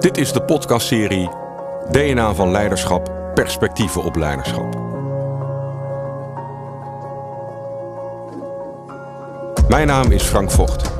Dit 0.00 0.18
is 0.18 0.32
de 0.32 0.42
podcastserie 0.42 1.28
DNA 1.90 2.34
van 2.34 2.50
Leiderschap, 2.50 3.12
perspectieven 3.34 4.02
op 4.02 4.16
leiderschap. 4.16 4.78
Mijn 9.68 9.86
naam 9.86 10.12
is 10.12 10.22
Frank 10.22 10.50
Vogt. 10.50 10.90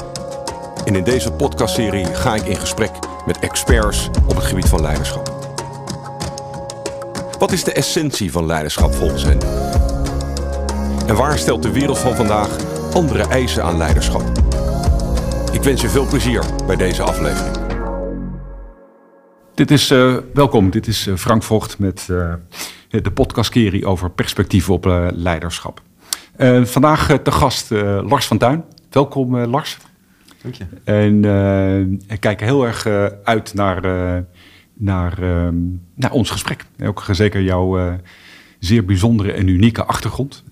En 0.85 0.97
in 0.97 1.05
deze 1.05 1.33
podcastserie 1.33 2.05
ga 2.05 2.35
ik 2.35 2.43
in 2.43 2.57
gesprek 2.57 2.91
met 3.27 3.39
experts 3.39 4.11
op 4.29 4.37
het 4.37 4.45
gebied 4.45 4.69
van 4.69 4.81
leiderschap. 4.81 5.29
Wat 7.39 7.53
is 7.53 7.65
de 7.65 7.73
essentie 7.73 8.33
van 8.33 8.47
leiderschap 8.47 8.95
volgens 8.95 9.25
hen? 9.25 9.41
En 11.07 11.15
waar 11.17 11.39
stelt 11.39 11.63
de 11.63 11.73
wereld 11.73 11.99
van 11.99 12.17
vandaag 12.17 12.49
andere 12.93 13.23
eisen 13.23 13.65
aan 13.65 13.77
leiderschap? 13.77 14.23
Ik 15.53 15.63
wens 15.63 15.81
je 15.81 15.89
veel 15.89 16.07
plezier 16.07 16.45
bij 16.67 16.77
deze 16.77 17.03
aflevering. 17.03 17.60
Dit 19.55 19.71
is, 19.71 19.91
uh, 19.91 20.17
welkom, 20.35 20.71
dit 20.71 20.87
is 20.87 21.07
uh, 21.07 21.17
Frank 21.17 21.43
Vogt 21.43 21.79
met 21.79 22.09
uh, 22.11 22.35
de 22.89 23.11
podcastserie 23.11 23.87
over 23.87 24.11
perspectieven 24.11 24.75
op 24.75 24.85
leiderschap. 25.15 25.83
vandaag 26.63 27.19
te 27.23 27.31
gast 27.31 27.71
Lars 27.71 28.27
van 28.27 28.39
Tuin. 28.39 28.65
Welkom 28.91 29.37
Lars. 29.37 29.79
Dank 30.43 30.55
je. 30.55 30.65
En 30.85 31.25
ik 32.09 32.21
kijk 32.21 32.41
heel 32.41 32.67
erg 32.67 32.87
uit 33.25 33.55
naar, 33.55 33.83
naar, 34.75 35.19
naar 35.95 36.13
ons 36.13 36.31
gesprek. 36.31 36.65
Ook 36.85 37.05
zeker 37.11 37.43
jouw 37.43 37.99
zeer 38.59 38.85
bijzondere 38.85 39.33
en 39.33 39.49
unieke 39.49 39.85
achtergrond. 39.85 40.45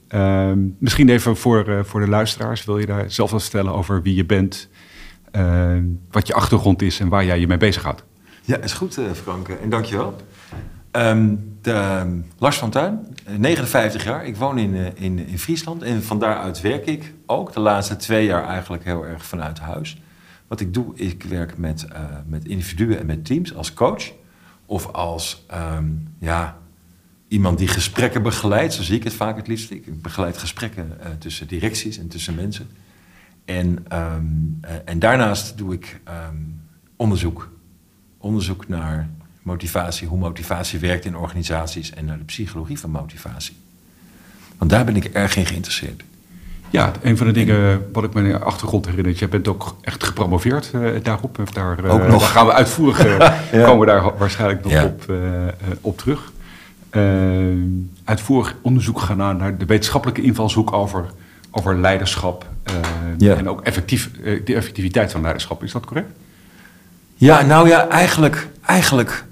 misschien 0.78 1.08
even 1.08 1.36
voor, 1.36 1.84
voor 1.84 2.00
de 2.00 2.08
luisteraars. 2.08 2.64
Wil 2.64 2.78
je 2.78 2.86
daar 2.86 3.10
zelf 3.10 3.30
wat 3.30 3.42
vertellen 3.42 3.74
over 3.74 4.02
wie 4.02 4.14
je 4.14 4.24
bent, 4.24 4.68
wat 6.10 6.26
je 6.26 6.34
achtergrond 6.34 6.82
is 6.82 7.00
en 7.00 7.08
waar 7.08 7.24
jij 7.24 7.40
je 7.40 7.46
mee 7.46 7.58
bezighoudt? 7.58 8.06
Ja, 8.48 8.56
is 8.56 8.72
goed, 8.72 8.98
Frank. 9.14 9.48
En 9.48 9.68
dankjewel. 9.68 10.16
Um, 10.92 11.56
de, 11.62 12.00
um, 12.02 12.26
Lars 12.38 12.56
van 12.56 12.70
Tuin, 12.70 13.16
59 13.38 14.04
jaar. 14.04 14.26
Ik 14.26 14.36
woon 14.36 14.58
in, 14.58 14.96
in, 14.96 15.26
in 15.26 15.38
Friesland 15.38 15.82
en 15.82 16.02
van 16.02 16.18
daaruit 16.18 16.60
werk 16.60 16.86
ik 16.86 17.14
ook 17.26 17.52
de 17.52 17.60
laatste 17.60 17.96
twee 17.96 18.26
jaar 18.26 18.44
eigenlijk 18.44 18.84
heel 18.84 19.06
erg 19.06 19.24
vanuit 19.24 19.58
huis. 19.58 20.00
Wat 20.46 20.60
ik 20.60 20.74
doe, 20.74 20.96
ik 20.96 21.22
werk 21.22 21.58
met, 21.58 21.86
met 22.26 22.44
individuen 22.44 22.98
en 22.98 23.06
met 23.06 23.24
teams 23.24 23.54
als 23.54 23.74
coach. 23.74 24.12
Of 24.66 24.86
als 24.86 25.46
um, 25.76 26.14
ja, 26.18 26.58
iemand 27.28 27.58
die 27.58 27.68
gesprekken 27.68 28.22
begeleidt, 28.22 28.74
zo 28.74 28.82
zie 28.82 28.96
ik 28.96 29.04
het 29.04 29.14
vaak 29.14 29.36
het 29.36 29.46
liefst. 29.46 29.70
Ik 29.70 30.02
begeleid 30.02 30.38
gesprekken 30.38 30.98
tussen 31.18 31.46
directies 31.46 31.98
en 31.98 32.08
tussen 32.08 32.34
mensen. 32.34 32.68
En, 33.44 33.84
en 34.84 34.98
daarnaast 34.98 35.58
doe 35.58 35.74
ik 35.74 36.00
onderzoek 36.96 37.56
onderzoek 38.18 38.68
naar 38.68 39.08
motivatie, 39.42 40.08
hoe 40.08 40.18
motivatie 40.18 40.78
werkt 40.78 41.04
in 41.04 41.16
organisaties 41.16 41.90
en 41.94 42.04
naar 42.04 42.18
de 42.18 42.24
psychologie 42.24 42.78
van 42.78 42.90
motivatie. 42.90 43.56
Want 44.58 44.70
daar 44.70 44.84
ben 44.84 44.96
ik 44.96 45.04
erg 45.04 45.36
in 45.36 45.46
geïnteresseerd. 45.46 46.02
Ja, 46.70 46.92
een 47.02 47.16
van 47.16 47.26
de 47.26 47.32
dingen 47.32 47.88
wat 47.92 48.04
ik 48.04 48.14
me 48.14 48.38
achtergrond 48.38 48.86
herinner, 48.86 49.12
jij 49.12 49.28
bent 49.28 49.48
ook 49.48 49.76
echt 49.80 50.04
gepromoveerd 50.04 50.70
uh, 50.74 50.90
daarop. 51.02 51.38
Daar, 51.52 51.84
uh, 51.84 51.94
ook 51.94 52.06
nog. 52.06 52.20
Daar 52.20 52.30
gaan 52.30 52.46
we 52.46 52.52
uitvoerig, 52.52 53.02
ja. 53.52 53.64
komen 53.64 53.78
we 53.78 53.86
daar 53.86 54.18
waarschijnlijk 54.18 54.62
nog 54.62 54.72
ja. 54.72 54.84
op, 54.84 55.12
op 55.80 55.98
terug. 55.98 56.32
uitvoerig 58.04 58.56
onderzoek 58.62 59.00
gaan 59.00 59.16
naar 59.16 59.58
de 59.58 59.64
wetenschappelijke 59.64 60.22
invalshoek 60.22 60.72
over, 60.72 61.10
over 61.50 61.76
leiderschap 61.76 62.46
ja. 63.18 63.36
en 63.36 63.48
ook 63.48 63.60
effectief, 63.60 64.10
de 64.44 64.54
effectiviteit 64.54 65.12
van 65.12 65.20
leiderschap. 65.20 65.62
Is 65.62 65.72
dat 65.72 65.86
correct? 65.86 66.10
Ja, 67.20 67.42
nou 67.42 67.68
ja, 67.68 67.88
eigenlijk, 67.88 68.48
eigenlijk, 68.62 69.24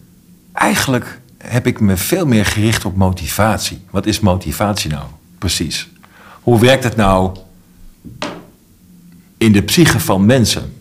eigenlijk 0.52 1.20
heb 1.38 1.66
ik 1.66 1.80
me 1.80 1.96
veel 1.96 2.26
meer 2.26 2.46
gericht 2.46 2.84
op 2.84 2.96
motivatie. 2.96 3.80
Wat 3.90 4.06
is 4.06 4.20
motivatie 4.20 4.90
nou 4.90 5.04
precies? 5.38 5.88
Hoe 6.40 6.60
werkt 6.60 6.84
het 6.84 6.96
nou 6.96 7.36
in 9.38 9.52
de 9.52 9.62
psyche 9.62 10.00
van 10.00 10.26
mensen 10.26 10.72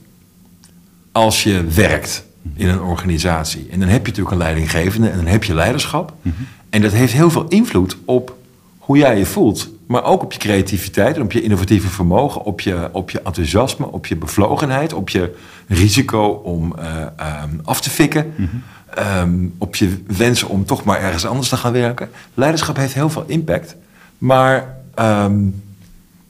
als 1.11 1.43
je 1.43 1.63
werkt 1.63 2.23
in 2.55 2.67
een 2.67 2.81
organisatie? 2.81 3.67
En 3.71 3.79
dan 3.79 3.89
heb 3.89 4.01
je 4.01 4.07
natuurlijk 4.07 4.31
een 4.31 4.43
leidinggevende 4.43 5.09
en 5.09 5.15
dan 5.15 5.27
heb 5.27 5.43
je 5.43 5.53
leiderschap. 5.53 6.13
Mm 6.21 6.33
-hmm. 6.37 6.47
En 6.69 6.81
dat 6.81 6.91
heeft 6.91 7.13
heel 7.13 7.31
veel 7.31 7.47
invloed 7.47 7.97
op 8.05 8.37
hoe 8.77 8.97
jij 8.97 9.17
je 9.17 9.25
voelt. 9.25 9.69
Maar 9.87 10.03
ook 10.03 10.23
op 10.23 10.33
je 10.33 10.39
creativiteit, 10.39 11.19
op 11.19 11.31
je 11.31 11.41
innovatieve 11.41 11.87
vermogen, 11.87 12.43
op 12.43 12.61
je, 12.61 12.89
op 12.91 13.09
je 13.09 13.21
enthousiasme, 13.21 13.91
op 13.91 14.05
je 14.05 14.15
bevlogenheid, 14.15 14.93
op 14.93 15.09
je 15.09 15.35
risico 15.67 16.27
om 16.27 16.75
uh, 16.79 17.01
um, 17.43 17.61
af 17.63 17.81
te 17.81 17.89
fikken. 17.89 18.33
Mm 18.35 18.49
-hmm. 18.49 19.21
um, 19.21 19.53
op 19.57 19.75
je 19.75 20.03
wensen 20.07 20.49
om 20.49 20.65
toch 20.65 20.83
maar 20.83 21.01
ergens 21.01 21.25
anders 21.25 21.49
te 21.49 21.57
gaan 21.57 21.71
werken. 21.71 22.09
Leiderschap 22.33 22.75
heeft 22.75 22.93
heel 22.93 23.09
veel 23.09 23.23
impact. 23.27 23.75
Maar 24.17 24.77
um, 24.99 25.63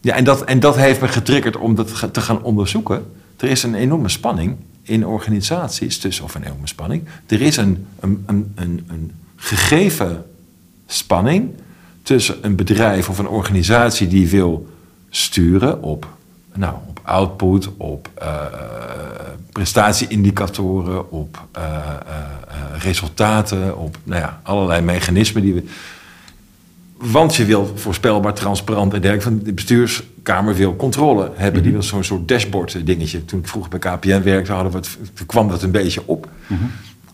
ja, 0.01 0.15
en 0.15 0.23
dat, 0.23 0.43
en 0.43 0.59
dat 0.59 0.75
heeft 0.75 1.01
me 1.01 1.07
getriggerd 1.07 1.57
om 1.57 1.75
dat 1.75 2.13
te 2.13 2.21
gaan 2.21 2.43
onderzoeken. 2.43 3.11
Er 3.37 3.49
is 3.49 3.63
een 3.63 3.75
enorme 3.75 4.09
spanning 4.09 4.55
in 4.81 5.05
organisaties 5.05 5.97
tussen, 5.97 6.23
of 6.23 6.35
een 6.35 6.43
enorme 6.43 6.67
spanning. 6.67 7.03
Er 7.27 7.41
is 7.41 7.57
een, 7.57 7.87
een, 7.99 8.23
een, 8.25 8.51
een, 8.55 8.85
een 8.87 9.11
gegeven 9.35 10.25
spanning 10.85 11.49
tussen 12.05 12.35
een 12.41 12.55
bedrijf 12.55 13.09
of 13.09 13.17
een 13.17 13.27
organisatie 13.27 14.07
die 14.07 14.29
wil 14.29 14.67
sturen 15.09 15.81
op, 15.83 16.07
nou, 16.53 16.75
op 16.87 16.99
output, 17.03 17.69
op 17.77 18.09
uh, 18.21 18.35
prestatieindicatoren, 19.51 21.11
op 21.11 21.45
uh, 21.57 21.63
uh, 21.63 22.81
resultaten, 22.81 23.77
op 23.77 23.97
nou 24.03 24.21
ja, 24.21 24.39
allerlei 24.43 24.81
mechanismen 24.81 25.41
die 25.41 25.53
we. 25.53 25.63
Want 26.97 27.35
je 27.35 27.45
wil 27.45 27.71
voorspelbaar, 27.75 28.33
transparant 28.33 28.93
en 28.93 29.01
dergelijke. 29.01 29.43
De 29.43 29.53
bestuurskamer 29.53 30.55
wil 30.55 30.75
controle 30.75 31.21
hebben. 31.21 31.45
Mm 31.45 31.53
-hmm. 31.53 31.61
Die 31.61 31.71
wil 31.71 31.83
zo'n 31.83 32.03
soort 32.03 32.27
dashboard 32.27 32.85
dingetje. 32.85 33.25
Toen 33.25 33.39
ik 33.39 33.47
vroeger 33.47 33.79
bij 33.79 33.79
KPN 33.79 34.21
werkte, 34.21 34.51
hadden 34.51 34.71
we 34.71 34.77
het, 34.77 35.25
kwam 35.25 35.49
dat 35.49 35.63
een 35.63 35.71
beetje 35.71 36.01
op. 36.05 36.29
Mm 36.47 36.57
-hmm. 36.57 36.71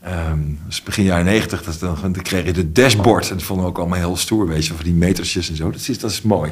Um, 0.07 0.59
dus 0.66 0.84
begin 0.84 1.03
jaren 1.03 1.25
negentig, 1.25 1.78
dan, 1.78 1.97
dan 2.01 2.12
kreeg 2.12 2.45
je 2.45 2.53
de 2.53 2.72
dashboard. 2.72 3.29
En 3.29 3.35
dat 3.35 3.45
vonden 3.45 3.66
we 3.66 3.72
ook 3.72 3.78
allemaal 3.78 3.97
heel 3.97 4.16
stoer, 4.16 4.47
weet 4.47 4.66
je, 4.66 4.73
van 4.73 4.84
die 4.84 4.94
metersjes 4.94 5.50
en 5.50 5.56
zo. 5.56 5.72
Dat 5.72 5.88
is, 5.88 6.00
dat 6.00 6.12
is 6.12 6.22
mooi. 6.22 6.51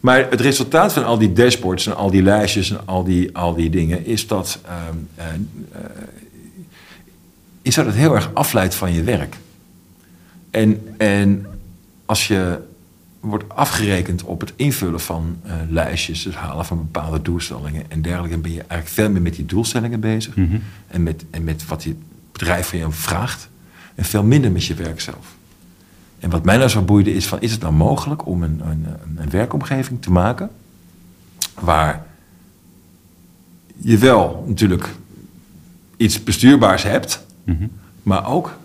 Maar 0.00 0.30
het 0.30 0.40
resultaat 0.40 0.92
van 0.92 1.04
al 1.04 1.18
die 1.18 1.32
dashboards 1.32 1.86
en 1.86 1.96
al 1.96 2.10
die 2.10 2.22
lijstjes 2.22 2.70
en 2.70 2.86
al 2.86 3.04
die, 3.04 3.36
al 3.36 3.54
die 3.54 3.70
dingen 3.70 4.06
is 4.06 4.26
dat, 4.26 4.58
um, 4.90 5.08
uh, 5.18 5.24
uh, 5.74 5.86
is 7.62 7.74
dat 7.74 7.86
het 7.86 7.94
heel 7.94 8.14
erg 8.14 8.30
afleidt 8.34 8.74
van 8.74 8.92
je 8.92 9.02
werk. 9.02 9.36
En, 10.50 10.94
en 10.96 11.46
als 12.06 12.28
je 12.28 12.58
wordt 13.20 13.44
afgerekend 13.48 14.22
op 14.22 14.40
het 14.40 14.52
invullen 14.56 15.00
van 15.00 15.36
uh, 15.46 15.52
lijstjes, 15.68 16.24
het 16.24 16.34
halen 16.34 16.64
van 16.64 16.78
bepaalde 16.78 17.22
doelstellingen 17.22 17.84
en 17.88 18.02
dergelijke, 18.02 18.32
dan 18.32 18.42
ben 18.42 18.52
je 18.52 18.58
eigenlijk 18.58 18.90
veel 18.90 19.10
meer 19.10 19.22
met 19.22 19.34
die 19.34 19.46
doelstellingen 19.46 20.00
bezig 20.00 20.36
mm 20.36 20.48
-hmm. 20.48 20.62
en, 20.86 21.02
met, 21.02 21.24
en 21.30 21.44
met 21.44 21.66
wat 21.66 21.82
je 21.82 21.94
bedrijf 22.32 22.68
van 22.68 22.78
je 22.78 22.90
vraagt. 22.90 23.48
En 23.94 24.04
veel 24.04 24.22
minder 24.22 24.52
met 24.52 24.64
je 24.64 24.74
werk 24.74 25.00
zelf. 25.00 25.34
En 26.18 26.30
wat 26.30 26.44
mij 26.44 26.56
nou 26.56 26.68
zo 26.68 26.82
boeide 26.82 27.14
is 27.14 27.26
van, 27.26 27.40
is 27.40 27.52
het 27.52 27.60
nou 27.60 27.72
mogelijk 27.72 28.26
om 28.26 28.42
een, 28.42 28.60
een, 28.64 28.86
een 29.16 29.30
werkomgeving 29.30 30.02
te 30.02 30.10
maken 30.10 30.50
waar 31.60 32.06
je 33.76 33.98
wel 33.98 34.44
natuurlijk 34.46 34.88
iets 35.96 36.24
bestuurbaars 36.24 36.82
hebt, 36.82 37.24
mm 37.44 37.56
-hmm. 37.56 37.70
maar 38.02 38.26
ook 38.26 38.56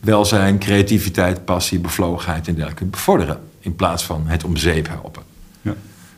welzijn, 0.00 0.58
creativiteit, 0.58 1.44
passie, 1.44 1.78
bevlogenheid 1.78 2.48
en 2.48 2.54
dergelijke 2.54 2.84
bevorderen. 2.84 3.40
In 3.60 3.76
plaats 3.76 4.04
van 4.04 4.26
het 4.26 4.44
om 4.44 4.56
zeep 4.56 4.88
helpen. 4.88 5.22
Ja. 5.62 5.74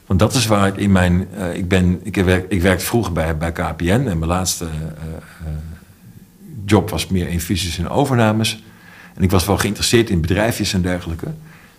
Want 0.06 0.20
dat 0.20 0.34
is 0.34 0.46
waar 0.46 0.66
ik 0.66 0.76
in 0.76 0.92
mijn. 0.92 1.28
Uh, 1.38 1.54
ik, 1.54 1.68
ben, 1.68 2.00
ik, 2.02 2.14
werk, 2.14 2.50
ik 2.50 2.62
werkte 2.62 2.84
vroeger 2.84 3.12
bij, 3.12 3.36
bij 3.36 3.52
KPN 3.52 3.86
en 3.86 4.02
mijn 4.04 4.26
laatste 4.26 4.64
uh, 4.64 4.70
uh, 4.70 5.48
job 6.66 6.90
was 6.90 7.06
meer 7.06 7.28
in 7.28 7.40
fusies 7.40 7.78
en 7.78 7.88
overnames. 7.88 8.62
En 9.14 9.22
ik 9.22 9.30
was 9.30 9.46
wel 9.46 9.58
geïnteresseerd 9.58 10.10
in 10.10 10.20
bedrijfjes 10.20 10.72
en 10.72 10.82
dergelijke. 10.82 11.26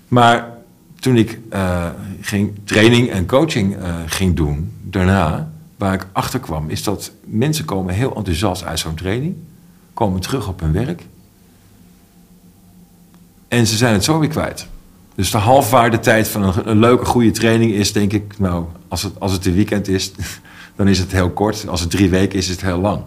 Maar 0.08 0.58
toen 1.00 1.18
ik 1.18 1.40
uh, 1.54 1.86
ging 2.22 2.52
training 2.64 3.10
en 3.10 3.26
coaching 3.26 3.78
uh, 3.78 3.96
ging 4.06 4.36
doen, 4.36 4.72
daarna, 4.84 5.52
waar 5.78 5.94
ik 5.94 6.08
achter 6.12 6.40
kwam, 6.40 6.70
is 6.70 6.84
dat 6.84 7.12
mensen 7.24 7.66
komen 7.66 7.94
heel 7.94 8.16
enthousiast 8.16 8.64
uit 8.64 8.80
zo'n 8.80 8.96
training, 8.96 9.36
komen 9.94 10.22
terug 10.22 10.48
op 10.48 10.60
hun 10.60 10.72
werk. 10.72 11.06
En 13.48 13.68
ze 13.68 13.78
zijn 13.78 13.94
het 13.94 14.04
zo 14.04 14.20
weer 14.20 14.30
kwijt. 14.30 14.68
Dus 15.16 15.32
de 15.32 15.38
halfwaardetijd 15.38 16.28
van 16.28 16.44
een, 16.44 16.70
een 16.70 16.80
leuke, 16.80 17.06
goede 17.06 17.32
training 17.32 17.72
is, 17.72 17.94
denk 17.94 18.14
ik, 18.14 18.40
nou, 18.40 18.66
als 18.88 19.04
het, 19.04 19.20
als 19.20 19.32
het 19.32 19.46
een 19.46 19.54
weekend 19.54 19.88
is, 19.88 20.12
dan 20.76 20.88
is 20.88 21.00
het 21.00 21.12
heel 21.12 21.30
kort. 21.30 21.68
Als 21.68 21.82
het 21.82 21.90
drie 21.90 22.10
weken 22.10 22.38
is, 22.38 22.46
is 22.46 22.52
het 22.52 22.62
heel 22.62 22.80
lang. 22.80 23.02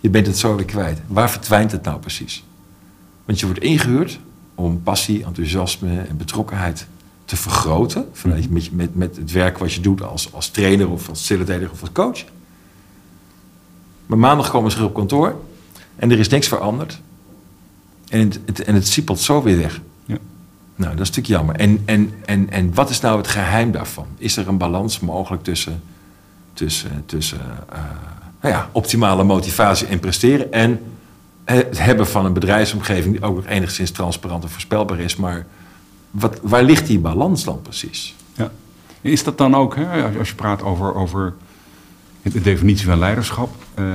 Je 0.00 0.10
bent 0.10 0.26
het 0.26 0.38
zo 0.38 0.56
weer 0.56 0.64
kwijt. 0.64 1.00
Waar 1.06 1.30
verdwijnt 1.30 1.72
het 1.72 1.82
nou 1.82 1.98
precies? 1.98 2.44
Want 3.24 3.40
je 3.40 3.46
wordt 3.46 3.60
ingehuurd 3.60 4.18
om 4.54 4.82
passie, 4.82 5.24
enthousiasme 5.24 6.00
en 6.00 6.16
betrokkenheid 6.16 6.86
te 7.24 7.36
vergroten. 7.36 8.08
Vanuit, 8.12 8.50
met, 8.50 8.72
met, 8.72 8.94
met 8.94 9.16
het 9.16 9.32
werk 9.32 9.58
wat 9.58 9.72
je 9.72 9.80
doet 9.80 10.02
als, 10.02 10.32
als 10.32 10.48
trainer 10.48 10.90
of 10.90 11.08
als 11.08 11.18
facilitator 11.18 11.70
of 11.70 11.80
als 11.80 11.92
coach. 11.92 12.24
Maar 14.06 14.18
maandag 14.18 14.50
komen 14.50 14.70
ze 14.70 14.84
op 14.84 14.94
kantoor 14.94 15.40
En 15.96 16.10
er 16.10 16.18
is 16.18 16.28
niks 16.28 16.48
veranderd. 16.48 17.00
En 18.08 18.20
het, 18.20 18.40
het, 18.44 18.64
en 18.64 18.74
het 18.74 18.88
siepelt 18.88 19.20
zo 19.20 19.42
weer 19.42 19.56
weg. 19.56 19.80
Ja. 20.04 20.18
Nou, 20.76 20.96
dat 20.96 21.08
is 21.08 21.16
natuurlijk 21.16 21.26
jammer. 21.26 21.56
En, 21.56 21.82
en, 21.84 22.12
en, 22.24 22.50
en 22.50 22.74
wat 22.74 22.90
is 22.90 23.00
nou 23.00 23.16
het 23.16 23.28
geheim 23.28 23.72
daarvan? 23.72 24.06
Is 24.16 24.36
er 24.36 24.48
een 24.48 24.58
balans 24.58 25.00
mogelijk 25.00 25.42
tussen, 25.42 25.82
tussen, 26.52 27.02
tussen 27.06 27.40
uh, 27.72 27.78
nou 28.46 28.58
ja, 28.58 28.68
optimale 28.72 29.24
motivatie 29.24 29.86
en 29.86 30.00
presteren 30.00 30.52
en 30.52 30.80
het 31.44 31.78
hebben 31.78 32.06
van 32.06 32.24
een 32.24 32.32
bedrijfsomgeving 32.32 33.14
die 33.14 33.24
ook 33.24 33.36
nog 33.36 33.46
enigszins 33.46 33.90
transparant 33.90 34.42
en 34.42 34.50
voorspelbaar 34.50 34.98
is, 34.98 35.16
maar 35.16 35.46
wat, 36.10 36.38
waar 36.42 36.62
ligt 36.62 36.86
die 36.86 36.98
balans 36.98 37.44
dan 37.44 37.62
precies? 37.62 38.14
Ja. 38.34 38.50
Is 39.00 39.24
dat 39.24 39.38
dan 39.38 39.54
ook, 39.54 39.76
als 40.18 40.28
je 40.28 40.34
praat 40.34 40.62
over, 40.62 40.94
over 40.94 41.34
de 42.22 42.40
definitie 42.40 42.86
van 42.86 42.98
leiderschap, 42.98 43.54
uh, 43.78 43.94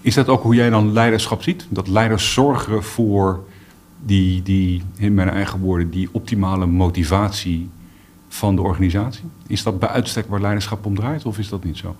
is 0.00 0.14
dat 0.14 0.28
ook 0.28 0.42
hoe 0.42 0.54
jij 0.54 0.70
dan 0.70 0.92
leiderschap 0.92 1.42
ziet? 1.42 1.66
Dat 1.68 1.88
leiders 1.88 2.32
zorgen 2.32 2.82
voor 2.82 3.44
die, 4.02 4.42
die, 4.42 4.82
in 4.96 5.14
mijn 5.14 5.30
eigen 5.30 5.60
woorden, 5.60 5.90
die 5.90 6.08
optimale 6.12 6.66
motivatie 6.66 7.70
van 8.28 8.56
de 8.56 8.62
organisatie? 8.62 9.24
Is 9.46 9.62
dat 9.62 9.78
bij 9.78 9.88
uitstek 9.88 10.28
waar 10.28 10.40
leiderschap 10.40 10.86
om 10.86 10.94
draait 10.94 11.24
of 11.24 11.38
is 11.38 11.48
dat 11.48 11.64
niet 11.64 11.76
zo? 11.76 11.96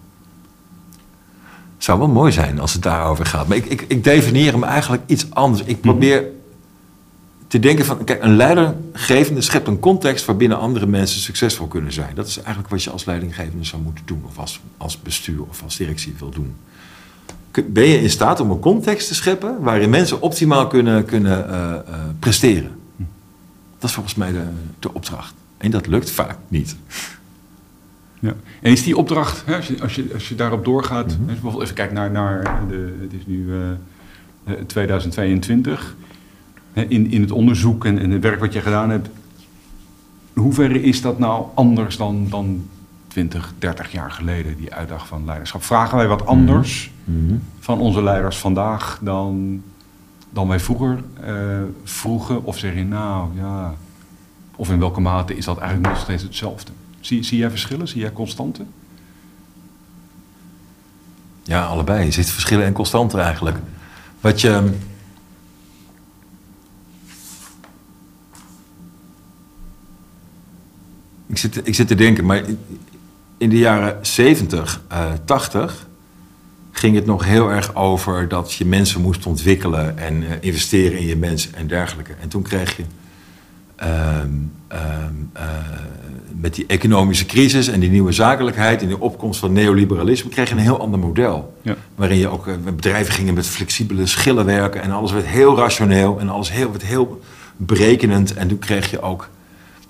Het 1.85 1.93
zou 1.93 2.05
wel 2.05 2.15
mooi 2.15 2.33
zijn 2.33 2.61
als 2.61 2.73
het 2.73 2.83
daarover 2.83 3.27
gaat. 3.27 3.49
Maar 3.49 3.57
ik, 3.57 3.67
ik, 3.67 3.85
ik 3.89 4.05
definieer 4.05 4.53
hem 4.53 4.65
eigenlijk 4.65 5.03
iets 5.07 5.31
anders. 5.31 5.63
Ik 5.65 5.81
probeer 5.81 6.25
te 7.47 7.59
denken 7.59 7.85
van... 7.85 8.05
Kijk, 8.05 8.23
een 8.23 8.37
leidergevende 8.37 9.41
schept 9.41 9.67
een 9.67 9.79
context... 9.79 10.25
waarbinnen 10.25 10.59
andere 10.59 10.87
mensen 10.87 11.21
succesvol 11.21 11.67
kunnen 11.67 11.93
zijn. 11.93 12.15
Dat 12.15 12.27
is 12.27 12.37
eigenlijk 12.37 12.69
wat 12.69 12.83
je 12.83 12.91
als 12.91 13.05
leidinggevende 13.05 13.65
zou 13.65 13.83
moeten 13.83 14.07
doen. 14.07 14.23
Of 14.27 14.39
als, 14.39 14.61
als 14.77 15.03
bestuur 15.03 15.43
of 15.43 15.63
als 15.63 15.77
directie 15.77 16.15
wil 16.19 16.31
doen. 16.31 16.55
Ben 17.67 17.87
je 17.89 18.01
in 18.01 18.11
staat 18.11 18.41
om 18.41 18.51
een 18.51 18.61
context 18.61 19.09
te 19.09 19.15
scheppen... 19.15 19.61
waarin 19.61 19.91
mensen 19.91 20.21
optimaal 20.21 20.67
kunnen, 20.67 21.05
kunnen 21.05 21.47
uh, 21.51 21.55
uh, 21.89 22.03
presteren? 22.19 22.81
Dat 23.79 23.89
is 23.89 23.93
volgens 23.93 24.15
mij 24.15 24.33
de, 24.33 24.45
de 24.79 24.95
opdracht. 24.95 25.35
En 25.57 25.71
dat 25.71 25.87
lukt 25.87 26.11
vaak 26.11 26.37
niet. 26.49 26.77
Ja. 28.25 28.35
En 28.61 28.73
is 28.73 28.83
die 28.83 28.97
opdracht, 28.97 29.45
hè, 29.47 29.57
als, 29.57 29.67
je, 29.67 29.83
als, 29.83 29.95
je, 29.95 30.11
als 30.15 30.29
je 30.29 30.35
daarop 30.35 30.65
doorgaat, 30.65 31.11
mm 31.11 31.17
-hmm. 31.17 31.27
bijvoorbeeld 31.27 31.63
even 31.63 31.75
kijken 31.75 31.95
naar, 31.95 32.11
naar 32.11 32.63
de, 32.69 32.97
het 33.01 33.13
is 33.13 33.27
nu 33.27 33.47
uh, 34.47 34.55
2022, 34.67 35.97
hè, 36.73 36.83
in, 36.83 37.11
in 37.11 37.21
het 37.21 37.31
onderzoek 37.31 37.85
en, 37.85 37.99
en 37.99 38.11
het 38.11 38.23
werk 38.23 38.41
wat 38.41 38.53
je 38.53 38.61
gedaan 38.61 38.91
hebt, 38.91 39.09
hoeverre 40.33 40.83
is 40.83 41.01
dat 41.01 41.19
nou 41.19 41.47
anders 41.55 41.97
dan, 41.97 42.27
dan 42.31 42.69
20, 43.09 43.53
30 43.59 43.93
jaar 43.93 44.11
geleden, 44.11 44.57
die 44.57 44.75
uitdag 44.75 45.07
van 45.07 45.25
leiderschap? 45.25 45.63
Vragen 45.63 45.97
wij 45.97 46.09
wat 46.09 46.27
anders 46.27 46.91
mm 47.05 47.29
-hmm. 47.29 47.43
van 47.59 47.79
onze 47.79 48.03
leiders 48.03 48.37
vandaag 48.37 48.99
dan, 49.03 49.63
dan 50.31 50.49
wij 50.49 50.61
vroeger 50.61 51.03
uh, 51.27 51.33
vroegen? 51.85 52.45
Of 52.45 52.59
zeg 52.59 52.75
je 52.75 52.85
nou, 52.85 53.29
ja, 53.37 53.75
of 54.57 54.71
in 54.71 54.79
welke 54.79 55.01
mate 55.01 55.37
is 55.37 55.45
dat 55.45 55.59
eigenlijk 55.59 55.89
nog 55.89 56.03
steeds 56.03 56.23
hetzelfde? 56.23 56.73
Zie, 57.05 57.23
zie 57.23 57.39
jij 57.39 57.51
verschillen? 57.51 57.89
Zie 57.89 58.01
jij 58.01 58.13
constanten? 58.13 58.69
Ja, 61.43 61.65
allebei. 61.65 62.05
Je 62.05 62.11
ziet 62.11 62.31
verschillen 62.31 62.65
en 62.65 62.73
constanten 62.73 63.21
eigenlijk. 63.21 63.59
Wat 64.21 64.41
je. 64.41 64.73
Ik 71.27 71.39
zit, 71.39 71.67
ik 71.67 71.75
zit 71.75 71.89
te 71.89 71.95
denken, 71.95 72.25
maar 72.25 72.45
in 73.39 73.49
de 73.49 73.59
jaren 73.59 74.07
70, 74.07 74.83
uh, 74.93 75.13
80 75.25 75.89
ging 76.71 76.95
het 76.95 77.07
nog 77.07 77.25
heel 77.25 77.51
erg 77.51 77.75
over 77.75 78.29
dat 78.29 78.53
je 78.53 78.65
mensen 78.65 79.01
moest 79.01 79.27
ontwikkelen 79.27 79.99
en 79.99 80.23
uh, 80.23 80.31
investeren 80.41 80.99
in 80.99 81.07
je 81.07 81.17
mensen 81.17 81.55
en 81.55 81.67
dergelijke. 81.67 82.15
En 82.21 82.29
toen 82.29 82.43
kreeg 82.43 82.77
je. 82.77 82.85
Um, 83.85 84.53
um, 84.73 85.31
uh, 85.37 85.43
met 86.41 86.55
die 86.55 86.67
economische 86.67 87.27
crisis 87.27 87.69
en 87.69 87.81
die 87.81 87.91
nieuwe 87.91 88.13
zakelijkheid 88.13 88.83
en 88.83 88.89
de 88.89 89.01
opkomst 89.01 89.41
van 89.41 89.53
neoliberalisme 89.53 90.31
kreeg 90.31 90.49
je 90.49 90.55
een 90.55 90.61
heel 90.61 90.81
ander 90.81 90.99
model. 90.99 91.55
Ja. 91.63 91.77
Waarin 91.95 92.19
je 92.19 92.29
ook, 92.29 92.49
bedrijven 92.65 93.15
gingen 93.15 93.35
met 93.35 93.47
flexibele 93.47 94.07
schillen 94.07 94.45
werken 94.45 94.83
en 94.83 94.91
alles 94.91 95.13
werd 95.13 95.27
heel 95.27 95.57
rationeel 95.57 96.21
en 96.21 96.29
alles 96.29 96.53
heel, 96.53 96.71
werd 96.71 96.85
heel 96.85 97.21
berekenend. 97.57 98.35
En 98.35 98.49
toen 98.49 98.59
kreeg 98.59 98.91
je 98.91 99.01
ook 99.01 99.29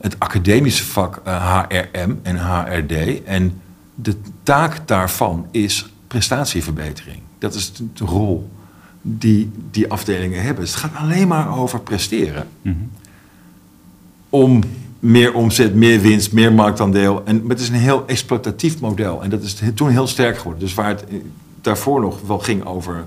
het 0.00 0.19
academische 0.19 0.85
vak 0.85 1.23
uh, 1.26 1.62
HRM 1.69 2.20
en 2.23 2.37
HRD. 2.37 3.23
En 3.25 3.61
de 3.94 4.17
taak 4.43 4.88
daarvan 4.88 5.46
is 5.50 5.87
prestatieverbetering. 6.06 7.19
Dat 7.38 7.55
is 7.55 7.73
de, 7.73 7.85
de 7.93 8.05
rol 8.05 8.50
die 9.02 9.50
die 9.70 9.91
afdelingen 9.91 10.43
hebben. 10.43 10.64
Het 10.64 10.75
gaat 10.75 10.96
alleen 10.96 11.29
maar 11.29 11.58
over 11.58 11.81
presteren. 11.81 12.46
Mm 12.62 12.73
-hmm. 12.73 12.91
Om 14.34 14.62
meer 14.98 15.34
omzet, 15.34 15.75
meer 15.75 16.00
winst, 16.00 16.32
meer 16.32 16.52
marktaandeel. 16.52 17.22
En 17.25 17.44
het 17.48 17.60
is 17.60 17.69
een 17.69 17.75
heel 17.75 18.06
exploitatief 18.06 18.81
model. 18.81 19.22
En 19.22 19.31
dat 19.31 19.42
is 19.42 19.62
toen 19.75 19.88
heel 19.88 20.06
sterk 20.06 20.36
geworden. 20.36 20.60
Dus 20.60 20.75
waar 20.75 20.88
het 20.88 21.04
daarvoor 21.60 22.00
nog 22.00 22.20
wel 22.26 22.38
ging 22.38 22.64
over 22.64 23.06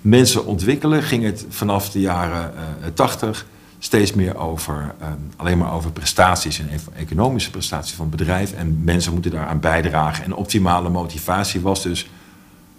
mensen 0.00 0.46
ontwikkelen, 0.46 1.02
ging 1.02 1.24
het 1.24 1.46
vanaf 1.48 1.90
de 1.90 2.00
jaren 2.00 2.52
uh, 2.54 2.86
80 2.94 3.46
steeds 3.78 4.12
meer 4.12 4.36
over 4.36 4.94
uh, 5.00 5.06
alleen 5.36 5.58
maar 5.58 5.72
over 5.72 5.92
prestaties 5.92 6.58
en 6.58 6.68
economische 6.96 7.50
prestaties 7.50 7.94
van 7.94 8.06
het 8.06 8.16
bedrijf. 8.16 8.52
En 8.52 8.80
mensen 8.84 9.12
moeten 9.12 9.30
daaraan 9.30 9.60
bijdragen. 9.60 10.24
En 10.24 10.34
optimale 10.34 10.88
motivatie 10.88 11.60
was 11.60 11.82
dus 11.82 12.10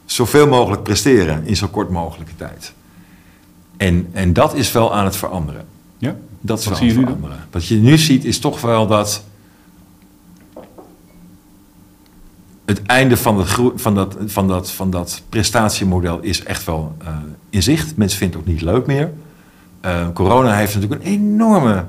zoveel 0.06 0.48
mogelijk 0.48 0.84
presteren 0.84 1.46
in 1.46 1.56
zo 1.56 1.68
kort 1.68 1.90
mogelijke 1.90 2.36
tijd. 2.36 2.74
En, 3.78 4.10
en 4.12 4.34
dat 4.34 4.54
is 4.54 4.72
wel 4.72 4.94
aan 4.94 5.06
het 5.06 5.16
veranderen. 5.16 5.66
Ja. 5.98 6.16
Dat 6.42 6.64
Wat 6.64 6.78
zie 6.78 6.88
je 6.88 6.94
nu 6.94 7.04
veranderen. 7.04 7.38
Wat 7.52 7.68
je 7.68 7.76
nu 7.76 7.98
ziet 7.98 8.26
is 8.26 8.40
toch 8.40 8.62
wel 8.62 8.88
dat 8.88 9.24
het 12.66 12.82
einde 12.82 13.18
van, 13.18 13.46
gro- 13.46 13.74
van, 13.76 13.96
dat, 13.96 14.18
van, 14.26 14.48
dat, 14.48 14.72
van 14.72 14.90
dat 14.90 15.22
prestatiemodel 15.30 16.20
is 16.20 16.44
echt 16.44 16.66
wel 16.66 16.96
uh, 17.04 17.08
in 17.50 17.64
zicht. 17.64 17.96
Mensen 17.96 18.18
vinden 18.18 18.40
het 18.40 18.48
ook 18.48 18.54
niet 18.54 18.64
leuk 18.64 18.86
meer. 18.86 19.12
Uh, 19.86 20.08
corona 20.14 20.56
heeft 20.56 20.76
natuurlijk 20.76 21.04
een 21.04 21.12
enorme, 21.12 21.86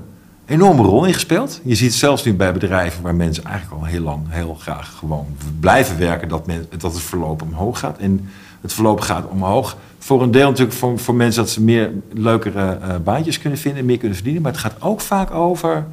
enorme 0.47 0.83
rol 0.83 1.05
ingespeeld. 1.05 1.61
Je 1.65 1.75
ziet 1.75 1.95
zelfs 1.95 2.25
nu 2.25 2.35
bij 2.35 2.53
bedrijven 2.53 3.03
waar 3.03 3.15
mensen 3.15 3.45
eigenlijk 3.45 3.83
al 3.83 3.89
heel 3.89 4.03
lang 4.03 4.21
heel 4.29 4.55
graag 4.55 4.95
gewoon 4.99 5.27
blijven 5.61 5.99
werken, 5.99 6.29
dat, 6.29 6.47
men, 6.47 6.67
dat 6.79 6.93
het 6.93 7.03
verloop 7.03 7.43
omhoog 7.43 7.79
gaat. 7.79 7.99
En 7.99 8.29
het 8.61 8.73
verloop 8.73 9.01
gaat 9.01 9.27
omhoog. 9.29 9.77
Voor 10.03 10.23
een 10.23 10.31
deel 10.31 10.49
natuurlijk 10.49 10.77
voor, 10.77 10.99
voor 10.99 11.15
mensen 11.15 11.43
dat 11.43 11.51
ze 11.51 11.63
meer 11.63 11.93
leukere 12.13 12.79
uh, 12.83 12.97
baantjes 13.05 13.39
kunnen 13.39 13.59
vinden, 13.59 13.85
meer 13.85 13.99
kunnen 13.99 14.17
verdienen. 14.17 14.43
Maar 14.43 14.53
het 14.53 14.61
gaat 14.61 14.83
ook 14.83 15.01
vaak 15.01 15.31
over 15.31 15.87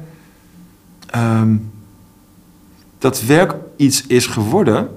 um, 1.16 1.70
dat 2.98 3.22
werk 3.22 3.54
iets 3.76 4.06
is 4.06 4.26
geworden 4.26 4.88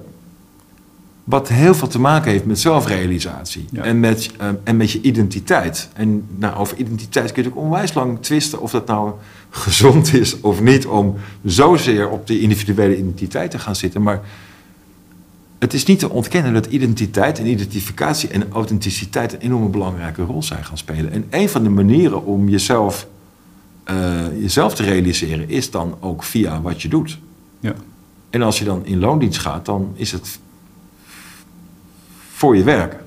wat 1.24 1.48
heel 1.48 1.74
veel 1.74 1.88
te 1.88 2.00
maken 2.00 2.30
heeft 2.30 2.44
met 2.44 2.60
zelfrealisatie 2.60 3.66
Ja. 3.70 3.82
en, 3.82 4.00
met, 4.00 4.30
um, 4.42 4.58
en 4.64 4.76
met 4.76 4.90
je 4.90 5.00
identiteit. 5.00 5.88
En 5.92 6.26
nou, 6.36 6.56
over 6.56 6.76
identiteit 6.76 7.32
kun 7.32 7.42
je 7.42 7.48
natuurlijk 7.48 7.72
onwijs 7.72 7.94
lang 7.94 8.22
twisten 8.22 8.60
of 8.60 8.70
dat 8.70 8.86
nou 8.86 9.12
gezond 9.50 10.14
is 10.14 10.40
of 10.40 10.60
niet 10.60 10.86
om 10.86 11.16
zozeer 11.44 12.08
op 12.08 12.26
die 12.26 12.40
individuele 12.40 12.96
identiteit 12.96 13.50
te 13.50 13.58
gaan 13.58 13.76
zitten. 13.76 14.02
Maar 14.02 14.20
het 15.64 15.74
is 15.74 15.84
niet 15.84 15.98
te 15.98 16.10
ontkennen 16.10 16.52
dat 16.52 16.66
identiteit 16.66 17.38
en 17.38 17.46
identificatie 17.46 18.28
en 18.28 18.52
authenticiteit 18.52 19.32
een 19.32 19.40
enorme 19.40 19.68
belangrijke 19.68 20.22
rol 20.22 20.42
zijn 20.42 20.64
gaan 20.64 20.78
spelen. 20.78 21.12
En 21.12 21.24
een 21.30 21.48
van 21.48 21.62
de 21.62 21.68
manieren 21.68 22.24
om 22.24 22.48
jezelf, 22.48 23.06
uh, 23.90 24.40
jezelf 24.40 24.74
te 24.74 24.82
realiseren 24.82 25.48
is 25.48 25.70
dan 25.70 25.96
ook 26.00 26.22
via 26.22 26.60
wat 26.60 26.82
je 26.82 26.88
doet. 26.88 27.18
Ja. 27.60 27.74
En 28.30 28.42
als 28.42 28.58
je 28.58 28.64
dan 28.64 28.86
in 28.86 28.98
loondienst 28.98 29.38
gaat, 29.38 29.64
dan 29.64 29.92
is 29.94 30.12
het 30.12 30.38
voor 32.32 32.56
je 32.56 32.62
werken. 32.62 33.00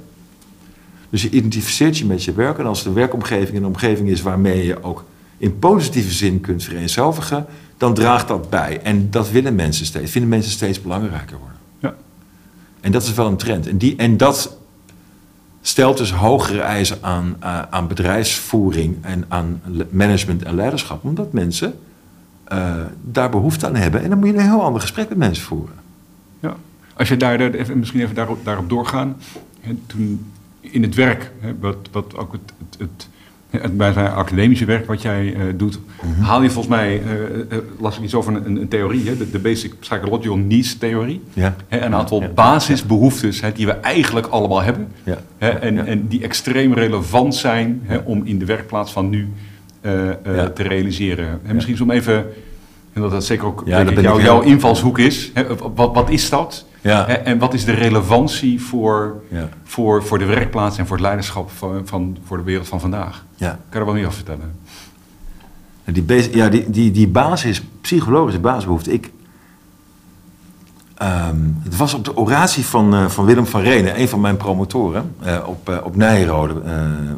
Dus 1.10 1.22
je 1.22 1.30
identificeert 1.30 1.98
je 1.98 2.06
met 2.06 2.24
je 2.24 2.34
werk. 2.34 2.58
En 2.58 2.66
als 2.66 2.84
de 2.84 2.92
werkomgeving 2.92 3.58
een 3.58 3.66
omgeving 3.66 4.10
is 4.10 4.22
waarmee 4.22 4.66
je 4.66 4.84
ook 4.84 5.04
in 5.38 5.60
positieve 5.60 6.12
zin 6.12 6.42
kunt 6.42 6.64
vereenzelvigen, 6.64 7.46
dan 7.78 7.94
draagt 7.94 8.28
dat 8.28 8.50
bij. 8.50 8.82
En 8.82 9.12
dat 9.12 9.30
willen 9.30 9.56
mensen 9.56 9.86
steeds, 9.86 10.12
vinden 10.12 10.30
mensen 10.30 10.52
steeds 10.52 10.82
belangrijker 10.82 11.38
worden. 11.38 11.57
En 12.82 12.92
dat 12.92 13.04
is 13.04 13.14
wel 13.14 13.28
een 13.28 13.38
trend. 13.38 13.68
En, 13.68 13.78
die, 13.78 13.96
en 13.96 14.18
dat 14.18 14.58
stelt 15.62 15.98
dus 15.98 16.12
hogere 16.12 16.62
eisen 16.62 16.98
aan, 17.02 17.36
uh, 17.44 17.62
aan 17.70 17.88
bedrijfsvoering 17.88 18.98
en 19.02 19.26
aan 19.28 19.62
management 19.90 20.44
en 20.44 20.56
leiderschap, 20.56 21.04
omdat 21.04 21.34
mensen 21.34 21.80
uh, 22.54 22.74
daar 23.02 23.30
behoefte 23.30 23.68
aan 23.68 23.76
hebben. 23.76 24.04
En 24.04 24.10
dan 24.10 24.18
moet 24.18 24.28
je 24.28 24.34
een 24.34 24.40
heel 24.40 24.64
ander 24.64 24.82
gesprek 24.82 25.10
met 25.10 25.18
mensen 25.18 25.44
voeren. 25.44 25.76
Ja. 26.40 26.56
Als 26.94 27.08
je 27.08 27.18
daar, 27.18 27.40
even, 27.40 27.80
misschien 27.80 28.02
even 28.02 28.16
daarop, 28.16 28.70
doorgaan. 28.70 29.18
Hè, 29.60 29.76
toen 29.86 30.32
in 30.60 30.84
het 30.84 30.96
werk, 30.96 31.32
hè, 31.40 31.54
wat, 31.60 31.78
wat 31.92 32.18
ook 32.18 32.32
het, 32.32 32.54
het 32.78 33.08
bij 33.72 33.94
zijn 33.94 34.12
academische 34.12 34.66
werk 34.66 34.86
wat 34.88 35.02
jij 35.02 35.24
uh, 35.36 35.42
doet, 35.56 35.80
Mhm. 36.02 36.22
haal 36.22 36.42
je 36.42 36.50
volgens 36.50 36.76
mij, 36.76 37.02
uh, 37.52 37.58
las 37.80 37.98
ik 37.98 38.04
iets 38.04 38.14
over 38.16 38.36
een, 38.36 38.56
een 38.62 38.68
theorie, 38.68 39.08
hè, 39.10 39.18
de, 39.18 39.30
de 39.32 39.40
Basic 39.40 39.80
Psychological 39.80 40.38
Needs 40.38 40.78
Theorie. 40.78 41.22
Ja. 41.34 41.56
Hè, 41.68 41.82
een 41.82 41.96
aantal 41.96 42.22
Ja. 42.22 42.28
basisbehoeftes 42.28 43.42
hè, 43.42 43.52
die 43.52 43.66
we 43.66 43.72
eigenlijk 43.72 44.28
allemaal 44.28 44.62
hebben. 44.62 44.88
Ja. 45.04 45.18
Hè, 45.38 45.50
en, 45.50 45.86
en 45.88 46.08
die 46.08 46.22
extreem 46.24 46.74
relevant 46.74 47.36
zijn 47.36 47.82
hè, 47.84 47.98
om 47.98 48.22
in 48.26 48.40
de 48.40 48.46
werkplaats 48.46 48.92
van 48.92 49.10
nu 49.10 49.28
uh, 49.82 49.92
te 50.54 50.64
realiseren. 50.64 51.40
En 51.46 51.56
misschien 51.56 51.82
om 51.82 51.92
even, 51.92 52.26
en 52.98 53.04
dat 53.04 53.12
dat 53.12 53.26
zeker 53.26 53.46
ook 53.46 53.62
Ja, 53.66 53.76
denk 53.76 53.80
dat 53.80 53.90
ik, 53.90 53.96
ben 53.96 54.04
jou, 54.04 54.20
ik 54.20 54.26
jouw 54.26 54.42
invalshoek 54.42 55.00
is. 55.00 55.32
Wat, 55.76 55.94
wat 55.94 56.10
is 56.10 56.30
dat? 56.30 56.66
Ja. 56.82 57.08
En 57.08 57.38
wat 57.38 57.54
is 57.54 57.66
de 57.66 57.72
relevantie 57.72 58.62
voor, 58.62 59.22
Ja. 59.30 59.50
voor, 59.64 60.04
voor 60.04 60.18
de 60.20 60.26
werkplaats 60.26 60.78
en 60.78 60.88
voor 60.88 60.96
het 60.96 61.06
leiderschap 61.06 61.52
van, 61.52 61.82
van, 61.86 62.18
voor 62.26 62.38
de 62.38 62.44
wereld 62.44 62.68
van 62.68 62.80
vandaag? 62.80 63.26
Ja. 63.36 63.50
Kan 63.50 63.58
je 63.72 63.80
er 63.80 63.86
wel 63.86 63.94
meer 63.94 64.06
over 64.06 64.16
vertellen? 64.16 64.56
Die, 65.86 66.36
ja, 66.38 66.50
die, 66.50 66.70
die, 66.70 66.92
die 66.92 67.08
basis, 67.08 67.62
psychologische 67.82 68.40
basisbehoefte. 68.40 68.94
Ik, 68.94 69.12
ehm, 70.96 71.38
het 71.64 71.78
was 71.78 71.94
op 71.94 72.06
de 72.06 72.18
oratie 72.18 72.66
van, 72.66 72.94
eh, 72.94 73.06
van 73.08 73.26
Willem 73.26 73.46
van 73.46 73.62
Renen, 73.62 74.00
een 74.00 74.10
van 74.10 74.22
mijn 74.22 74.38
promotoren, 74.38 75.16
eh, 75.20 75.38
op, 75.46 75.70
eh, 75.70 75.78
op 75.84 75.96
Nijrode 75.96 76.62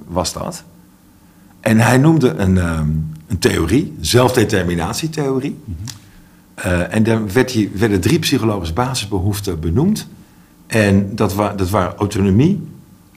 was 0.07 0.33
dat. 0.33 0.63
En 1.69 1.79
hij 1.79 1.97
noemde 1.97 2.33
een, 2.33 2.57
ehm, 2.57 2.89
een 3.27 3.39
theorie, 3.39 3.93
zelfdeterminatietheorie. 4.01 5.59
Eh, 6.53 6.93
en 6.93 7.03
daar 7.03 7.31
werd 7.31 7.51
die, 7.51 7.71
werden 7.73 8.01
drie 8.01 8.19
psychologische 8.19 8.73
basisbehoeften 8.73 9.59
benoemd. 9.59 10.07
En 10.67 11.15
dat, 11.15 11.35
dat 11.55 11.69
waren 11.69 11.95
autonomie, 11.95 12.67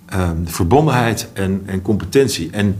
ehm, 0.06 0.36
verbondenheid 0.44 1.28
en, 1.32 1.62
en 1.66 1.82
competentie. 1.82 2.50
En 2.50 2.76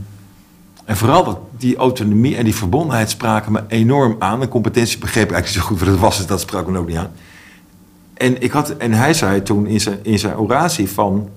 en 0.84 0.96
vooral 0.96 1.24
dat, 1.24 1.38
die 1.58 1.76
autonomie 1.76 2.36
en 2.36 2.44
die 2.44 2.54
verbondenheid 2.54 3.10
spraken 3.10 3.52
me 3.52 3.62
enorm 3.68 4.16
aan. 4.18 4.40
De 4.40 4.48
competentie 4.48 4.98
begreep 4.98 5.28
ik 5.28 5.32
eigenlijk 5.32 5.64
zo 5.64 5.68
goed 5.68 5.78
wat 5.78 5.88
het 5.88 5.98
was, 5.98 6.16
dus 6.16 6.26
dat 6.26 6.40
sprak 6.40 6.66
me 6.66 6.78
ook 6.78 6.88
niet 6.88 6.96
aan. 6.96 7.12
En, 8.14 8.42
ik 8.42 8.50
had, 8.50 8.76
en 8.76 8.92
hij 8.92 9.14
zei 9.14 9.42
toen 9.42 9.66
in 9.66 9.80
zijn, 9.80 9.98
in 10.02 10.18
zijn 10.18 10.36
oratie 10.36 10.88
van... 10.88 11.28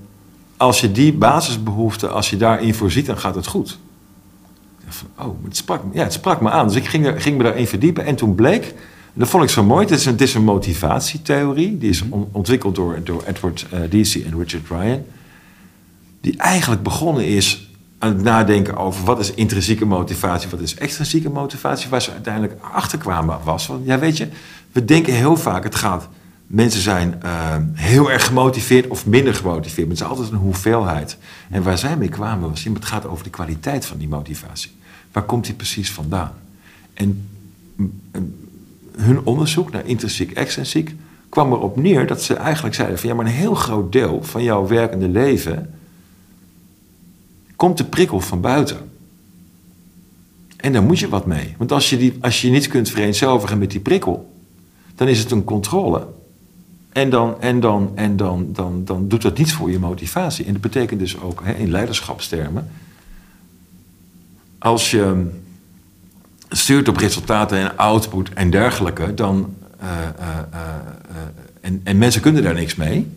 als 0.58 0.82
je 0.82 0.92
die 0.92 1.13
basisbehoeften, 1.13 2.13
als 2.13 2.30
je 2.30 2.38
daarin 2.38 2.74
voorziet, 2.74 3.06
dan 3.06 3.18
gaat 3.18 3.36
het 3.36 3.48
goed. 3.48 3.80
Oh, 5.20 5.44
het 5.44 5.58
sprak, 5.58 5.82
ja, 5.94 6.04
het 6.04 6.13
sprak 6.13 6.42
me 6.42 6.50
aan. 6.50 6.68
Dus 6.68 6.75
ik 6.75 6.86
ging, 6.86 7.06
er, 7.06 7.22
ging 7.22 7.38
me 7.38 7.44
daarin 7.44 7.68
verdiepen. 7.68 8.06
En 8.06 8.15
toen 8.15 8.36
bleek, 8.36 8.74
dat 9.13 9.27
vond 9.27 9.44
ik 9.44 9.50
zo 9.50 9.63
mooi... 9.63 9.86
het 9.86 9.94
is 9.94 10.06
een, 10.06 10.12
het 10.12 10.22
is 10.22 10.38
motivatietheorie. 10.38 11.77
Die 11.77 11.89
is 11.89 12.04
on- 12.10 12.30
ontwikkeld 12.32 12.75
door, 12.75 13.00
door 13.04 13.24
Edward 13.25 13.65
uh, 13.74 13.80
Deci 13.89 14.24
en 14.24 14.38
Richard 14.38 14.70
Ryan. 14.70 15.04
Die 16.22 16.38
eigenlijk 16.38 16.84
begonnen 16.84 17.25
is 17.25 17.70
aan 18.00 18.10
het 18.10 18.24
nadenken 18.24 18.77
over 18.77 19.06
wat 19.06 19.20
is 19.20 19.34
intrinsieke 19.34 19.86
motivatie, 19.86 20.50
wat 20.50 20.60
is 20.60 20.75
extrinsieke 20.75 21.30
motivatie, 21.30 21.89
waar 21.89 22.01
ze 22.01 22.12
uiteindelijk 22.12 22.54
achter 22.62 22.98
kwamen 22.98 23.39
was. 23.44 23.68
Want 23.68 23.86
ja, 23.86 24.00
weet 24.00 24.18
je, 24.18 24.27
we 24.72 24.86
denken 24.86 25.13
heel 25.13 25.38
vaak, 25.38 25.63
het 25.63 25.75
gaat, 25.75 26.08
mensen 26.47 26.81
zijn 26.81 27.19
uh, 27.23 27.55
heel 27.73 28.11
erg 28.11 28.25
gemotiveerd 28.25 28.87
of 28.87 29.05
minder 29.05 29.33
gemotiveerd, 29.33 29.87
maar 29.87 29.95
het 29.95 30.05
is 30.05 30.11
altijd 30.11 30.31
een 30.31 30.37
hoeveelheid. 30.37 31.17
En 31.49 31.63
waar 31.63 31.77
zij 31.77 31.97
mee 31.97 32.09
kwamen 32.09 32.49
was, 32.49 32.63
het 32.63 32.85
gaat 32.85 33.07
over 33.07 33.23
de 33.23 33.29
kwaliteit 33.29 33.85
van 33.85 33.97
die 33.97 34.07
motivatie. 34.07 34.71
Waar 35.11 35.23
komt 35.23 35.45
die 35.45 35.53
precies 35.53 35.91
vandaan? 35.91 36.33
En 36.93 37.29
hun 38.97 39.19
onderzoek 39.23 39.71
naar 39.71 39.85
intrinsiek, 39.85 40.31
extrinsiek, 40.31 40.95
kwam 41.29 41.51
erop 41.51 41.77
neer 41.77 42.07
dat 42.07 42.23
ze 42.23 42.33
eigenlijk 42.33 42.75
zeiden 42.75 42.99
van 42.99 43.09
ja, 43.09 43.15
maar 43.15 43.25
een 43.25 43.31
heel 43.31 43.55
groot 43.55 43.91
deel 43.91 44.23
van 44.23 44.43
jouw 44.43 44.67
werkende 44.67 45.07
leven 45.07 45.73
komt 47.55 47.77
de 47.77 47.83
prikkel 47.83 48.19
van 48.19 48.41
buiten. 48.41 48.77
En 50.57 50.73
daar 50.73 50.83
moet 50.83 50.99
je 50.99 51.09
wat 51.09 51.25
mee. 51.25 51.55
Want 51.57 51.71
als 51.71 51.89
je, 51.89 51.97
die, 51.97 52.13
als 52.21 52.41
je 52.41 52.49
niet 52.49 52.67
kunt 52.67 52.89
vereenzelvigen 52.89 53.57
met 53.57 53.71
die 53.71 53.79
prikkel, 53.79 54.33
dan 54.95 55.07
is 55.07 55.19
het 55.19 55.31
een 55.31 55.43
controle. 55.43 56.07
En 56.95 57.09
dan, 57.09 57.41
en 57.41 57.59
dan, 57.59 57.91
en 57.95 58.17
dan, 58.17 58.47
dan, 58.53 58.85
dan 58.85 59.07
doet 59.07 59.21
dat 59.21 59.37
niets 59.37 59.53
voor 59.53 59.71
je 59.71 59.79
motivatie. 59.79 60.45
En 60.45 60.53
dat 60.53 60.61
betekent 60.61 60.99
dus 60.99 61.19
ook 61.19 61.41
hè, 61.43 61.53
in 61.53 61.71
leiderschapstermen. 61.71 62.69
Als 64.57 64.91
je 64.91 65.31
stuurt 66.49 66.87
op 66.87 66.97
resultaten 66.97 67.57
en 67.57 67.77
output 67.77 68.33
en 68.33 68.49
dergelijke, 68.49 69.13
dan. 69.13 69.53
Uh, 69.81 69.89
uh, 70.19 70.27
uh, 70.53 70.59
en, 71.61 71.81
en 71.83 71.97
mensen 71.97 72.21
kunnen 72.21 72.43
daar 72.43 72.53
niks 72.53 72.75
mee, 72.75 73.07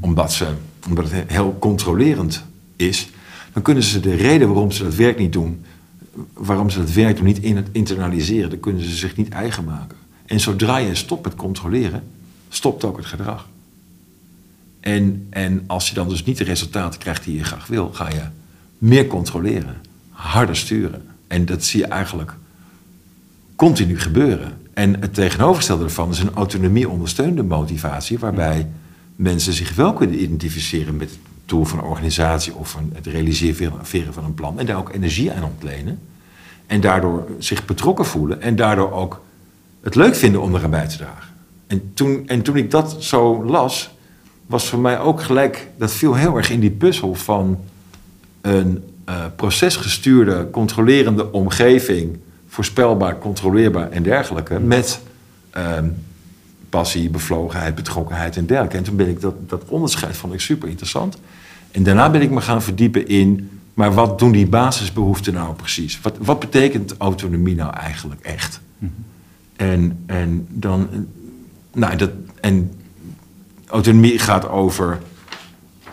omdat, 0.00 0.32
ze, 0.32 0.46
omdat 0.88 1.10
het 1.10 1.30
heel 1.30 1.56
controlerend 1.58 2.44
is 2.76 3.08
dan 3.54 3.62
kunnen 3.62 3.82
ze 3.82 4.00
de 4.00 4.14
reden 4.14 4.48
waarom 4.48 4.70
ze 4.70 4.82
dat 4.82 4.94
werk 4.94 5.18
niet 5.18 5.32
doen, 5.32 5.64
waarom 6.32 6.70
ze 6.70 6.78
dat 6.78 6.92
werk 6.92 7.16
doen, 7.16 7.24
niet 7.24 7.38
in 7.38 7.66
internaliseren. 7.72 8.50
Dan 8.50 8.60
kunnen 8.60 8.82
ze 8.82 8.96
zich 8.96 9.16
niet 9.16 9.28
eigen 9.28 9.64
maken. 9.64 9.96
En 10.26 10.40
zodra 10.40 10.76
je 10.76 10.94
stopt 10.94 11.24
met 11.24 11.34
controleren, 11.34 12.02
stopt 12.54 12.84
ook 12.84 12.96
het 12.96 13.06
gedrag. 13.06 13.46
En, 14.80 15.26
en 15.30 15.64
als 15.66 15.88
je 15.88 15.94
dan 15.94 16.08
dus 16.08 16.24
niet 16.24 16.38
de 16.38 16.44
resultaten 16.44 17.00
krijgt 17.00 17.24
die 17.24 17.36
je 17.36 17.44
graag 17.44 17.66
wil, 17.66 17.90
ga 17.92 18.08
je 18.08 18.22
meer 18.78 19.06
controleren, 19.06 19.76
harder 20.10 20.56
sturen. 20.56 21.08
En 21.26 21.44
dat 21.44 21.64
zie 21.64 21.80
je 21.80 21.86
eigenlijk 21.86 22.34
continu 23.56 24.00
gebeuren. 24.00 24.52
En 24.74 25.00
het 25.00 25.14
tegenovergestelde 25.14 25.84
ervan 25.84 26.10
is 26.10 26.18
een 26.18 26.34
autonomie-ondersteunende 26.34 27.42
motivatie, 27.42 28.18
waarbij 28.18 28.68
mensen 29.16 29.52
zich 29.52 29.74
wel 29.74 29.92
kunnen 29.92 30.22
identificeren 30.22 30.96
met 30.96 31.10
het 31.10 31.18
doel 31.46 31.64
van 31.64 31.78
een 31.78 31.84
organisatie 31.84 32.54
of 32.54 32.74
een, 32.74 32.92
het 32.94 33.06
realiseren 33.06 34.12
van 34.12 34.24
een 34.24 34.34
plan. 34.34 34.58
En 34.58 34.66
daar 34.66 34.76
ook 34.76 34.92
energie 34.92 35.32
aan 35.32 35.44
ontlenen. 35.44 35.98
En 36.66 36.80
daardoor 36.80 37.26
zich 37.38 37.64
betrokken 37.64 38.06
voelen. 38.06 38.42
En 38.42 38.56
daardoor 38.56 38.92
ook 38.92 39.24
het 39.80 39.94
leuk 39.94 40.14
vinden 40.14 40.42
om 40.42 40.54
eraan 40.54 40.70
bij 40.70 40.88
te 40.88 40.96
dragen. 40.96 41.33
En 41.66 41.90
toen, 41.94 42.22
en 42.26 42.42
toen 42.42 42.56
ik 42.56 42.70
dat 42.70 42.96
zo 42.98 43.44
las, 43.44 43.90
was 44.46 44.68
voor 44.68 44.78
mij 44.78 45.00
ook 45.00 45.22
gelijk... 45.22 45.68
Dat 45.78 45.92
viel 45.92 46.14
heel 46.14 46.36
erg 46.36 46.50
in 46.50 46.60
die 46.60 46.70
puzzel 46.70 47.14
van 47.14 47.58
een 48.40 48.84
uh, 49.08 49.24
procesgestuurde, 49.36 50.50
controlerende 50.50 51.32
omgeving... 51.32 52.18
voorspelbaar, 52.48 53.18
controleerbaar 53.18 53.90
en 53.90 54.02
dergelijke... 54.02 54.60
met 54.60 55.00
uh, 55.56 55.78
passie, 56.68 57.10
bevlogenheid, 57.10 57.74
betrokkenheid 57.74 58.36
en 58.36 58.46
dergelijke. 58.46 58.76
En 58.76 58.84
toen 58.84 58.96
ben 58.96 59.08
ik 59.08 59.20
dat, 59.20 59.48
dat 59.48 59.62
onderscheid 59.68 60.16
vond 60.16 60.32
ik 60.32 60.40
super 60.40 60.68
interessant. 60.68 61.18
En 61.70 61.82
daarna 61.82 62.10
ben 62.10 62.22
ik 62.22 62.30
me 62.30 62.40
gaan 62.40 62.62
verdiepen 62.62 63.08
in, 63.08 63.50
maar 63.74 63.94
wat 63.94 64.18
doen 64.18 64.32
die 64.32 64.46
basisbehoeften 64.46 65.34
nou 65.34 65.54
precies? 65.54 66.00
Wat, 66.00 66.16
wat 66.20 66.40
betekent 66.40 66.94
autonomie 66.98 67.54
nou 67.54 67.74
eigenlijk 67.74 68.20
echt? 68.20 68.60
Mm-hmm. 68.78 69.04
En, 69.56 69.98
en 70.06 70.46
dan, 70.50 70.88
nou, 71.74 71.96
dat, 71.96 72.10
en 72.40 72.72
autonomie 73.66 74.18
gaat 74.18 74.48
over 74.48 75.00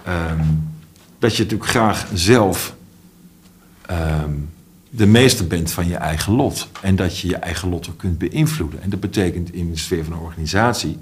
um, 0.08 0.74
dat 1.20 1.36
je 1.36 1.44
natuurlijk 1.44 1.70
graag 1.70 2.08
zelf 2.14 2.76
um, 3.92 4.50
de 4.90 5.06
meester 5.06 5.48
bent 5.48 5.72
van 5.72 5.88
je 5.88 5.96
eigen 5.96 6.34
lot. 6.34 6.70
En 6.82 6.96
dat 6.96 7.18
je 7.18 7.28
je 7.28 7.36
eigen 7.36 7.70
lot 7.70 7.90
ook 7.90 7.98
kunt 7.98 8.18
beïnvloeden. 8.18 8.82
En 8.82 8.90
dat 8.90 9.00
betekent 9.00 9.54
in 9.54 9.72
de 9.72 9.78
sfeer 9.78 10.04
van 10.04 10.14
een 10.14 10.20
organisatie 10.20 10.98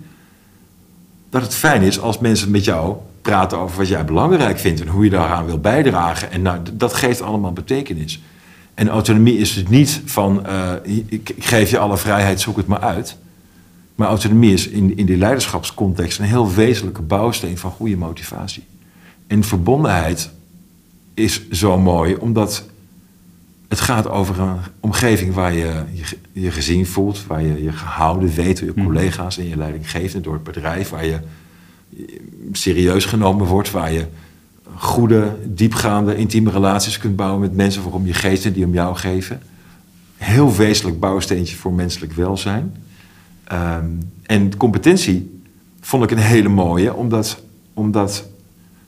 dat 1.30 1.42
het 1.42 1.56
fijn 1.56 1.82
is 1.82 2.00
als 2.00 2.20
mensen 2.20 2.52
met 2.52 2.64
jou 2.64 2.96
praten 3.22 3.58
over 3.58 3.78
wat 3.78 3.88
jij 3.88 4.06
belangrijk 4.06 4.60
vindt 4.60 4.82
en 4.82 4.88
hoe 4.88 5.04
je 5.04 5.10
daaraan 5.10 5.46
wil 5.46 5.60
bijdragen. 5.60 6.32
En 6.32 6.42
nou, 6.42 6.60
dat 6.74 6.94
geeft 6.94 7.22
allemaal 7.22 7.54
betekenis. 7.54 8.22
En 8.74 8.90
autonomie 8.90 9.38
is 9.38 9.54
dus 9.54 9.68
niet 9.68 10.02
van 10.06 10.46
ik, 10.84 11.06
ik, 11.08 11.34
geef 11.40 11.70
je 11.70 11.78
alle 11.78 11.98
vrijheid, 11.98 12.42
zoek 12.42 12.58
het 12.58 12.68
maar 12.68 12.80
uit. 12.80 13.18
Maar 14.00 14.08
autonomie 14.08 14.54
is 14.54 14.68
in, 14.68 14.98
in 14.98 15.06
die 15.06 15.18
leiderschapscontext 15.18 16.20
een 16.20 16.26
heel 16.26 16.54
wezenlijke 16.54 17.02
bouwsteen 17.02 17.58
van 17.58 17.72
goede 17.72 17.98
motivatie. 17.98 18.64
En 19.28 19.44
verbondenheid 19.44 20.30
is 21.14 21.50
zo 21.50 21.78
mooi 21.78 22.16
omdat 22.16 22.64
het 23.68 23.80
gaat 23.80 24.10
over 24.10 24.40
een 24.40 24.58
omgeving 24.80 25.34
waar 25.34 25.54
je 25.54 25.84
je, 25.94 26.18
je 26.32 26.52
gezien 26.52 26.86
voelt, 26.86 27.26
waar 27.26 27.44
je 27.44 27.64
je 27.64 27.72
gehouden 27.72 28.34
weet 28.34 28.60
door 28.60 28.68
je 28.76 28.84
collega's 28.84 29.38
en 29.38 29.48
je 29.48 29.58
leidinggevende, 29.58 30.22
door 30.22 30.34
het 30.34 30.44
bedrijf, 30.44 30.90
waar 30.90 31.06
je 31.06 31.20
serieus 32.52 33.06
genomen 33.06 33.46
wordt, 33.46 33.72
waar 33.72 33.92
je 33.92 34.06
goede, 34.76 35.38
diepgaande, 35.46 36.16
intieme 36.16 36.52
relaties 36.52 36.98
kunt 36.98 37.16
bouwen 37.16 37.42
met 37.42 37.56
mensen 37.56 37.84
waarom 37.84 38.06
je 38.06 38.14
geeft 38.14 38.46
en 38.46 38.54
die 38.54 38.66
om 38.66 38.74
jou 38.74 38.96
geven. 38.96 39.42
Heel 40.18 40.56
wezenlijk 40.56 41.00
bouwsteentje 41.00 41.56
voor 41.56 41.74
menselijk 41.74 42.14
welzijn. 42.14 42.74
Um, 43.52 44.12
en 44.24 44.58
competentie 44.58 45.42
vond 45.82 46.04
ik 46.04 46.12
een 46.12 46.18
hele 46.18 46.50
mooie, 46.50 46.94
omdat, 46.94 47.42
omdat 47.74 48.28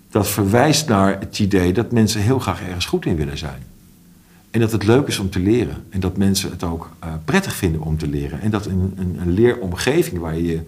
dat 0.09 0.27
verwijst 0.27 0.87
naar 0.87 1.19
het 1.19 1.39
idee 1.39 1.73
dat 1.73 1.91
mensen 1.91 2.21
heel 2.21 2.39
graag 2.39 2.61
ergens 2.61 2.85
goed 2.85 3.05
in 3.05 3.15
willen 3.15 3.37
zijn. 3.37 3.63
En 4.51 4.59
dat 4.59 4.71
het 4.71 4.83
leuk 4.83 5.07
is 5.07 5.19
om 5.19 5.29
te 5.29 5.39
leren. 5.39 5.83
En 5.89 5.99
dat 5.99 6.17
mensen 6.17 6.49
het 6.49 6.63
ook 6.63 6.89
uh, 7.03 7.09
prettig 7.25 7.55
vinden 7.55 7.81
om 7.81 7.97
te 7.97 8.07
leren. 8.07 8.41
En 8.41 8.51
dat 8.51 8.65
een, 8.65 8.93
een, 8.95 9.17
een 9.21 9.31
leeromgeving 9.31 10.19
waar 10.19 10.37
je, 10.37 10.59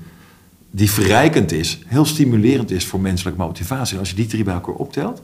die 0.71 0.91
verrijkend 0.91 1.51
is, 1.51 1.79
heel 1.85 2.05
stimulerend 2.05 2.71
is 2.71 2.85
voor 2.85 2.99
menselijke 2.99 3.39
motivatie. 3.39 3.93
En 3.93 3.99
als 3.99 4.09
je 4.09 4.15
die 4.15 4.25
drie 4.25 4.43
bij 4.43 4.53
elkaar 4.53 4.75
optelt, 4.75 5.21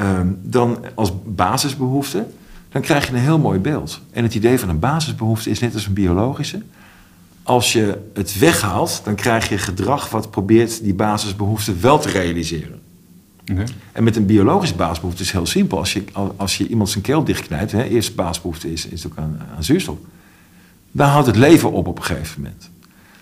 um, 0.00 0.38
dan 0.42 0.84
als 0.94 1.12
basisbehoefte, 1.24 2.26
dan 2.68 2.82
krijg 2.82 3.06
je 3.06 3.12
een 3.12 3.18
heel 3.18 3.38
mooi 3.38 3.58
beeld. 3.58 4.00
En 4.10 4.22
het 4.22 4.34
idee 4.34 4.58
van 4.58 4.68
een 4.68 4.78
basisbehoefte 4.78 5.50
is 5.50 5.58
net 5.58 5.74
als 5.74 5.86
een 5.86 5.92
biologische. 5.92 6.62
Als 7.44 7.72
je 7.72 7.98
het 8.14 8.38
weghaalt, 8.38 9.00
dan 9.04 9.14
krijg 9.14 9.48
je 9.48 9.58
gedrag 9.58 10.10
wat 10.10 10.30
probeert 10.30 10.82
die 10.82 10.94
basisbehoefte 10.94 11.76
wel 11.76 11.98
te 11.98 12.08
realiseren. 12.08 12.80
En 13.92 14.04
met 14.04 14.16
een 14.16 14.26
biologische 14.26 14.74
basisbehoefte 14.74 15.20
is 15.20 15.26
het 15.26 15.36
heel 15.36 15.46
simpel. 15.46 15.78
Als 15.78 15.92
je, 15.92 16.04
als 16.36 16.58
je 16.58 16.68
iemand 16.68 16.90
zijn 16.90 17.04
keel 17.04 17.24
dichtknijpt, 17.24 17.72
hè, 17.72 17.82
eerste 17.82 18.12
basisbehoefte 18.12 18.72
is, 18.72 18.86
is 18.86 19.06
ook 19.06 19.16
aan, 19.16 19.40
aan 19.56 19.64
zuurstof. 19.64 19.96
Dan 20.90 21.08
houdt 21.08 21.26
het 21.26 21.36
leven 21.36 21.72
op 21.72 21.86
op 21.86 21.98
een 21.98 22.04
gegeven 22.04 22.42
moment. 22.42 22.70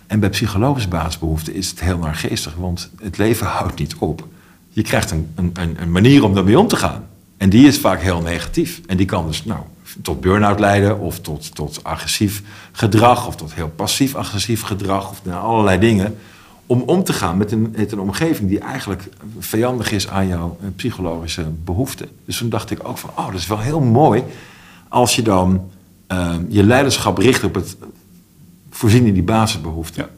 En 0.06 0.20
bij 0.20 0.28
psychologische 0.28 0.88
basisbehoeften 0.88 1.54
is 1.54 1.70
het 1.70 1.80
heel 1.80 1.98
naargeestig, 1.98 2.54
want 2.54 2.90
het 3.02 3.18
leven 3.18 3.46
houdt 3.46 3.78
niet 3.78 3.94
op. 3.98 4.28
Je 4.68 4.82
krijgt 4.82 5.10
een, 5.10 5.32
een, 5.34 5.76
een 5.80 5.92
manier 5.92 6.24
om 6.24 6.34
daarmee 6.34 6.58
om 6.58 6.68
te 6.68 6.76
gaan. 6.76 7.06
En 7.36 7.50
die 7.50 7.66
is 7.66 7.78
vaak 7.78 8.00
heel 8.00 8.20
negatief. 8.20 8.80
En 8.86 8.96
die 8.96 9.06
kan 9.06 9.26
dus 9.26 9.44
nou, 9.44 9.60
tot 10.02 10.20
burn-out 10.20 10.60
leiden, 10.60 11.00
of 11.00 11.20
tot, 11.20 11.54
tot 11.54 11.84
agressief 11.84 12.42
gedrag, 12.72 13.26
of 13.26 13.36
tot 13.36 13.54
heel 13.54 13.68
passief-agressief 13.68 14.62
gedrag, 14.62 15.10
of 15.10 15.20
nou, 15.24 15.44
allerlei 15.44 15.78
dingen. 15.78 16.16
Om 16.66 16.82
om 16.86 17.04
te 17.04 17.12
gaan 17.12 17.36
met 17.36 17.52
een, 17.52 17.74
met 17.76 17.92
een 17.92 18.00
omgeving 18.00 18.48
die 18.48 18.58
eigenlijk 18.58 19.08
vijandig 19.38 19.92
is 19.92 20.08
aan 20.08 20.26
jouw 20.26 20.56
eh, 20.60 20.68
psychologische 20.76 21.44
behoeften. 21.64 22.08
Dus 22.24 22.36
toen 22.36 22.48
dacht 22.48 22.70
ik 22.70 22.88
ook 22.88 22.98
van, 22.98 23.10
oh, 23.16 23.26
dat 23.26 23.34
is 23.34 23.46
wel 23.46 23.58
heel 23.58 23.80
mooi 23.80 24.22
als 24.88 25.16
je 25.16 25.22
dan 25.22 25.70
eh, 26.06 26.34
je 26.48 26.64
leiderschap 26.64 27.18
richt 27.18 27.44
op 27.44 27.54
het 27.54 27.76
voorzien 28.70 29.06
in 29.06 29.14
die 29.14 29.22
basisbehoeften. 29.22 30.02
Ja. 30.02 30.08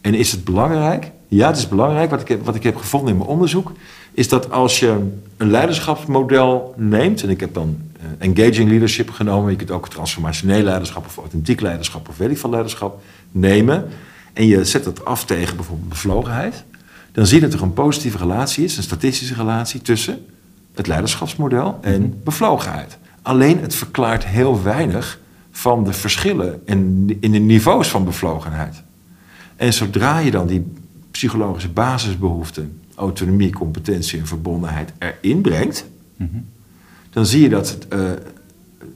En 0.00 0.14
is 0.14 0.32
het 0.32 0.44
belangrijk? 0.44 1.10
Ja, 1.30 1.46
het 1.46 1.56
is 1.56 1.68
belangrijk. 1.68 2.10
Wat 2.10 2.20
ik, 2.20 2.28
heb, 2.28 2.44
wat 2.44 2.54
ik 2.54 2.62
heb 2.62 2.76
gevonden 2.76 3.10
in 3.10 3.16
mijn 3.16 3.28
onderzoek, 3.28 3.72
is 4.12 4.28
dat 4.28 4.50
als 4.50 4.80
je 4.80 5.10
een 5.36 5.50
leiderschapsmodel 5.50 6.74
neemt, 6.76 7.22
en 7.22 7.28
ik 7.28 7.40
heb 7.40 7.54
dan 7.54 7.78
eh, 7.96 8.28
engaging 8.28 8.68
leadership 8.68 9.10
genomen, 9.10 9.50
je 9.50 9.56
kunt 9.56 9.70
ook 9.70 9.88
transformationeel 9.88 10.62
leiderschap 10.62 11.06
of 11.06 11.16
authentiek 11.16 11.60
leiderschap 11.60 12.08
of 12.08 12.16
weet 12.16 12.30
ik 12.30 12.38
veel 12.38 12.50
leiderschap 12.50 13.02
nemen, 13.30 13.88
en 14.32 14.46
je 14.46 14.64
zet 14.64 14.84
dat 14.84 15.04
af 15.04 15.24
tegen 15.24 15.56
bijvoorbeeld 15.56 15.88
bevlogenheid, 15.88 16.64
dan 17.12 17.26
zie 17.26 17.40
je 17.40 17.46
dat 17.46 17.54
er 17.54 17.62
een 17.62 17.72
positieve 17.72 18.18
relatie 18.18 18.64
is, 18.64 18.76
een 18.76 18.82
statistische 18.82 19.34
relatie 19.34 19.82
tussen 19.82 20.26
het 20.74 20.86
leiderschapsmodel 20.86 21.78
en 21.80 22.20
bevlogenheid. 22.24 22.98
Alleen 23.22 23.60
het 23.60 23.74
verklaart 23.74 24.26
heel 24.26 24.62
weinig 24.62 25.20
van 25.50 25.84
de 25.84 25.92
verschillen 25.92 26.62
in, 26.64 27.16
in 27.20 27.32
de 27.32 27.38
niveaus 27.38 27.88
van 27.88 28.04
bevlogenheid. 28.04 28.82
En 29.56 29.72
zodra 29.72 30.18
je 30.18 30.30
dan 30.30 30.46
die 30.46 30.66
psychologische 31.20 31.68
basisbehoeften, 31.68 32.80
autonomie, 32.94 33.52
competentie 33.52 34.18
en 34.18 34.26
verbondenheid 34.26 34.92
erin 34.98 35.40
brengt, 35.40 35.84
dan 37.10 37.26
zie 37.26 37.42
je 37.42 37.48
dat 37.48 37.68
het, 37.68 37.88
eh, 37.88 38.00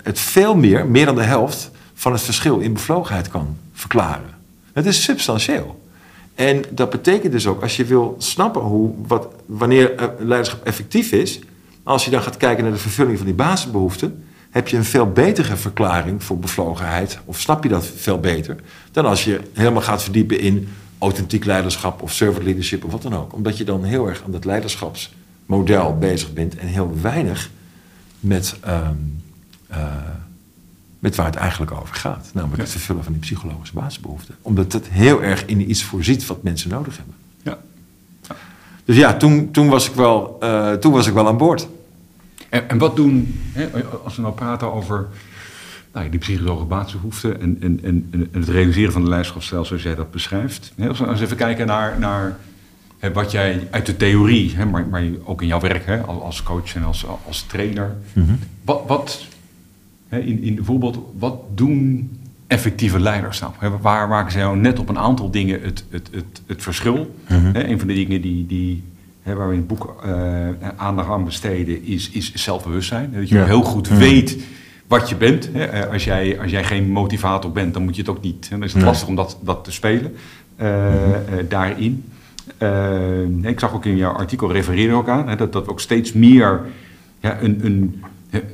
het 0.02 0.18
veel 0.18 0.56
meer, 0.56 0.86
meer 0.86 1.06
dan 1.06 1.14
de 1.14 1.22
helft, 1.22 1.70
van 1.94 2.12
het 2.12 2.20
verschil 2.20 2.58
in 2.58 2.72
bevlogenheid 2.72 3.28
kan 3.28 3.56
verklaren. 3.72 4.34
Het 4.72 4.86
is 4.86 5.02
substantieel. 5.02 5.82
En 6.34 6.62
dat 6.70 6.90
betekent 6.90 7.32
dus 7.32 7.46
ook, 7.46 7.62
als 7.62 7.76
je 7.76 7.84
wil 7.84 8.14
snappen 8.18 8.62
hoe, 8.62 8.94
wat, 9.06 9.28
wanneer 9.46 9.94
eh, 9.94 10.08
leiderschap 10.18 10.64
effectief 10.66 11.12
is, 11.12 11.40
als 11.82 12.04
je 12.04 12.10
dan 12.10 12.22
gaat 12.22 12.36
kijken 12.36 12.64
naar 12.64 12.72
de 12.72 12.78
vervulling 12.78 13.16
van 13.16 13.26
die 13.26 13.34
basisbehoeften, 13.34 14.24
heb 14.50 14.68
je 14.68 14.76
een 14.76 14.84
veel 14.84 15.12
betere 15.12 15.56
verklaring 15.56 16.22
voor 16.22 16.38
bevlogenheid, 16.38 17.18
of 17.24 17.40
snap 17.40 17.62
je 17.62 17.68
dat 17.68 17.86
veel 17.86 18.20
beter, 18.20 18.56
dan 18.92 19.04
als 19.04 19.24
je 19.24 19.40
helemaal 19.52 19.82
gaat 19.82 20.02
verdiepen 20.02 20.40
in 20.40 20.68
authentiek 21.04 21.44
leiderschap 21.44 22.02
of 22.02 22.12
servant 22.12 22.44
leadership 22.44 22.84
of 22.84 22.92
wat 22.92 23.02
dan 23.02 23.14
ook. 23.14 23.32
Omdat 23.32 23.56
je 23.58 23.64
dan 23.64 23.84
heel 23.84 24.08
erg 24.08 24.22
aan 24.24 24.30
dat 24.30 24.44
leiderschapsmodel 24.44 25.98
bezig 25.98 26.32
bent 26.32 26.56
en 26.56 26.66
heel 26.66 26.98
weinig 27.00 27.50
met, 28.20 28.56
ehm, 28.60 28.94
eh, 29.66 29.86
met 30.98 31.14
waar 31.14 31.26
het 31.26 31.34
eigenlijk 31.34 31.72
over 31.72 31.94
gaat. 31.94 32.30
Namelijk 32.32 32.60
het 32.60 32.70
vervullen 32.70 33.04
van 33.04 33.12
die 33.12 33.22
psychologische 33.22 33.74
basisbehoeften. 33.74 34.34
Omdat 34.42 34.72
het 34.72 34.88
heel 34.88 35.22
erg 35.22 35.44
in 35.44 35.70
iets 35.70 35.82
voorziet 35.82 36.26
wat 36.26 36.42
mensen 36.42 36.70
nodig 36.70 36.96
hebben. 36.96 37.14
Ja. 37.42 37.58
Dus 38.84 38.96
ja, 38.96 39.16
toen, 39.16 39.50
toen, 39.50 39.68
was, 39.68 39.88
ik 39.88 39.94
wel, 39.94 40.36
eh, 40.40 40.72
toen 40.72 40.92
was 40.92 41.06
ik 41.06 41.14
wel 41.14 41.26
aan 41.26 41.36
boord. 41.36 41.68
En, 42.48 42.68
en 42.68 42.78
wat 42.78 42.96
doen, 42.96 43.40
hè, 43.52 43.84
als 44.04 44.16
we 44.16 44.22
nou 44.22 44.34
praten 44.34 44.72
over 44.72 45.08
nou, 45.94 46.08
die 46.08 46.18
psychologische 46.20 46.66
basisbehoeften 46.68 47.40
en, 47.40 47.56
en, 47.60 47.80
en, 47.82 48.08
en 48.10 48.28
het 48.40 48.48
realiseren 48.48 48.92
van 48.92 49.02
de 49.02 49.08
leiderschapsstijl 49.08 49.64
zoals 49.64 49.82
jij 49.82 49.94
dat 49.94 50.10
beschrijft. 50.10 50.72
Als 50.88 50.98
we 50.98 51.06
eens 51.08 51.20
even 51.20 51.36
kijken 51.36 51.66
naar, 51.66 51.98
naar 51.98 52.36
hè, 52.98 53.12
wat 53.12 53.30
jij 53.30 53.68
uit 53.70 53.86
de 53.86 53.96
theorie, 53.96 54.52
hè, 54.56 54.64
maar, 54.64 54.86
maar 54.86 55.02
ook 55.24 55.42
in 55.42 55.46
jouw 55.48 55.60
werk 55.60 55.86
hè, 55.86 56.00
als- 56.00 56.42
coach 56.42 56.74
en 56.74 56.84
als, 56.84 57.06
als 57.26 57.42
trainer. 57.42 57.96
Wat, 58.64 58.82
wat 58.86 59.26
hè, 60.08 60.18
in, 60.18 60.42
in 60.42 60.54
bijvoorbeeld, 60.54 60.98
wat 61.18 61.34
doen 61.54 62.10
effectieve 62.46 63.00
leiders 63.00 63.40
nou? 63.40 63.52
Hè, 63.58 63.78
waar 63.78 64.08
maken 64.08 64.32
ze 64.32 64.38
nou 64.38 64.56
net 64.56 64.78
op 64.78 64.88
een 64.88 64.98
aantal 64.98 65.30
dingen 65.30 65.62
het, 65.62 65.84
het, 65.90 66.08
het, 66.12 66.42
het 66.46 66.62
verschil? 66.62 67.14
Hè, 67.24 67.64
een 67.66 67.78
van 67.78 67.88
de 67.88 67.94
dingen 67.94 68.20
die, 68.22 68.46
die 68.46 68.82
waar 69.22 69.46
we 69.48 69.52
in 69.54 69.58
het 69.58 69.66
boek 69.66 69.96
eh, 70.04 70.48
aandacht 70.76 71.08
aan 71.08 71.24
besteden 71.24 71.84
is, 71.84 72.10
is 72.10 72.34
zelfbewustzijn. 72.34 73.12
Dat 73.14 73.28
je 73.28 73.34
Ja. 73.34 73.44
heel 73.44 73.62
goed 73.62 73.88
weet 73.88 74.36
wat 74.86 75.08
je 75.08 75.16
bent. 75.16 75.48
Hè. 75.52 75.64
Eh, 75.64 75.92
Als, 75.92 76.04
jij, 76.04 76.40
als 76.40 76.50
jij 76.50 76.64
geen 76.64 76.88
motivator 76.90 77.52
bent, 77.52 77.74
dan 77.74 77.82
moet 77.82 77.94
je 77.96 78.00
het 78.00 78.10
ook 78.10 78.22
niet. 78.22 78.48
En 78.50 78.56
dan 78.58 78.62
is 78.66 78.72
het 78.72 78.82
Nee. 78.82 78.90
lastig 78.90 79.08
om 79.08 79.14
dat, 79.14 79.36
dat 79.40 79.64
te 79.64 79.72
spelen 79.72 80.14
eh, 80.56 80.94
eh, 81.14 81.44
daarin. 81.48 82.04
Eh, 82.58 83.22
ik 83.42 83.60
zag 83.60 83.74
ook 83.74 83.84
in 83.84 83.96
jouw 83.96 84.12
artikel 84.12 84.52
refereren 84.52 84.96
ook 84.96 85.08
aan 85.08 85.28
hè, 85.28 85.36
dat, 85.36 85.52
dat 85.52 85.64
we 85.64 85.70
ook 85.70 85.80
steeds 85.80 86.12
meer 86.12 86.60
ja, 87.20 87.38
een, 87.40 87.60
een, 87.64 88.02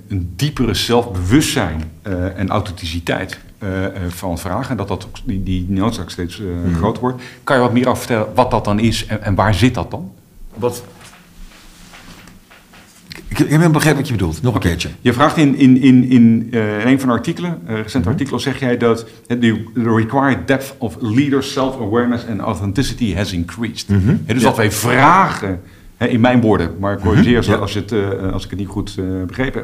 een 0.09 0.33
diepere 0.37 0.75
zelfbewustzijn 0.75 1.83
eh, 2.03 2.39
en 2.39 2.49
authenticiteit 2.49 3.39
eh, 3.59 3.85
eh, 3.85 3.93
van 4.09 4.39
vragen. 4.39 4.71
En 4.71 4.77
dat 4.77 4.89
dat 4.89 5.07
ook, 5.07 5.17
die, 5.25 5.43
die 5.43 5.67
noodzaak 5.69 6.11
steeds 6.11 6.41
eh, 6.41 6.75
groter 6.77 7.03
wordt. 7.03 7.23
Kan 7.45 7.57
je 7.57 7.63
wat 7.63 7.73
meer 7.73 7.87
over 7.89 7.99
vertellen 7.99 8.27
wat 8.35 8.51
dat 8.51 8.65
dan 8.65 8.79
is 8.79 9.07
en, 9.07 9.23
en 9.23 9.35
waar 9.35 9.55
zit 9.55 9.75
dat 9.75 9.91
dan? 9.91 10.13
Wat? 10.55 10.85
Ik, 13.31 13.39
ik 13.39 13.61
heb 13.61 13.73
begrepen 13.73 13.99
wat 13.99 14.07
je 14.09 14.13
bedoelt. 14.15 14.43
Nog 14.43 14.55
een 14.55 14.61
keertje. 14.61 14.89
Je 15.01 15.13
vraagt 15.13 15.37
in, 15.37 15.57
in, 15.57 15.81
in, 15.81 16.05
in, 16.11 16.49
eh, 16.51 16.81
in 16.81 16.87
een 16.87 16.99
van 17.01 17.09
de 17.09 17.15
artikelen, 17.15 17.59
eh, 17.67 17.75
recente 17.77 18.09
artikelen, 18.09 18.41
zeg 18.41 18.61
jij 18.61 18.77
dat 18.77 19.07
the, 19.27 19.37
the 19.75 19.95
required 19.97 20.47
depth 20.49 20.75
of 20.79 20.97
leaders' 21.01 21.53
self-awareness 21.53 22.25
and 22.31 22.41
authenticity 22.41 23.15
has 23.15 23.33
increased. 23.33 23.87
Hè, 24.27 24.35
dus 24.35 24.43
dat 24.43 24.57
wij 24.57 24.71
vragen, 24.73 25.61
in 25.99 26.21
mijn 26.21 26.41
woorden, 26.41 26.71
maar 26.79 26.99
corrigeer 27.01 27.43
ze 27.43 27.51
Ja. 27.51 27.57
als, 27.57 27.75
het, 27.75 27.93
eh, 27.93 28.33
als 28.33 28.45
ik 28.45 28.51
het 28.51 28.59
niet 28.59 28.69
goed 28.69 28.97
begrepen 29.27 29.61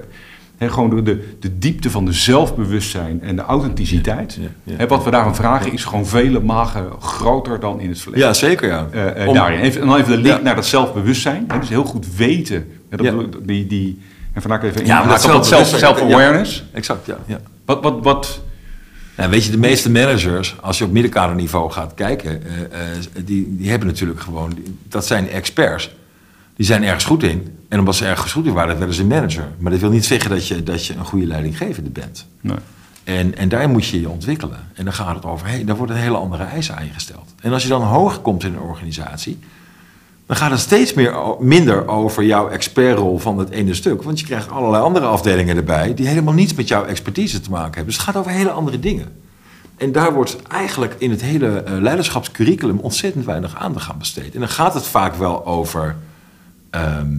heb. 0.57 0.71
Gewoon 0.71 0.91
de, 0.91 1.03
de, 1.03 1.29
de 1.41 1.59
diepte 1.59 1.91
van 1.91 2.05
de 2.05 2.13
zelfbewustzijn 2.13 3.23
en 3.23 3.37
de 3.37 3.43
authenticiteit. 3.43 4.39
Ja, 4.65 4.77
ja. 4.79 4.87
Wat 4.87 5.05
we 5.05 5.11
daarvan 5.11 5.35
vragen 5.35 5.73
is 5.73 5.85
gewoon 5.85 6.07
vele 6.07 6.41
magen 6.41 6.87
groter 7.01 7.61
dan 7.61 7.81
in 7.81 7.89
het 7.89 8.01
verleden. 8.01 8.27
Ja, 8.27 8.33
zeker 8.35 8.69
ja. 8.69 8.89
Om- 9.27 9.35
daarin. 9.35 9.61
Even, 9.61 9.81
en 9.81 9.87
dan 9.87 9.97
even 9.97 10.11
de 10.11 10.19
link 10.23 10.37
Ja. 10.37 10.43
naar 10.43 10.55
dat 10.55 10.67
zelfbewustzijn. 10.67 11.47
Dus 11.61 11.69
heel 11.69 11.85
goed 11.85 12.17
weten. 12.17 12.67
Dat 12.91 13.01
Ja. 13.01 13.11
bedoel 13.11 13.25
ik, 13.41 13.47
die, 13.47 13.67
die, 13.67 14.01
en 14.33 14.41
vandaag 14.43 14.63
even 14.63 14.87
Ja, 14.87 14.99
maar 15.05 15.09
dat 15.09 15.25
op 15.25 15.31
dat 15.31 15.47
self- 15.47 15.67
zelfbewustzijn- 15.67 15.97
self-awareness. 15.97 16.65
Exact, 16.73 17.07
ja. 17.07 17.17
ja. 17.27 17.41
Wat, 17.65 17.83
wat, 17.83 18.03
wat, 18.03 18.41
Nou, 19.17 19.31
weet 19.31 19.45
je, 19.45 19.51
de 19.51 19.59
meeste 19.59 19.91
managers, 19.91 20.57
als 20.61 20.79
je 20.79 20.85
op 20.85 20.93
middenkaderniveau 20.93 21.71
gaat 21.73 21.95
kijken, 21.95 22.43
eh, 22.47 22.61
eh, 22.93 22.97
die, 23.25 23.57
die 23.57 23.71
hebben 23.71 23.89
natuurlijk 23.89 24.21
gewoon, 24.21 24.59
dat 24.89 25.07
zijn 25.07 25.29
experts. 25.31 25.91
Die 26.57 26.67
zijn 26.67 26.85
ergens 26.85 27.05
goed 27.05 27.23
in. 27.23 27.55
En 27.69 27.79
omdat 27.79 27.97
ze 27.97 28.07
ergens 28.07 28.33
goed 28.33 28.47
in 28.47 28.53
waren, 28.53 28.79
werden 28.79 28.95
ze 28.95 29.05
manager. 29.05 29.49
Maar 29.59 29.71
dat 29.73 29.81
wil 29.81 29.91
niet 29.91 30.05
zeggen 30.05 30.31
dat 30.31 30.49
je, 30.49 30.63
dat 30.63 30.87
je 30.87 30.95
een 30.95 31.05
goede 31.05 31.27
leidinggevende 31.27 31.91
bent. 31.91 32.27
nee. 32.41 32.57
En, 33.05 33.37
en 33.37 33.49
daar 33.49 33.69
moet 33.69 33.87
je 33.87 34.01
je 34.01 34.09
ontwikkelen. 34.09 34.59
En 34.75 34.85
dan 34.85 34.93
gaat 34.93 35.15
het 35.15 35.25
over, 35.25 35.47
hey, 35.47 35.65
daar 35.65 35.77
worden 35.77 35.97
hele 35.97 36.17
andere 36.17 36.45
eisen 36.45 36.77
aan 36.77 36.85
je 36.85 36.93
gesteld. 36.93 37.35
En 37.41 37.53
als 37.53 37.63
je 37.63 37.69
dan 37.69 37.83
hoger 37.83 38.19
komt 38.19 38.45
in 38.45 38.53
een 38.53 38.61
organisatie, 38.61 39.39
dan 40.27 40.37
gaat 40.37 40.51
het 40.51 40.61
steeds 40.61 40.95
meer, 40.95 41.15
minder 41.39 41.89
over 41.89 42.25
jouw 42.25 42.49
expertrol 42.49 43.19
van 43.19 43.39
het 43.39 43.51
ene 43.51 43.75
stuk. 43.75 44.03
Want 44.03 44.21
je 44.21 44.27
krijgt 44.27 44.51
allerlei 44.51 44.83
andere 44.83 45.07
afdelingen 45.07 45.57
erbij 45.57 45.95
die 45.95 46.07
helemaal 46.07 46.35
niets 46.35 46.55
met 46.55 46.69
jouw 46.69 46.85
expertise 46.85 47.41
te 47.41 47.51
maken 47.51 47.75
hebben. 47.75 47.87
Dus 47.87 47.95
het 47.97 48.05
gaat 48.05 48.17
over 48.17 48.31
hele 48.31 48.51
andere 48.51 48.81
dingen. 48.81 49.13
En 49.77 49.93
daar 49.93 50.13
wordt 50.13 50.37
eigenlijk 50.43 50.95
in 50.99 51.11
het 51.11 51.23
hele 51.23 51.63
eh, 51.63 51.73
leiderschapscurriculum 51.79 52.79
ontzettend 52.79 53.25
weinig 53.25 53.57
aandacht 53.57 53.91
aan 53.91 53.99
besteed. 53.99 54.35
En 54.35 54.41
dan 54.41 54.49
gaat 54.49 54.75
het 54.75 54.87
vaak 54.87 55.15
wel 55.15 55.47
over 55.47 55.97
ehm, 56.71 57.19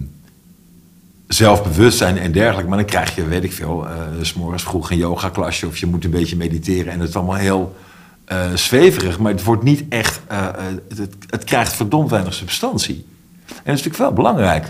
zelfbewustzijn 1.26 2.18
en 2.18 2.32
dergelijke. 2.32 2.68
Maar 2.68 2.78
dan 2.78 2.86
krijg 2.86 3.14
je, 3.14 3.24
weet 3.24 3.44
ik 3.44 3.52
veel, 3.52 3.86
eh, 3.86 3.92
s 4.22 4.28
s'morgens 4.28 4.62
vroeg 4.62 4.90
een 4.90 4.96
yoga-klasje... 4.96 5.66
of 5.66 5.76
je 5.76 5.86
moet 5.86 6.04
een 6.04 6.10
beetje 6.10 6.36
mediteren 6.36 6.92
en 6.92 7.00
het 7.00 7.08
is 7.08 7.16
allemaal 7.16 7.34
heel 7.34 7.76
eh, 8.28 8.54
zweverig. 8.54 9.18
Maar 9.18 9.32
het 9.32 9.44
wordt 9.44 9.62
niet 9.62 9.84
echt... 9.88 10.20
eh, 10.26 10.38
eh, 10.38 10.54
het, 10.96 11.14
het, 11.26 11.44
krijgt 11.44 11.72
verdomd 11.72 12.10
weinig 12.10 12.34
substantie. 12.34 13.06
En 13.46 13.54
dat 13.54 13.58
is 13.58 13.64
natuurlijk 13.64 13.96
wel 13.96 14.12
belangrijk. 14.12 14.66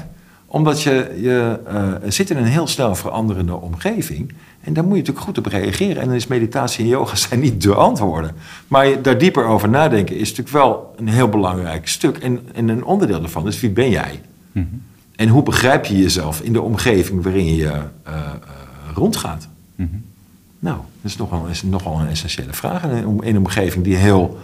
Omdat 0.46 0.82
je, 0.82 1.18
je 1.20 1.60
zit 2.08 2.30
in 2.30 2.36
een 2.36 2.44
heel 2.44 2.66
snel 2.66 2.94
veranderende 2.94 3.54
omgeving... 3.54 4.32
En 4.60 4.74
daar 4.74 4.84
moet 4.84 4.92
je 4.92 4.98
natuurlijk 4.98 5.26
goed 5.26 5.38
op 5.38 5.46
reageren. 5.46 6.02
En 6.02 6.06
dan 6.06 6.16
is 6.16 6.26
meditatie 6.26 6.84
en 6.84 6.90
yoga 6.90 7.16
zijn 7.28 7.40
niet 7.40 7.62
de 7.62 7.74
antwoorden. 7.74 8.30
Maar 8.68 8.86
je 8.86 9.00
daar 9.00 9.18
dieper 9.18 9.44
over 9.44 9.68
nadenken 9.68 10.16
is 10.16 10.28
natuurlijk 10.28 10.56
wel 10.56 10.94
een 10.96 11.08
heel 11.08 11.28
belangrijk 11.28 11.88
stuk. 11.88 12.16
En, 12.16 12.40
en 12.54 12.68
een 12.68 12.84
onderdeel 12.84 13.20
daarvan 13.20 13.46
is 13.46 13.60
wie 13.60 13.70
ben 13.70 13.90
jij? 13.90 14.20
En 15.16 15.28
hoe 15.28 15.42
begrijp 15.42 15.84
je 15.84 15.98
jezelf 15.98 16.40
in 16.40 16.52
de 16.52 16.60
omgeving 16.60 17.22
waarin 17.22 17.54
je 17.54 17.72
rondgaat? 18.94 19.48
Nou, 20.58 20.76
dat 20.76 21.10
is 21.10 21.16
nogal, 21.16 21.46
is 21.46 21.62
nogal 21.62 22.00
een 22.00 22.08
essentiële 22.08 22.52
vraag. 22.52 22.82
In 22.82 22.90
een, 22.90 23.20
in 23.22 23.34
een 23.34 23.38
omgeving 23.38 23.84
die 23.84 23.96
heel 23.96 24.38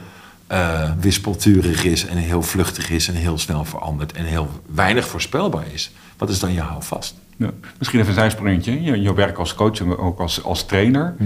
eh, 0.47 0.91
wispelturig 1.01 1.85
is 1.85 2.07
en 2.07 2.17
heel 2.17 2.43
vluchtig 2.43 2.91
is 2.91 3.09
en 3.09 3.15
heel 3.15 3.39
snel 3.39 3.65
verandert 3.65 4.13
en 4.13 4.25
heel 4.25 4.49
weinig 4.75 5.09
voorspelbaar 5.09 5.65
is. 5.73 5.91
Wat 6.17 6.29
is 6.29 6.39
dan 6.39 6.53
je 6.53 6.61
houvast? 6.61 7.15
Ja. 7.37 7.51
Misschien 7.79 8.01
even 8.01 8.13
een 8.13 8.19
zijsprongetje. 8.19 8.83
Je, 8.83 9.01
je 9.01 9.15
werk 9.15 9.39
als 9.39 9.55
coach 9.55 9.81
en 9.81 9.97
ook 9.97 10.19
als, 10.21 10.43
als 10.43 10.67
trainer. 10.67 11.17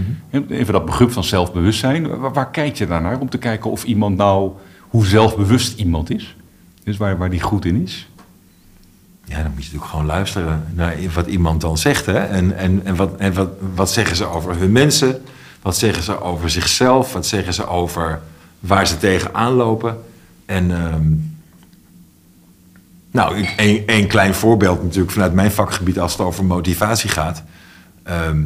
Even 0.49 0.73
dat 0.73 0.85
begrip 0.85 1.11
van 1.11 1.25
zelfbewustzijn. 1.25 2.19
Waar, 2.19 2.33
waar 2.33 2.51
kijk 2.51 2.77
je 2.77 2.87
daar 2.87 3.03
naar 3.03 3.19
om 3.19 3.29
te 3.29 3.39
kijken 3.39 3.71
of 3.71 3.85
iemand 3.85 4.17
nou, 4.17 4.53
hoe 4.89 5.07
zelfbewust 5.07 5.79
iemand 5.79 6.11
is? 6.11 6.37
Dus 6.85 6.97
waar, 6.97 7.19
waar 7.19 7.31
die 7.31 7.41
goed 7.41 7.65
in 7.65 7.83
is? 7.83 8.09
Ja, 9.29 9.43
dan 9.43 9.53
moet 9.53 9.65
je 9.65 9.71
natuurlijk 9.71 9.91
gewoon 9.91 10.07
luisteren 10.07 10.65
naar 10.75 10.97
wat 11.15 11.27
iemand 11.27 11.61
dan 11.61 11.79
zegt. 11.79 12.07
Hè? 12.07 12.19
En, 12.19 12.57
en, 12.57 12.81
en, 12.85 12.97
wat, 12.97 13.17
en 13.17 13.35
wat, 13.35 13.49
wat 13.75 13.91
zeggen 13.91 14.17
ze 14.17 14.27
over 14.27 14.57
hun 14.57 14.73
mensen? 14.73 15.23
Wat 15.63 15.77
zeggen 15.77 16.03
ze 16.03 16.21
over 16.21 16.51
zichzelf? 16.51 17.13
Wat 17.13 17.27
zeggen 17.27 17.55
ze 17.55 17.67
over 17.67 18.21
waar 18.61 18.87
ze 18.87 18.99
tegenaan 18.99 19.53
lopen? 19.53 20.05
En 20.47 20.71
ehm, 20.71 21.13
nou, 23.11 23.47
een, 23.87 24.07
klein 24.07 24.35
voorbeeld 24.35 24.83
natuurlijk 24.83 25.13
vanuit 25.13 25.33
mijn 25.33 25.53
vakgebied 25.53 25.99
als 25.99 26.13
het 26.13 26.21
over 26.21 26.45
motivatie 26.45 27.11
gaat. 27.11 27.43
Ehm 28.03 28.43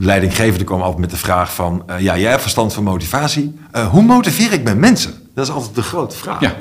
leidinggevende 0.00 0.64
komen 0.64 0.84
altijd 0.84 1.00
met 1.00 1.10
de 1.10 1.16
vraag 1.16 1.54
van... 1.54 1.82
eh, 1.86 2.00
ja, 2.00 2.18
jij 2.18 2.30
hebt 2.30 2.42
verstand 2.42 2.72
van 2.72 2.84
motivatie. 2.84 3.58
Eh, 3.70 3.88
hoe 3.88 4.02
motiveer 4.02 4.52
ik 4.52 4.62
mijn 4.62 4.78
mensen? 4.78 5.14
Dat 5.34 5.46
is 5.46 5.52
altijd 5.52 5.74
de 5.74 5.82
grote 5.82 6.16
vraag. 6.16 6.40
Ja. 6.40 6.54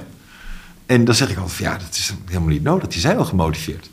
En 0.89 1.05
dan 1.05 1.15
zeg 1.15 1.29
ik 1.29 1.37
altijd 1.37 1.57
ja, 1.57 1.77
dat 1.77 1.91
is 1.91 2.13
helemaal 2.25 2.49
niet 2.49 2.63
nodig. 2.63 2.87
Die 2.87 2.99
zijn 3.01 3.17
al 3.17 3.25
gemotiveerd. 3.25 3.89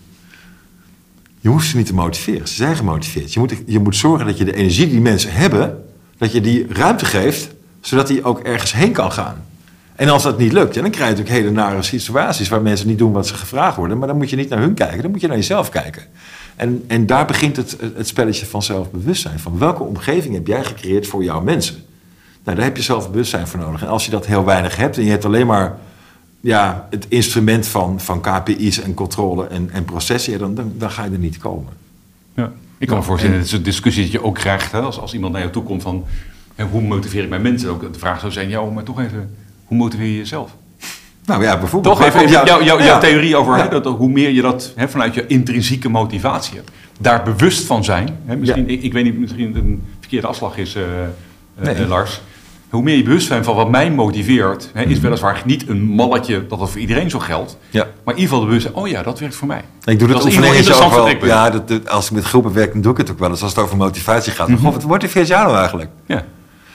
Je 1.40 1.48
hoeft 1.48 1.68
ze 1.68 1.76
niet 1.76 1.86
te 1.86 1.94
motiveren. 1.94 2.48
Ze 2.48 2.54
zijn 2.54 2.76
gemotiveerd. 2.76 3.32
Je 3.32 3.38
moet, 3.40 3.54
je 3.66 3.78
moet 3.78 3.96
zorgen 3.96 4.26
dat 4.26 4.38
je 4.38 4.44
de 4.44 4.54
energie 4.54 4.88
die 4.88 5.00
mensen 5.00 5.32
hebben... 5.32 5.84
dat 6.18 6.32
je 6.32 6.40
die 6.40 6.66
ruimte 6.68 7.04
geeft, 7.04 7.48
zodat 7.80 8.06
die 8.06 8.24
ook 8.24 8.40
ergens 8.40 8.72
heen 8.72 8.92
kan 8.92 9.12
gaan. 9.12 9.44
En 9.96 10.08
als 10.08 10.22
dat 10.22 10.38
niet 10.38 10.52
lukt, 10.52 10.74
dan 10.74 10.90
krijg 10.90 11.10
je 11.10 11.16
natuurlijk 11.16 11.44
hele 11.44 11.50
nare 11.50 11.82
situaties... 11.82 12.48
waar 12.48 12.62
mensen 12.62 12.86
niet 12.86 12.98
doen 12.98 13.12
wat 13.12 13.26
ze 13.26 13.34
gevraagd 13.34 13.76
worden. 13.76 13.98
Maar 13.98 14.08
dan 14.08 14.16
moet 14.16 14.30
je 14.30 14.36
niet 14.36 14.48
naar 14.48 14.60
hun 14.60 14.74
kijken, 14.74 15.02
dan 15.02 15.10
moet 15.10 15.20
je 15.20 15.26
naar 15.26 15.36
jezelf 15.36 15.68
kijken. 15.68 16.02
En, 16.56 16.84
en 16.86 17.06
daar 17.06 17.26
begint 17.26 17.56
het, 17.56 17.76
het 17.94 18.08
spelletje 18.08 18.46
van 18.46 18.62
zelfbewustzijn. 18.62 19.38
Van 19.38 19.58
welke 19.58 19.82
omgeving 19.82 20.34
heb 20.34 20.46
jij 20.46 20.64
gecreëerd 20.64 21.06
voor 21.06 21.24
jouw 21.24 21.40
mensen? 21.40 21.76
Nou, 22.44 22.56
daar 22.56 22.66
heb 22.66 22.76
je 22.76 22.82
zelfbewustzijn 22.82 23.46
voor 23.46 23.60
nodig. 23.60 23.82
En 23.82 23.88
als 23.88 24.04
je 24.04 24.10
dat 24.10 24.26
heel 24.26 24.44
weinig 24.44 24.76
hebt 24.76 24.96
en 24.96 25.04
je 25.04 25.10
hebt 25.10 25.24
alleen 25.24 25.46
maar 25.46 25.78
ja, 26.46 26.86
het 26.90 27.06
instrument 27.08 27.66
van, 27.66 28.00
van 28.00 28.20
KPI's 28.20 28.80
en 28.80 28.94
controle 28.94 29.46
en, 29.46 29.70
en 29.72 29.84
processen, 29.84 30.38
dan, 30.38 30.54
dan, 30.54 30.72
dan 30.76 30.90
ga 30.90 31.04
je 31.04 31.10
er 31.10 31.18
niet 31.18 31.38
komen. 31.38 31.72
Ja. 32.34 32.52
Ik 32.78 32.86
kan 32.86 32.96
me 32.96 33.02
voorstellen, 33.02 33.36
dat 33.36 33.46
is 33.46 33.52
een 33.52 33.62
discussie 33.62 34.02
dat 34.02 34.12
je 34.12 34.22
ook 34.22 34.34
krijgt 34.34 34.72
hè, 34.72 34.80
als, 34.80 35.00
als 35.00 35.14
iemand 35.14 35.32
naar 35.32 35.40
jou 35.40 35.52
toe 35.52 35.62
komt 35.62 35.82
van 35.82 36.04
hè, 36.54 36.64
hoe 36.64 36.82
motiveer 36.82 37.22
ik 37.22 37.28
mijn 37.28 37.42
mensen? 37.42 37.70
Ook 37.70 37.92
de 37.92 37.98
vraag 37.98 38.20
zou 38.20 38.32
zijn, 38.32 38.48
ja, 38.48 38.62
maar 38.62 38.82
toch 38.82 39.00
even, 39.00 39.36
hoe 39.64 39.76
motiveer 39.76 40.06
je 40.06 40.16
jezelf? 40.16 40.56
Nou 41.24 41.42
ja, 41.42 41.58
bijvoorbeeld. 41.58 41.96
Toch 41.96 42.06
even, 42.06 42.28
jouw, 42.28 42.44
jouw, 42.44 42.62
jouw 42.62 42.78
ja. 42.78 42.98
theorie 42.98 43.36
over 43.36 43.56
hè, 43.56 43.68
dat, 43.68 43.84
hoe 43.84 44.10
meer 44.10 44.30
je 44.30 44.42
dat 44.42 44.72
hè, 44.76 44.88
vanuit 44.88 45.14
je 45.14 45.26
intrinsieke 45.26 45.88
motivatie 45.88 46.56
hebt. 46.56 46.70
Daar 46.98 47.22
bewust 47.22 47.66
van 47.66 47.84
zijn. 47.84 48.18
Hè, 48.24 48.36
misschien, 48.36 48.68
ik, 48.68 48.82
ik 48.82 48.92
weet 48.92 49.04
niet, 49.04 49.18
misschien 49.18 49.46
het 49.46 49.56
een 49.56 49.82
verkeerde 50.00 50.26
afslag 50.26 50.56
is, 50.56 50.74
eh, 50.74 50.82
Nee. 51.60 51.86
Lars. 51.86 52.20
Hoe 52.76 52.84
meer 52.84 52.96
je 52.96 53.02
bewust 53.02 53.28
bent 53.28 53.44
van 53.44 53.54
wat 53.54 53.70
mij 53.70 53.90
motiveert, 53.90 54.70
hè, 54.72 54.82
is 54.82 54.98
weliswaar 55.00 55.42
niet 55.44 55.68
een 55.68 55.82
malletje 55.82 56.46
dat 56.46 56.58
dat 56.58 56.70
voor 56.70 56.80
iedereen 56.80 57.10
zo 57.10 57.18
geldt. 57.18 57.56
Ja. 57.70 57.82
Maar 58.04 58.14
in 58.14 58.20
ieder 58.20 58.22
geval 58.22 58.40
de 58.40 58.46
bewustzijn, 58.46 58.74
oh 58.74 58.88
ja, 58.88 59.02
dat 59.02 59.18
werkt 59.18 59.34
voor 59.34 59.46
mij. 59.46 59.62
Ik 59.84 59.98
doe 59.98 60.08
Dat 60.08 60.26
is 60.26 60.34
interessant 60.36 60.94
wel. 60.94 61.24
Ja, 61.26 61.50
dat, 61.50 61.68
dat- 61.68 61.88
als 61.88 62.06
ik 62.06 62.12
met 62.12 62.24
groepen 62.24 62.52
werk, 62.52 62.72
dan 62.72 62.80
doe 62.80 62.92
ik 62.92 62.98
het 62.98 63.10
ook 63.10 63.18
wel 63.18 63.30
eens. 63.30 63.42
Als 63.42 63.50
het 63.54 63.64
over 63.64 63.76
motivatie 63.76 64.32
gaat. 64.32 64.48
Mhm. 64.48 64.58
Goh, 64.62 64.72
wat 64.72 64.84
motiveert 64.84 65.26
jou 65.26 65.44
nou 65.46 65.56
eigenlijk? 65.58 65.90
Ja. 66.06 66.24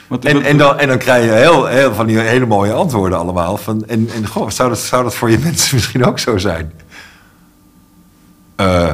Want, 0.08 0.26
En, 0.26 0.34
want- 0.34 0.46
en, 0.46 0.58
dan, 0.58 0.80
en 0.80 0.88
dan 0.88 0.98
krijg 0.98 1.26
je 1.26 1.32
heel, 1.32 1.66
heel, 1.66 1.94
van 1.94 2.06
die 2.08 2.20
hele 2.20 2.46
mooie 2.46 2.74
antwoorden 2.74 3.18
allemaal. 3.20 3.58
Van, 3.58 3.86
en 3.88 4.10
en 4.16 4.28
goh, 4.28 4.50
zou 4.50 4.70
dat, 4.70 4.80
zou 4.80 5.04
dat 5.04 5.16
voor 5.16 5.32
je 5.32 5.38
mensen 5.40 5.76
misschien 5.78 6.06
ook 6.06 6.20
zo 6.20 6.38
zijn? 6.38 6.72
Eh, 8.56 8.94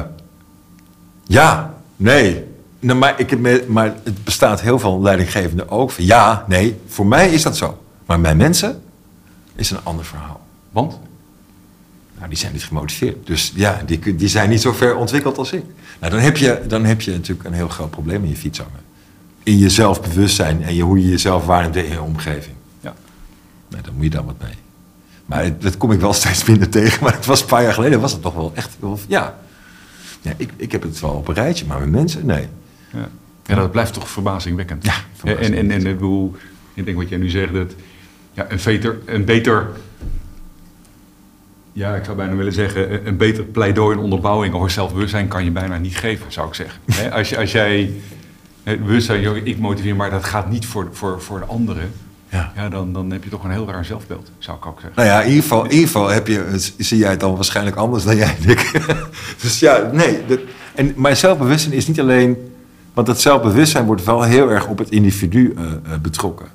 ja, 1.24 1.74
nee. 1.96 2.44
Nou, 2.80 2.98
maar, 2.98 3.20
ik 3.20 3.30
heb 3.30 3.38
me- 3.38 3.64
maar 3.68 3.94
het 4.04 4.24
bestaat 4.24 4.60
heel 4.60 4.78
veel 4.78 5.00
leidinggevende 5.02 5.68
ook 5.68 5.90
van 5.90 6.04
ja, 6.04 6.44
nee, 6.48 6.76
voor 6.86 7.06
mij 7.06 7.30
is 7.30 7.42
dat 7.42 7.56
zo. 7.56 7.82
Maar 8.06 8.20
mijn 8.20 8.36
mensen 8.36 8.82
is 9.54 9.70
een 9.70 9.78
ander 9.82 10.04
verhaal. 10.04 10.40
want? 10.70 10.98
Nou, 12.16 12.28
die 12.28 12.38
zijn 12.38 12.52
niet 12.52 12.64
gemotiveerd. 12.64 13.26
Dus 13.26 13.52
ja, 13.54 13.82
die, 13.86 14.16
die 14.16 14.28
zijn 14.28 14.50
niet 14.50 14.60
zo 14.60 14.72
ver 14.72 14.96
ontwikkeld 14.96 15.38
als 15.38 15.52
ik. 15.52 15.62
Nou, 16.00 16.12
dan 16.12 16.20
heb, 16.22 16.36
je, 16.36 16.60
dan 16.68 16.84
heb 16.84 17.00
je 17.00 17.10
natuurlijk 17.10 17.48
een 17.48 17.54
heel 17.54 17.68
groot 17.68 17.90
probleem 17.90 18.22
in 18.22 18.28
je 18.30 18.36
fiets 18.36 18.58
hangen. 18.58 18.80
In 19.42 19.58
je 19.58 19.68
zelfbewustzijn 19.68 20.62
en 20.62 20.74
je, 20.74 20.82
hoe 20.82 21.00
je 21.00 21.08
jezelf 21.08 21.46
waarneemt 21.46 21.76
in 21.76 21.90
je 21.90 22.02
omgeving. 22.02 22.54
Ja. 22.80 22.94
Nou, 23.68 23.82
daar 23.82 23.92
moet 23.92 24.04
je 24.04 24.10
dan 24.10 24.24
wat 24.24 24.34
mee. 24.42 24.54
Maar 25.26 25.44
het- 25.44 25.62
dat 25.62 25.76
kom 25.76 25.92
ik 25.92 26.00
wel 26.00 26.12
steeds 26.12 26.44
minder 26.44 26.68
tegen. 26.68 27.02
Maar 27.04 27.12
het 27.14 27.26
was 27.26 27.40
een 27.40 27.46
paar 27.46 27.62
jaar 27.62 27.74
geleden, 27.74 28.00
was 28.00 28.12
het 28.12 28.22
toch 28.22 28.34
wel 28.34 28.52
echt... 28.54 28.76
Wel, 28.80 28.98
ja, 29.08 29.38
ja 30.20 30.32
ik, 30.36 30.50
ik 30.56 30.72
heb 30.72 30.82
het 30.82 31.00
wel 31.00 31.10
op 31.10 31.28
een 31.28 31.34
rijtje, 31.34 31.66
maar 31.66 31.78
mijn 31.78 31.90
mensen, 31.90 32.26
nee. 32.26 32.48
Ja. 32.92 33.08
ja, 33.46 33.54
dat 33.54 33.70
blijft 33.70 33.92
toch 33.92 34.08
verbazingwekkend. 34.10 34.84
Ja, 34.84 34.92
en, 34.92 34.98
verbazingwekkend. 35.14 35.72
en, 35.72 35.80
en 35.86 35.86
ik 35.86 35.98
bedoel, 35.98 36.36
ik 36.74 36.84
denk 36.84 36.96
wat 36.96 37.08
jij 37.08 37.18
nu 37.18 37.28
zegt, 37.28 37.52
dat 37.52 37.72
ja, 38.32 38.46
een, 38.48 38.58
beter, 38.64 38.98
een 39.04 39.24
beter, 39.24 39.66
ja, 41.72 41.94
ik 41.94 42.04
zou 42.04 42.16
bijna 42.16 42.34
willen 42.34 42.52
zeggen, 42.52 43.06
een- 43.06 43.16
beter 43.16 43.44
pleidooi 43.44 43.96
en 43.96 44.02
onderbouwing 44.02 44.54
over 44.54 44.70
zelfbewustzijn 44.70 45.28
kan 45.28 45.44
je 45.44 45.50
bijna 45.50 45.78
niet 45.78 45.96
geven, 45.96 46.32
zou 46.32 46.48
ik 46.48 46.54
zeggen. 46.54 46.80
Als, 47.12 47.28
je, 47.28 47.38
als 47.38 47.52
jij 47.52 47.92
bewustzijn, 48.64 49.20
joh, 49.20 49.36
ik 49.36 49.58
motiveer, 49.58 49.96
maar 49.96 50.10
dat 50.10 50.24
gaat 50.24 50.50
niet 50.50 50.66
voor, 50.66 50.88
voor, 50.92 51.22
voor 51.22 51.38
de 51.38 51.44
anderen, 51.44 51.90
Ja. 52.28 52.52
ja, 52.56 52.68
dan, 52.68 52.92
dan 52.92 53.10
heb 53.10 53.24
je 53.24 53.30
toch 53.30 53.44
een 53.44 53.50
heel 53.50 53.66
raar 53.70 53.84
zelfbeeld, 53.84 54.30
zou 54.38 54.56
ik 54.56 54.66
ook 54.66 54.80
zeggen. 54.80 55.02
Nou 55.02 55.08
ja, 55.08 55.20
in 55.22 55.28
ieder 55.28 55.42
geval, 55.42 55.64
in 55.64 55.70
ieder 55.70 55.86
geval 55.86 56.08
heb 56.08 56.26
je, 56.26 56.70
zie 56.78 56.98
jij 56.98 57.10
het 57.10 57.20
dan 57.20 57.34
waarschijnlijk 57.34 57.76
anders 57.76 58.04
dan 58.04 58.16
jij 58.16 58.36
en 58.42 58.48
ik. 58.50 58.80
dus 59.42 59.58
ja, 59.58 59.90
nee. 59.92 60.18
Dat, 60.26 60.38
en, 60.74 60.92
maar 60.96 61.16
zelfbewustzijn 61.16 61.74
is 61.74 61.86
niet 61.86 62.00
alleen... 62.00 62.36
Want 62.98 63.10
dat 63.10 63.20
zelfbewustzijn 63.20 63.86
wordt 63.86 64.04
wel 64.04 64.22
heel 64.22 64.50
erg 64.50 64.66
op 64.66 64.78
het 64.78 64.90
individu 64.90 65.54
eh, 65.56 65.64
eh, 65.64 66.00
betrokken. 66.02 66.46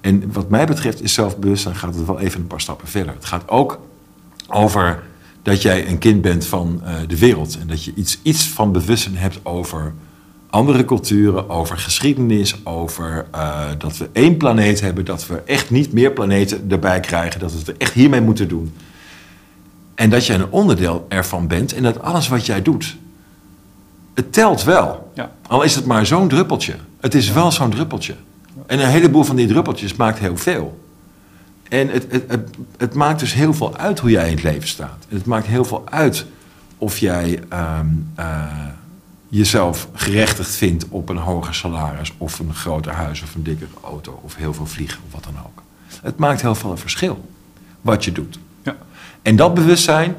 En 0.00 0.32
wat 0.32 0.48
mij 0.48 0.66
betreft 0.66 1.02
is 1.02 1.12
zelfbewustzijn 1.12 1.74
gaat 1.74 1.94
het 1.94 2.06
wel 2.06 2.20
even 2.20 2.40
een 2.40 2.46
paar 2.46 2.60
stappen 2.60 2.88
verder. 2.88 3.14
Het 3.14 3.24
gaat 3.24 3.48
ook 3.48 3.80
over 4.48 5.02
dat 5.42 5.62
jij 5.62 5.88
een 5.88 5.98
kind 5.98 6.22
bent 6.22 6.46
van 6.46 6.80
eh, 6.84 6.94
de 7.06 7.18
wereld. 7.18 7.58
En 7.60 7.66
dat 7.66 7.84
je 7.84 7.92
iets, 7.94 8.18
iets 8.22 8.48
van 8.48 8.72
bewustzijn 8.72 9.16
hebt 9.16 9.40
over 9.42 9.92
andere 10.50 10.84
culturen, 10.84 11.50
over 11.50 11.78
geschiedenis, 11.78 12.64
over 12.64 13.26
dat 13.78 13.96
we 13.96 14.08
één 14.12 14.36
planeet 14.36 14.80
hebben, 14.80 15.04
dat 15.04 15.26
we 15.26 15.42
echt 15.46 15.70
niet 15.70 15.92
meer 15.92 16.12
planeten 16.12 16.70
erbij 16.70 17.00
krijgen, 17.00 17.40
dat 17.40 17.52
we 17.52 17.58
het 17.58 17.68
er 17.68 17.74
echt 17.78 17.92
hiermee 17.92 18.20
moeten 18.20 18.48
doen. 18.48 18.72
En 19.94 20.10
dat 20.10 20.26
je 20.26 20.34
een 20.34 20.50
onderdeel 20.50 21.06
ervan 21.08 21.46
bent 21.46 21.74
en 21.74 21.82
dat 21.82 22.02
alles 22.02 22.28
wat 22.28 22.46
jij 22.46 22.62
doet, 22.62 22.96
het 24.14 24.32
telt 24.32 24.62
wel. 24.62 25.12
Ja. 25.14 25.30
Al 25.46 25.62
is 25.62 25.74
het 25.74 25.86
maar 25.86 26.06
zo'n 26.06 26.28
druppeltje. 26.28 26.74
Het 27.00 27.14
is 27.14 27.30
wel 27.30 27.52
zo'n 27.52 27.70
druppeltje. 27.70 28.14
En 28.66 28.78
een 28.78 28.88
heleboel 28.88 29.22
van 29.22 29.36
die 29.36 29.46
druppeltjes 29.46 29.94
maakt 29.94 30.18
heel 30.18 30.36
veel. 30.36 30.80
En 31.68 31.88
het, 31.88 32.06
het, 32.08 32.24
het, 32.28 32.56
het 32.76 32.94
maakt 32.94 33.20
dus 33.20 33.34
heel 33.34 33.54
veel 33.54 33.76
uit 33.76 33.98
hoe 33.98 34.10
jij 34.10 34.28
in 34.28 34.34
het 34.34 34.42
leven 34.42 34.68
staat. 34.68 35.06
En 35.08 35.16
het 35.16 35.26
maakt 35.26 35.46
heel 35.46 35.64
veel 35.64 35.82
uit 35.84 36.26
of 36.78 36.98
jij 36.98 37.40
ehm, 37.48 37.86
eh, 38.14 38.44
jezelf 39.28 39.88
gerechtigd 39.92 40.50
vindt 40.50 40.86
op 40.88 41.08
een 41.08 41.16
hoger 41.16 41.54
salaris... 41.54 42.12
of 42.18 42.38
een 42.38 42.54
groter 42.54 42.92
huis 42.92 43.22
of 43.22 43.34
een 43.34 43.42
dikkere 43.42 43.70
auto 43.84 44.20
of 44.22 44.36
heel 44.36 44.54
veel 44.54 44.66
vliegen 44.66 45.00
of 45.06 45.12
wat 45.12 45.24
dan 45.24 45.42
ook. 45.46 45.62
Het 46.02 46.18
maakt 46.18 46.40
heel 46.40 46.54
veel 46.54 46.70
een 46.70 46.78
verschil 46.78 47.24
wat 47.80 48.04
je 48.04 48.12
doet. 48.12 48.38
Ja. 48.62 48.76
En 49.22 49.36
dat 49.36 49.54
bewustzijn, 49.54 50.16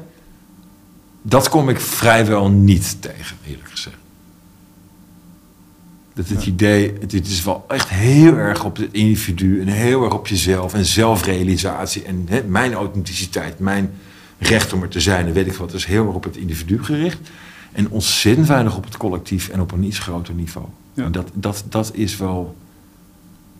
dat 1.26 1.48
kom 1.48 1.68
ik 1.68 1.80
vrijwel 1.80 2.50
niet 2.50 2.96
tegen, 3.02 3.36
eerlijk 3.46 3.70
gezegd. 3.70 3.96
Dat 6.14 6.28
het 6.28 6.46
idee, 6.46 6.92
het 7.00 7.12
is 7.12 7.44
wel 7.44 7.64
echt 7.68 7.88
heel 7.88 8.36
erg 8.36 8.64
op 8.64 8.76
het 8.76 8.92
individu 8.92 9.60
en 9.60 9.66
heel 9.66 10.04
erg 10.04 10.14
op 10.14 10.26
jezelf 10.26 10.74
en 10.74 10.84
zelfrealisatie 10.84 12.02
en 12.02 12.26
hè, 12.28 12.42
mijn 12.42 12.74
authenticiteit, 12.74 13.58
mijn 13.58 13.90
recht 14.38 14.72
om 14.72 14.82
er 14.82 14.88
te 14.88 15.00
zijn 15.00 15.26
en 15.26 15.32
weet 15.32 15.46
ik 15.46 15.52
wat, 15.52 15.72
is 15.72 15.84
heel 15.84 16.06
erg 16.06 16.14
op 16.14 16.24
het 16.24 16.36
individu 16.36 16.84
gericht. 16.84 17.18
En 17.72 17.90
ontzettend 17.90 18.46
weinig 18.46 18.76
op 18.76 18.84
het 18.84 18.96
collectief 18.96 19.48
en 19.48 19.60
op 19.60 19.72
een 19.72 19.82
iets 19.82 19.98
groter 19.98 20.34
niveau. 20.34 20.66
Ja. 20.92 21.04
En 21.04 21.12
dat, 21.12 21.30
dat, 21.34 21.64
dat 21.68 21.90
is 21.94 22.16
wel 22.16 22.56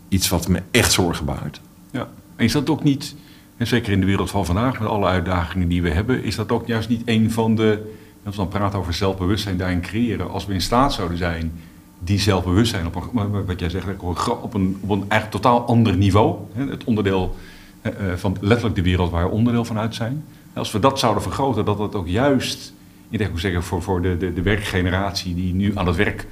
iets 0.07 0.29
wat 0.29 0.47
me 0.47 0.61
echt 0.71 0.91
zorgen 0.91 1.25
baart. 1.25 1.61
Ja. 1.91 2.09
En 2.35 2.45
is 2.45 2.51
dat 2.51 2.69
ook 2.69 2.83
niet, 2.83 3.15
en 3.57 3.67
zeker 3.67 3.91
in 3.91 3.99
de 3.99 4.05
wereld 4.05 4.29
van 4.29 4.45
vandaag, 4.45 4.79
met 4.79 4.89
alle 4.89 5.05
uitdagingen 5.05 5.67
die 5.67 5.81
we 5.81 5.89
hebben, 5.89 6.23
is 6.23 6.35
dat 6.35 6.51
ook 6.51 6.67
juist 6.67 6.89
niet 6.89 7.01
een 7.05 7.31
van 7.31 7.55
de, 7.55 7.93
als 8.25 8.35
we 8.35 8.41
dan 8.41 8.51
praten 8.51 8.79
over 8.79 8.93
zelfbewustzijn 8.93 9.57
daarin 9.57 9.81
creëren, 9.81 10.31
als 10.31 10.45
we 10.45 10.53
in 10.53 10.61
staat 10.61 10.93
zouden 10.93 11.17
zijn 11.17 11.51
die 11.99 12.19
zelfbewustzijn 12.19 12.85
op 12.85 12.95
een, 12.95 13.45
wat 13.45 13.59
jij 13.59 13.69
zegt, 13.69 13.85
op 13.97 14.53
een, 14.53 14.77
op 14.81 14.89
een, 14.89 15.05
eigenlijk 15.07 15.31
totaal 15.31 15.65
ander 15.65 15.97
niveau, 15.97 16.37
het 16.53 16.83
onderdeel 16.83 17.35
eh, 17.81 17.91
eh, 17.91 18.17
van 18.17 18.37
letterlijk 18.41 18.75
de 18.75 18.81
wereld 18.81 19.11
waar 19.11 19.23
we 19.25 19.31
onderdeel 19.31 19.65
van 19.65 19.77
uit 19.77 19.95
zijn. 19.95 20.23
Als 20.53 20.71
we 20.71 20.79
dat 20.79 20.99
zouden 20.99 21.23
vergroten, 21.23 21.65
dat 21.65 21.77
dat 21.77 21.95
ook 21.95 22.07
juist 22.07 22.73
ik 23.09 23.17
denk 23.17 23.31
ook 23.31 23.39
zeker 23.39 23.63
voor, 23.63 23.81
voor 23.81 24.01
de, 24.01 24.17
de, 24.17 24.33
de 24.33 24.41
werkgeneratie 24.41 25.35
die 25.35 25.53
nu 25.53 25.71
aan 25.75 25.87
het 25.87 25.95
werk 25.95 26.27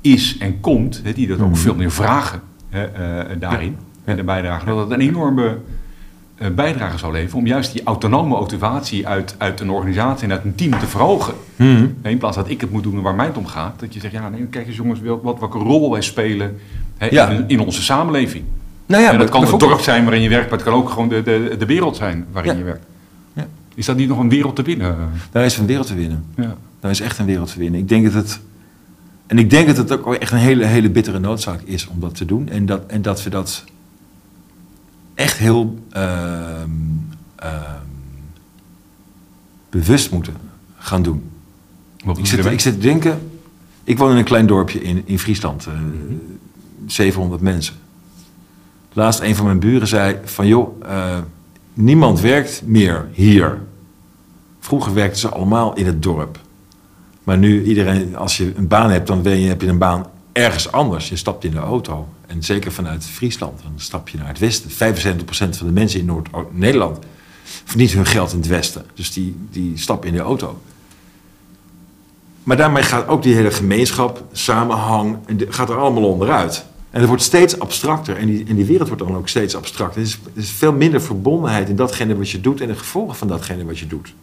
is 0.00 0.38
en 0.38 0.60
komt, 0.60 1.02
die 1.14 1.26
dat 1.26 1.40
ook 1.40 1.46
Mhm. 1.46 1.56
veel 1.56 1.74
meer 1.74 1.90
vragen 1.90 2.40
eh, 2.68 2.88
daarin, 3.38 3.76
en 4.04 4.16
de 4.16 4.24
bijdrage, 4.24 4.64
dat 4.66 4.78
het 4.78 4.90
een 4.90 5.00
enorme 5.00 5.58
bijdrage 6.48 6.98
zou 6.98 7.12
leveren 7.12 7.38
om 7.38 7.46
juist 7.46 7.72
die 7.72 7.82
autonome 7.84 8.28
motivatie 8.28 9.06
uit, 9.08 9.34
uit 9.38 9.60
een 9.60 9.70
organisatie 9.70 10.24
en 10.24 10.32
uit 10.32 10.44
een 10.44 10.54
team 10.54 10.78
te 10.78 10.86
verhogen. 10.86 11.34
In 12.02 12.18
plaats 12.18 12.36
dat 12.36 12.48
ik 12.50 12.60
het 12.60 12.70
moet 12.70 12.82
doen 12.82 13.00
waar 13.00 13.14
mij 13.14 13.26
het 13.26 13.36
om 13.36 13.46
gaat. 13.46 13.80
Dat 13.80 13.94
je 13.94 14.00
zegt, 14.00 14.12
ja, 14.12 14.28
nee, 14.28 14.42
kijk 14.46 14.66
eens 14.66 14.76
jongens, 14.76 15.00
wel- 15.00 15.20
wat, 15.22 15.38
welke 15.38 15.58
rol 15.58 15.90
wij 15.90 16.00
spelen 16.02 16.58
Ja. 17.10 17.28
in, 17.28 17.44
in 17.46 17.60
onze 17.60 17.82
samenleving. 17.82 18.44
Nou 18.86 19.02
ja, 19.02 19.12
en 19.12 19.18
dat 19.18 19.28
kan 19.28 19.46
het 19.46 19.60
dorp 19.60 19.80
zijn 19.80 20.04
waarin 20.04 20.22
je 20.22 20.28
werkt, 20.28 20.50
maar 20.50 20.58
het 20.58 20.68
kan 20.68 20.76
ook 20.76 20.88
gewoon 20.90 21.08
de, 21.08 21.22
de, 21.22 21.54
de 21.58 21.66
wereld 21.66 21.96
zijn 21.96 22.26
waarin 22.32 22.52
Ja. 22.52 22.58
je 22.58 22.64
werkt. 22.64 22.84
Ja. 23.32 23.46
Is 23.74 23.86
dat 23.86 23.96
niet 23.96 24.08
nog 24.08 24.18
een 24.18 24.28
wereld 24.28 24.56
te 24.56 24.62
winnen? 24.62 24.96
Daar 25.30 25.44
is 25.44 25.56
een 25.58 25.66
wereld 25.66 25.86
te 25.86 25.94
winnen. 25.94 26.24
Ja. 26.36 26.54
Daar 26.80 26.90
is 26.90 27.00
echt 27.00 27.18
een 27.18 27.26
wereld 27.26 27.52
te 27.52 27.58
winnen. 27.58 27.80
Ik 27.80 27.88
denk 27.88 28.04
dat 28.04 28.14
het. 28.14 28.40
En 29.26 29.38
ik 29.38 29.50
denk 29.50 29.66
dat 29.66 29.76
het 29.76 30.04
ook 30.04 30.14
echt 30.14 30.32
een 30.32 30.38
hele, 30.38 30.64
hele 30.64 30.90
bittere 30.90 31.18
noodzaak 31.18 31.60
is 31.64 31.86
om 31.88 32.00
dat 32.00 32.14
te 32.14 32.24
doen. 32.24 32.48
En 32.48 32.66
dat, 32.66 32.80
en 32.86 33.02
dat 33.02 33.22
we 33.22 33.30
dat 33.30 33.64
echt 35.20 35.38
heel 35.38 35.78
ehm, 35.90 36.70
ehm, 37.36 37.86
bewust 39.70 40.10
moeten 40.10 40.34
gaan 40.78 41.02
doen. 41.02 41.30
Wat 42.04 42.18
Ik 42.18 42.26
zit, 42.26 42.46
ik 42.46 42.60
zit 42.60 42.74
te 42.74 42.80
denken. 42.80 43.30
Ik 43.84 43.98
woon 43.98 44.10
in 44.10 44.16
een 44.16 44.24
klein 44.24 44.46
dorpje 44.46 44.82
in, 44.82 45.02
in 45.04 45.18
Friesland. 45.18 45.66
eh, 45.66 45.72
700 46.86 47.40
mensen. 47.40 47.74
Laatst 48.92 49.20
een 49.20 49.36
van 49.36 49.44
mijn 49.44 49.58
buren 49.58 49.88
zei 49.88 50.18
van 50.24 50.46
joh, 50.46 50.84
eh, 50.84 51.18
niemand 51.74 52.20
werkt 52.20 52.62
meer 52.64 53.08
hier. 53.12 53.62
Vroeger 54.60 54.94
werkten 54.94 55.20
ze 55.20 55.28
allemaal 55.28 55.76
in 55.76 55.86
het 55.86 56.02
dorp. 56.02 56.38
Maar 57.24 57.38
nu 57.38 57.64
iedereen, 57.64 58.16
als 58.16 58.36
je 58.36 58.52
een 58.56 58.68
baan 58.68 58.90
hebt, 58.90 59.06
dan 59.06 59.22
je, 59.22 59.48
heb 59.48 59.60
je 59.60 59.68
een 59.68 59.78
baan 59.78 60.06
ergens 60.32 60.72
anders. 60.72 61.08
Je 61.08 61.16
stapt 61.16 61.44
in 61.44 61.50
de 61.50 61.58
auto. 61.58 62.08
En 62.30 62.42
zeker 62.42 62.72
vanuit 62.72 63.04
Friesland, 63.04 63.62
dan 63.62 63.72
stap 63.76 64.08
je 64.08 64.18
naar 64.18 64.28
het 64.28 64.38
westen. 64.38 64.70
75% 64.70 64.74
van 65.30 65.66
de 65.66 65.72
mensen 65.72 66.00
in 66.00 66.06
Noord-Nederland 66.06 66.98
verdient 67.64 67.90
hun 67.90 68.06
geld 68.06 68.32
in 68.32 68.38
het 68.38 68.46
westen. 68.48 68.84
Dus 68.94 69.12
die, 69.12 69.36
die 69.50 69.78
stappen 69.78 70.08
in 70.08 70.14
de 70.14 70.20
auto. 70.20 70.60
Maar 72.42 72.56
daarmee 72.56 72.82
gaat 72.82 73.08
ook 73.08 73.22
die 73.22 73.34
hele 73.34 73.50
gemeenschap, 73.50 74.24
samenhang, 74.32 75.16
gaat 75.48 75.68
er 75.68 75.76
allemaal 75.76 76.04
onderuit. 76.04 76.64
En 76.90 76.98
het 76.98 77.08
wordt 77.08 77.22
steeds 77.22 77.58
abstracter 77.58 78.16
en 78.16 78.26
die, 78.26 78.44
en 78.48 78.56
die 78.56 78.64
wereld 78.64 78.88
wordt 78.88 79.02
dan 79.02 79.16
ook 79.16 79.28
steeds 79.28 79.54
abstracter. 79.54 80.00
Er 80.00 80.06
is, 80.06 80.18
er 80.34 80.42
is 80.42 80.50
veel 80.50 80.72
minder 80.72 81.02
verbondenheid 81.02 81.68
in 81.68 81.76
datgene 81.76 82.16
wat 82.16 82.30
je 82.30 82.40
doet 82.40 82.60
en 82.60 82.68
de 82.68 82.76
gevolgen 82.76 83.16
van 83.16 83.28
datgene 83.28 83.64
wat 83.64 83.78
je 83.78 83.86
doet. 83.86 84.14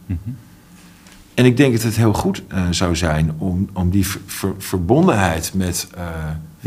En 1.34 1.46
ik 1.46 1.58
denk 1.58 1.74
dat 1.74 1.82
het 1.84 1.96
heel 1.96 2.14
goed 2.14 2.44
eh, 2.48 2.64
zou 2.70 2.96
zijn 2.96 3.34
om, 3.38 3.70
om 3.74 3.90
die 3.90 4.08
ver- 4.08 4.22
ver- 4.26 4.56
verbondenheid 4.58 5.52
met 5.54 5.88
eh, 5.96 6.04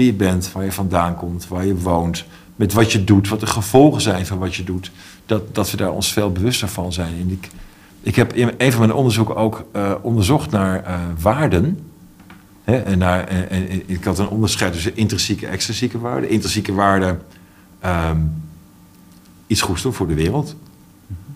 wie 0.00 0.12
je 0.12 0.18
bent, 0.18 0.52
waar 0.52 0.64
je 0.64 0.72
vandaan 0.72 1.16
komt, 1.16 1.48
waar 1.48 1.66
je 1.66 1.76
woont, 1.76 2.24
met 2.56 2.72
wat 2.72 2.92
je 2.92 3.04
doet, 3.04 3.28
wat 3.28 3.40
de 3.40 3.46
gevolgen 3.46 4.00
zijn 4.00 4.26
van 4.26 4.38
wat 4.38 4.54
je 4.54 4.64
doet, 4.64 4.90
dat, 5.26 5.54
dat 5.54 5.70
we 5.70 5.76
daar 5.76 5.90
ons 5.90 6.12
veel 6.12 6.32
bewuster 6.32 6.68
van 6.68 6.92
zijn. 6.92 7.14
En 7.20 7.30
ik, 7.30 7.48
ik 8.00 8.16
heb 8.16 8.32
in 8.32 8.50
een 8.58 8.70
van 8.70 8.80
mijn 8.80 8.92
onderzoeken 8.92 9.36
ook 9.36 9.64
eh, 9.72 9.92
onderzocht 10.02 10.50
naar 10.50 10.84
eh, 10.84 10.98
waarden. 11.20 11.78
Hè, 12.64 12.76
en 12.76 12.98
naar, 12.98 13.28
en, 13.28 13.88
ik 13.88 14.04
had 14.04 14.18
een 14.18 14.28
onderscheid 14.28 14.72
tussen 14.72 14.96
intrinsieke 14.96 15.46
en 15.46 15.52
extrinsieke 15.52 15.98
waarden. 15.98 16.30
Intrinsieke 16.30 16.72
waarden, 16.72 17.20
ehm, 17.80 18.18
iets 19.46 19.60
goeds 19.60 19.82
doen 19.82 19.92
voor 19.92 20.06
de 20.06 20.14
wereld. 20.14 20.56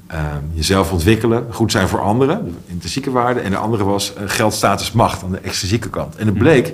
Ehm, 0.06 0.42
jezelf 0.52 0.92
ontwikkelen, 0.92 1.46
goed 1.50 1.70
zijn 1.72 1.88
voor 1.88 2.00
anderen, 2.00 2.44
de 2.44 2.72
intrinsieke 2.72 3.10
waarde. 3.10 3.40
En 3.40 3.50
de 3.50 3.56
andere 3.56 3.84
was 3.84 4.14
eh, 4.14 4.22
geld, 4.26 4.54
status, 4.54 4.92
macht 4.92 5.22
aan 5.22 5.30
de 5.32 5.38
extrinsieke 5.38 5.90
kant. 5.90 6.16
En 6.16 6.26
het 6.26 6.38
bleek 6.38 6.72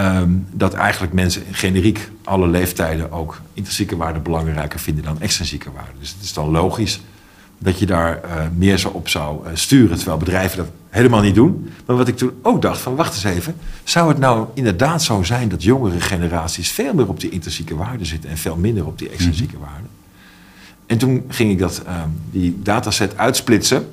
ehm, 0.00 0.30
dat 0.52 0.72
eigenlijk 0.72 1.12
mensen 1.12 1.42
generiek 1.50 2.10
alle 2.24 2.48
leeftijden 2.48 3.12
ook 3.12 3.40
intrinsieke 3.54 3.96
waarden 3.96 4.22
belangrijker 4.22 4.80
vinden 4.80 5.04
dan 5.04 5.20
extrinsieke 5.20 5.72
waarden. 5.72 5.94
Dus 5.98 6.12
het 6.12 6.22
is 6.22 6.32
dan 6.32 6.50
logisch 6.50 7.00
dat 7.58 7.78
je 7.78 7.86
daar 7.86 8.22
eh, 8.22 8.44
meer 8.56 8.78
zo 8.78 8.88
op 8.88 9.08
zou 9.08 9.46
eh, 9.46 9.50
sturen, 9.54 9.96
terwijl 9.96 10.18
bedrijven 10.18 10.56
dat 10.56 10.70
helemaal 10.88 11.20
niet 11.20 11.34
doen. 11.34 11.70
Maar 11.86 11.96
wat 11.96 12.08
ik 12.08 12.16
toen 12.16 12.32
ook 12.42 12.62
dacht 12.62 12.80
van, 12.80 12.94
wacht 12.94 13.14
eens 13.14 13.36
even, 13.36 13.56
zou 13.84 14.08
het 14.08 14.18
nou 14.18 14.46
inderdaad 14.54 15.02
zo 15.02 15.22
zijn 15.22 15.48
dat 15.48 15.62
jongere 15.62 16.00
generaties 16.00 16.70
veel 16.70 16.94
meer 16.94 17.08
op 17.08 17.20
die 17.20 17.30
intrinsieke 17.30 17.76
waarden 17.76 18.06
zitten 18.06 18.30
en 18.30 18.38
veel 18.38 18.56
minder 18.56 18.86
op 18.86 18.98
die 18.98 19.08
extrinsieke 19.08 19.58
waarden? 19.58 19.88
En 20.86 20.98
toen 20.98 21.24
ging 21.28 21.50
ik 21.50 21.58
dat, 21.58 21.82
ehm, 21.86 22.08
die 22.30 22.58
dataset 22.62 23.16
uitsplitsen 23.16 23.88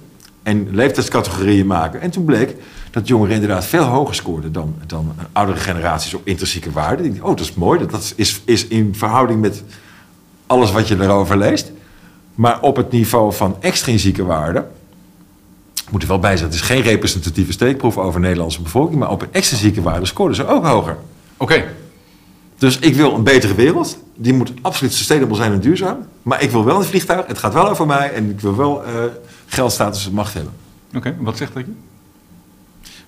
en 0.47 0.67
leeftijdscategorieën 0.71 1.67
maken. 1.67 2.01
En 2.01 2.09
toen 2.09 2.25
bleek 2.25 2.55
dat 2.91 3.07
jongeren 3.07 3.33
inderdaad 3.33 3.65
veel 3.65 3.83
hoger 3.83 4.15
scoorden 4.15 4.51
dan, 4.51 4.75
dan 4.85 5.13
oudere 5.31 5.59
generaties 5.59 6.13
op 6.13 6.21
intrinsieke 6.27 6.71
waarden. 6.71 7.05
Ik 7.05 7.11
dacht, 7.11 7.23
oh, 7.23 7.35
dat 7.35 7.45
is 7.45 7.53
mooi. 7.53 7.79
Dat, 7.79 7.91
dat 7.91 8.13
is, 8.15 8.41
is 8.45 8.67
in 8.67 8.95
verhouding 8.95 9.41
met 9.41 9.63
alles 10.45 10.71
wat 10.71 10.87
je 10.87 10.95
erover 10.99 11.37
leest. 11.37 11.71
Maar 12.35 12.61
op 12.61 12.75
het 12.75 12.91
niveau 12.91 13.33
van 13.33 13.55
extrinsieke 13.59 14.25
waarden, 14.25 14.67
moet 15.91 16.01
er 16.01 16.07
wel 16.07 16.19
bij 16.19 16.37
zijn, 16.37 16.49
het 16.49 16.59
is 16.59 16.65
geen 16.65 16.81
representatieve 16.81 17.51
steekproef 17.51 17.97
over 17.97 18.21
de 18.21 18.25
Nederlandse 18.25 18.61
bevolking, 18.61 18.99
maar 18.99 19.11
op 19.11 19.27
extrinsieke 19.31 19.81
waarden 19.81 20.07
scoorden 20.07 20.35
ze 20.35 20.47
ook 20.47 20.65
hoger. 20.65 20.97
Oké, 21.37 21.63
Dus 22.57 22.79
ik 22.79 22.95
wil 22.95 23.13
een 23.13 23.23
betere 23.23 23.55
wereld. 23.55 23.97
Die 24.15 24.33
moet 24.33 24.51
absoluut 24.61 24.93
sustainable 24.93 25.35
zijn 25.35 25.51
en 25.51 25.59
duurzaam. 25.59 25.97
Maar 26.21 26.41
ik 26.41 26.51
wil 26.51 26.65
wel 26.65 26.77
een 26.77 26.83
vliegtuig. 26.83 27.27
Het 27.27 27.37
gaat 27.37 27.53
wel 27.53 27.69
over 27.69 27.85
mij. 27.85 28.13
En 28.13 28.29
ik 28.29 28.39
wil 28.39 28.55
wel 28.55 28.83
eh 28.83 28.91
geld, 29.47 29.71
status 29.71 30.05
en 30.07 30.13
macht 30.13 30.33
hebben. 30.33 30.53
oké. 30.95 31.15
Wat 31.19 31.37
zegt 31.37 31.53
dat 31.53 31.65
je? 31.65 31.71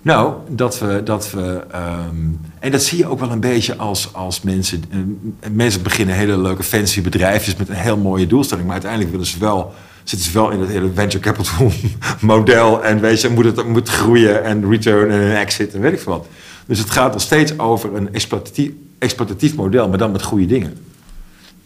Nou, 0.01 0.33
dat 0.47 0.79
we. 0.79 1.01
Dat 1.03 1.31
we 1.31 1.63
ehm, 1.71 2.15
en 2.59 2.71
dat 2.71 2.83
zie 2.83 2.97
je 2.97 3.07
ook 3.07 3.19
wel 3.19 3.31
een 3.31 3.39
beetje 3.39 3.75
als, 3.75 4.13
als 4.13 4.41
mensen. 4.41 4.83
eh, 4.89 5.49
mensen 5.51 5.81
beginnen 5.83 6.15
hele 6.15 6.37
leuke 6.37 6.63
fancy 6.63 7.01
bedrijfjes 7.01 7.55
met 7.55 7.69
een 7.69 7.75
heel 7.75 7.97
mooie 7.97 8.27
doelstelling. 8.27 8.65
Maar 8.65 8.73
uiteindelijk 8.73 9.11
willen 9.11 9.25
ze 9.27 9.39
wel. 9.39 9.73
Zitten 10.03 10.27
ze 10.31 10.33
wel 10.37 10.49
in 10.49 10.59
het 10.59 10.69
hele 10.69 10.89
venture 10.93 11.23
capital 11.23 11.71
model. 12.21 12.83
En 12.83 12.99
weet 12.99 13.21
je, 13.21 13.29
moet 13.29 13.45
het 13.45 13.67
moet 13.67 13.89
groeien 13.89 14.43
en 14.43 14.69
return 14.69 15.11
en 15.11 15.19
een 15.21 15.35
exit 15.35 15.73
en 15.73 15.81
weet 15.81 15.93
ik 15.93 15.99
veel 15.99 16.13
wat. 16.13 16.27
Dus 16.65 16.79
het 16.79 16.89
gaat 16.89 17.11
nog 17.11 17.21
steeds 17.21 17.59
over 17.59 17.95
een 17.95 18.13
exploitatief, 18.13 18.71
exploitatief 18.97 19.55
model, 19.55 19.89
maar 19.89 19.97
dan 19.97 20.11
met 20.11 20.21
goede 20.21 20.45
dingen. 20.45 20.73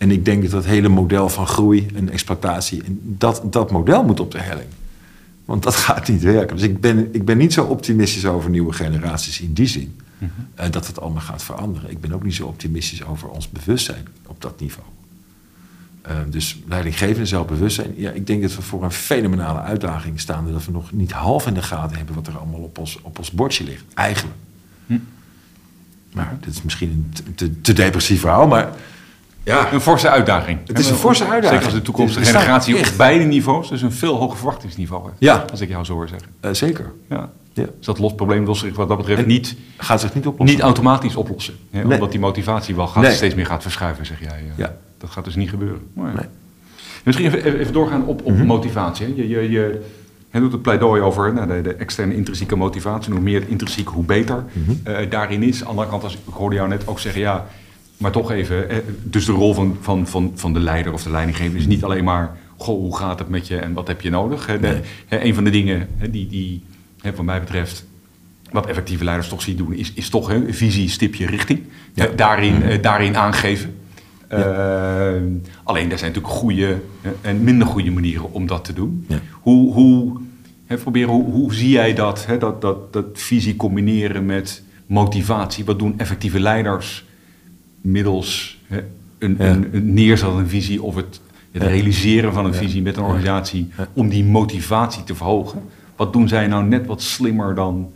En 0.03 0.11
ik 0.11 0.25
denk 0.25 0.41
dat 0.41 0.51
dat 0.51 0.65
hele 0.65 0.87
model 0.87 1.29
van 1.29 1.47
groei 1.47 1.87
en 1.95 2.09
exploitatie, 2.09 2.83
en 2.83 2.99
dat, 3.03 3.41
dat 3.45 3.71
model 3.71 4.03
moet 4.03 4.19
op 4.19 4.31
de 4.31 4.39
helling. 4.39 4.67
Want 5.45 5.63
dat 5.63 5.75
gaat 5.85 6.07
niet 6.07 6.21
werken. 6.21 6.55
Dus 6.55 6.65
ik 6.65 6.81
ben, 6.81 7.09
ik 7.13 7.25
ben 7.25 7.37
niet 7.37 7.53
zo 7.53 7.63
optimistisch 7.63 8.25
over 8.25 8.49
nieuwe 8.49 8.73
generaties 8.73 9.41
in 9.41 9.53
die 9.53 9.67
zin. 9.67 9.99
eh, 10.55 10.71
dat 10.71 10.87
het 10.87 11.01
allemaal 11.01 11.21
gaat 11.21 11.43
veranderen. 11.43 11.89
Ik 11.89 12.01
ben 12.01 12.13
ook 12.13 12.23
niet 12.23 12.35
zo 12.35 12.45
optimistisch 12.47 13.03
over 13.03 13.29
ons 13.29 13.49
bewustzijn 13.49 14.07
op 14.27 14.41
dat 14.41 14.59
niveau. 14.59 14.87
Eh, 16.01 16.15
dus 16.29 16.59
leidinggevende 16.67 17.19
en 17.19 17.27
zelfbewustzijn. 17.27 17.93
Ja, 17.95 18.11
ik 18.11 18.27
denk 18.27 18.41
dat 18.41 18.55
we 18.55 18.61
voor 18.61 18.83
een 18.83 18.91
fenomenale 18.91 19.59
uitdaging 19.59 20.19
staan. 20.19 20.51
Dat 20.51 20.65
we 20.65 20.71
nog 20.71 20.91
niet 20.91 21.11
half 21.11 21.47
in 21.47 21.53
de 21.53 21.61
gaten 21.61 21.97
hebben 21.97 22.15
wat 22.15 22.27
er 22.27 22.37
allemaal 22.37 22.61
op 22.61 22.77
ons, 22.77 22.99
op 23.01 23.17
ons 23.17 23.31
bordje 23.31 23.63
ligt. 23.63 23.83
Eigenlijk. 23.93 24.37
Hm. 24.85 24.97
Maar 26.13 26.37
dit 26.39 26.53
is 26.53 26.61
misschien 26.61 27.11
een 27.25 27.33
te, 27.35 27.61
te 27.61 27.73
depressief 27.73 28.19
verhaal. 28.19 28.47
Maar 28.47 28.73
ja, 29.43 29.73
Een 29.73 29.81
forse 29.81 30.09
uitdaging. 30.09 30.59
Het 30.65 30.79
is 30.79 30.89
een 30.89 30.95
forse 30.95 31.23
uitdaging. 31.23 31.49
Zeker 31.51 31.65
als 31.65 31.73
de 31.73 31.81
toekomstige 31.81 32.25
Er 32.25 32.39
generatie 32.39 32.77
op 32.77 32.85
beide 32.97 33.23
niveaus 33.23 33.69
dus 33.69 33.81
een 33.81 33.91
veel 33.91 34.15
hoger 34.15 34.37
verwachtingsniveau 34.37 35.03
heeft. 35.03 35.15
Ja. 35.19 35.45
Als 35.51 35.61
ik 35.61 35.69
jou 35.69 35.83
zo 35.85 35.93
hoor 35.93 36.07
zeggen. 36.07 36.27
eh, 36.39 36.51
zeker. 36.53 36.91
Ja. 37.09 37.29
Ja. 37.53 37.63
Dus 37.77 37.85
dat 37.85 37.99
lost 37.99 38.15
probleem 38.15 38.45
lost 38.45 38.61
zich 38.61 38.75
wat 38.75 38.87
dat 38.87 38.97
betreft 38.97 39.21
En- 39.21 39.27
niet, 39.27 39.55
Gaat 39.77 40.01
zich 40.01 40.13
niet 40.13 40.27
oplossen. 40.27 40.55
niet 40.57 40.65
automatisch 40.65 41.15
oplossen. 41.15 41.53
Hè? 41.71 41.83
Nee. 41.83 41.93
Omdat 41.93 42.11
die 42.11 42.19
motivatie 42.19 42.75
wel 42.75 42.87
gaat, 42.87 43.03
Nee. 43.03 43.11
steeds 43.11 43.35
meer 43.35 43.45
gaat 43.45 43.61
verschuiven, 43.61 44.05
zeg 44.05 44.19
jij. 44.19 44.29
eh. 44.29 44.57
Ja. 44.57 44.75
Dat 44.97 45.09
gaat 45.09 45.25
dus 45.25 45.35
niet 45.35 45.49
gebeuren. 45.49 45.79
Maar. 45.93 46.13
Nee. 46.15 46.25
Misschien 47.03 47.25
even, 47.27 47.59
even- 47.59 47.73
doorgaan 47.73 48.05
op, 48.05 48.21
op 48.23 48.31
Mhm. 48.31 48.45
motivatie. 48.45 49.05
hè. 49.05 49.11
Je, 49.15 49.27
je, 49.27 49.49
je, 49.51 49.81
doet 50.31 50.51
het 50.51 50.61
pleidooi 50.61 51.01
over 51.01 51.33
nou, 51.33 51.47
de, 51.47 51.61
de 51.61 51.73
externe 51.75 52.15
intrinsieke 52.15 52.55
motivatie. 52.55 53.13
Hoe 53.13 53.21
meer 53.21 53.43
intrinsiek, 53.47 53.87
hoe 53.87 54.03
beter 54.03 54.43
eh, 54.83 55.09
daarin 55.09 55.43
is. 55.43 55.53
Aan 55.55 55.63
de 55.63 55.69
andere 55.69 55.87
kant, 55.89 56.03
als, 56.03 56.13
ik 56.13 56.33
hoorde 56.33 56.55
jou 56.55 56.67
net 56.67 56.87
ook 56.87 56.99
zeggen, 56.99 57.21
ja, 57.21 57.45
maar 58.03 58.11
toch 58.11 58.31
even. 58.31 58.69
eh, 58.69 58.77
dus 59.03 59.25
de 59.25 59.31
rol 59.31 59.53
van, 59.53 59.77
van, 59.81 60.07
van, 60.07 60.31
van 60.35 60.53
de 60.53 60.59
leider 60.59 60.93
of 60.93 61.03
de 61.03 61.09
leidinggever 61.11 61.57
is 61.59 61.65
niet 61.67 61.83
alleen 61.83 62.03
maar, 62.03 62.37
goh, 62.57 62.79
hoe 62.79 62.97
gaat 62.97 63.19
het 63.19 63.29
met 63.29 63.47
je 63.47 63.57
en 63.57 63.73
wat 63.73 63.87
heb 63.87 64.01
je 64.01 64.09
nodig? 64.09 64.45
De, 64.45 64.57
Nee. 64.59 64.79
hè, 65.07 65.23
een 65.23 65.33
van 65.35 65.43
de 65.43 65.49
dingen 65.49 65.87
hè, 65.97 66.09
die, 66.09 66.27
die 66.27 66.63
hè, 67.01 67.15
wat 67.15 67.25
mij 67.25 67.39
betreft, 67.39 67.85
wat 68.51 68.65
effectieve 68.65 69.03
leiders 69.03 69.27
toch 69.29 69.41
zien 69.41 69.55
doen, 69.57 69.73
is, 69.73 69.93
is 69.93 70.09
toch 70.09 70.27
hè, 70.27 70.53
visie, 70.53 70.89
stipje, 70.89 71.25
richting. 71.25 71.59
Ja. 71.93 72.05
Eh, 72.07 72.11
daarin, 72.17 72.53
Mhm. 72.53 72.63
eh, 72.67 72.81
daarin 72.81 73.17
aangeven. 73.17 73.75
Ja. 74.29 75.13
Alleen, 75.63 75.91
er 75.91 75.97
zijn 75.97 76.11
natuurlijk 76.11 76.39
goede 76.39 76.77
en 77.21 77.43
minder 77.43 77.67
goede 77.67 77.91
manieren 77.91 78.31
om 78.33 78.47
dat 78.47 78.65
te 78.65 78.73
doen. 78.73 79.05
Ja. 79.07 79.19
Hoe, 79.31 79.73
hoe, 79.73 80.17
hè, 80.65 80.77
proberen, 80.77 81.09
hoe, 81.09 81.31
hoe 81.31 81.53
zie 81.53 81.69
jij 81.69 81.93
dat, 81.93 82.25
hè, 82.25 82.37
dat, 82.37 82.61
dat, 82.61 82.93
dat 82.93 83.05
visie 83.13 83.55
combineren 83.55 84.25
met 84.25 84.63
motivatie? 84.85 85.65
Wat 85.65 85.79
doen 85.79 85.93
effectieve 85.97 86.39
leiders 86.39 87.05
middels 87.83 88.57
hè, 88.67 88.79
een, 89.19 89.35
Ja. 89.39 89.45
een, 89.49 89.69
een 89.75 89.93
neerzetten 89.93 90.49
visie 90.49 90.83
of 90.83 90.95
het, 90.95 91.19
het 91.51 91.63
realiseren 91.63 92.33
van 92.33 92.45
een 92.45 92.53
visie 92.53 92.81
met 92.81 92.97
een 92.97 93.03
organisatie 93.03 93.69
om 93.93 94.09
die 94.09 94.23
motivatie 94.23 95.03
te 95.03 95.15
verhogen? 95.15 95.61
wat 95.95 96.13
doen 96.13 96.27
zij 96.27 96.47
nou 96.47 96.63
net 96.63 96.85
wat 96.85 97.01
slimmer 97.01 97.55
dan, 97.55 97.91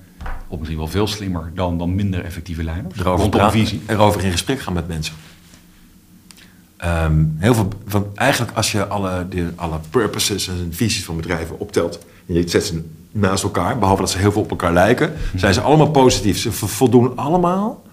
of 0.47 0.57
misschien 0.57 0.79
wel 0.79 0.87
veel 0.87 1.07
slimmer 1.07 1.51
dan, 1.55 1.77
dan 1.77 1.95
minder 1.95 2.23
effectieve 2.23 2.63
leiders? 2.63 2.99
Erover, 2.99 3.21
rondom 3.21 3.51
visie. 3.51 3.81
erover 3.85 4.23
in 4.23 4.31
gesprek 4.31 4.59
gaan 4.59 4.73
met 4.73 4.87
mensen. 4.87 5.13
Ehm, 6.77 7.23
heel 7.37 7.53
veel, 7.53 7.67
want 7.87 8.15
eigenlijk 8.15 8.57
als 8.57 8.71
je 8.71 8.87
alle, 8.87 9.25
de, 9.29 9.47
alle 9.55 9.79
purposes 9.89 10.47
en 10.47 10.67
visies 10.69 11.05
van 11.05 11.15
bedrijven 11.15 11.59
optelt... 11.59 11.99
en 12.27 12.33
je 12.33 12.47
zet 12.49 12.63
ze 12.65 12.83
naast 13.11 13.43
elkaar, 13.43 13.77
behalve 13.79 14.01
dat 14.01 14.11
ze 14.11 14.17
heel 14.17 14.31
veel 14.31 14.41
op 14.41 14.49
elkaar 14.49 14.73
lijken... 14.73 15.13
zijn 15.35 15.53
ze 15.53 15.61
allemaal 15.61 15.89
positief. 15.91 16.37
Ze 16.37 16.51
vo- 16.51 16.67
voldoen 16.67 17.17
allemaal 17.17 17.83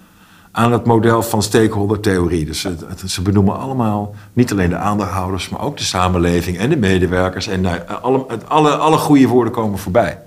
aan 0.56 0.72
het 0.72 0.84
model 0.84 1.22
van 1.22 1.42
stakeholder-theorie. 1.42 2.44
Dus 2.44 2.62
het- 2.62 2.84
ze 3.06 3.22
benoemen 3.22 3.58
allemaal 3.58 4.14
niet 4.32 4.52
alleen 4.52 4.68
de 4.68 4.76
aandeelhouders... 4.76 5.48
maar 5.48 5.60
ook 5.60 5.76
de 5.76 5.84
samenleving 5.84 6.58
en 6.58 6.70
de 6.70 6.76
medewerkers. 6.76 7.46
En 7.46 7.60
nou, 7.60 7.80
alle, 8.02 8.26
alle, 8.48 8.76
alle 8.76 8.96
goede 8.96 9.26
woorden 9.28 9.52
komen 9.52 9.78
voorbij. 9.78 10.18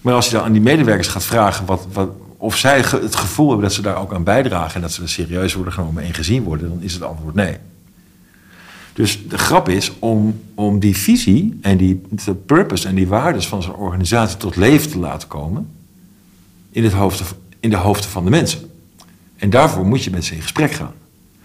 Maar 0.00 0.14
als 0.14 0.26
je 0.26 0.32
dan 0.32 0.44
aan 0.44 0.52
die 0.52 0.60
medewerkers 0.60 1.08
gaat 1.08 1.24
vragen 1.24 1.66
wat, 1.66 1.86
wat, 1.92 2.08
of 2.36 2.56
zij 2.56 2.78
het 2.78 3.16
gevoel 3.16 3.46
hebben 3.48 3.66
dat 3.66 3.74
ze 3.74 3.82
daar 3.82 3.96
ook 4.00 4.14
aan 4.14 4.24
bijdragen 4.24 4.74
en 4.74 4.80
dat 4.80 4.92
ze 4.92 5.02
er 5.02 5.08
serieus 5.08 5.54
worden 5.54 5.72
genomen 5.72 6.02
en 6.02 6.14
gezien 6.14 6.42
worden, 6.42 6.68
dan 6.68 6.82
is 6.82 6.92
het 6.94 7.02
antwoord 7.02 7.34
nee. 7.34 7.56
Dus 8.92 9.28
de 9.28 9.38
grap 9.38 9.68
is 9.68 9.92
om, 9.98 10.40
om 10.54 10.78
die 10.78 10.96
visie 10.96 11.58
en 11.62 11.76
die 11.76 12.02
de 12.24 12.34
purpose 12.34 12.88
en 12.88 12.94
die 12.94 13.08
waardes 13.08 13.46
van 13.46 13.62
zo'n 13.62 13.76
organisatie 13.76 14.36
tot 14.36 14.56
leven 14.56 14.90
te 14.90 14.98
laten 14.98 15.28
komen 15.28 15.68
in, 16.70 16.84
het 16.84 16.92
hoofd, 16.92 17.34
in 17.60 17.70
de 17.70 17.76
hoofden 17.76 18.10
van 18.10 18.24
de 18.24 18.30
mensen. 18.30 18.70
En 19.42 19.50
daarvoor 19.50 19.86
moet 19.86 20.04
je 20.04 20.10
met 20.10 20.24
ze 20.24 20.34
in 20.34 20.42
gesprek 20.42 20.70
gaan. 20.72 20.92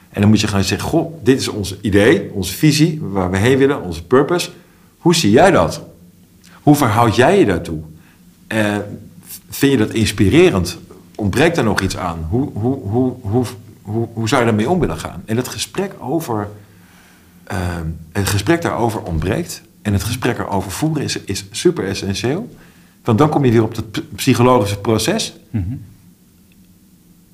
En 0.09 0.21
dan 0.21 0.29
moet 0.29 0.39
je 0.39 0.47
gaan 0.47 0.63
zeggen: 0.63 0.89
Goh, 0.89 1.23
dit 1.23 1.39
is 1.39 1.47
ons 1.47 1.75
idee, 1.81 2.31
onze 2.31 2.53
visie, 2.53 2.99
waar 3.01 3.31
we 3.31 3.37
heen 3.37 3.57
willen, 3.57 3.81
onze 3.81 4.03
purpose. 4.03 4.49
Hoe 4.97 5.15
zie 5.15 5.31
jij 5.31 5.51
dat? 5.51 5.81
Hoe 6.61 6.75
verhoud 6.75 7.15
jij 7.15 7.39
je 7.39 7.45
daartoe? 7.45 7.79
Eh, 8.47 8.75
vind 9.49 9.71
je 9.71 9.77
dat 9.77 9.89
inspirerend? 9.89 10.77
Ontbreekt 11.15 11.55
daar 11.55 11.63
nog 11.65 11.81
iets 11.81 11.97
aan? 11.97 12.27
Hoe, 12.29 12.49
hoe, 12.53 12.79
hoe, 12.89 13.13
hoe, 13.21 13.45
hoe, 13.81 14.07
hoe 14.13 14.27
zou 14.27 14.41
je 14.41 14.47
daarmee 14.47 14.69
om 14.69 14.79
willen 14.79 14.97
gaan? 14.97 15.23
En 15.25 15.37
het 15.37 15.47
gesprek 15.47 15.93
over. 15.99 16.47
eh, 17.43 17.57
het 18.11 18.27
gesprek 18.27 18.61
daarover 18.61 19.01
ontbreekt. 19.01 19.61
En 19.81 19.93
het 19.93 20.03
gesprek 20.03 20.37
erover 20.37 20.71
voeren 20.71 21.03
is, 21.03 21.19
is 21.19 21.45
super 21.51 21.87
essentieel. 21.87 22.55
Want 23.03 23.17
dan 23.17 23.29
kom 23.29 23.45
je 23.45 23.51
weer 23.51 23.63
op 23.63 23.75
het 23.75 24.15
psychologische 24.15 24.77
proces. 24.79 25.33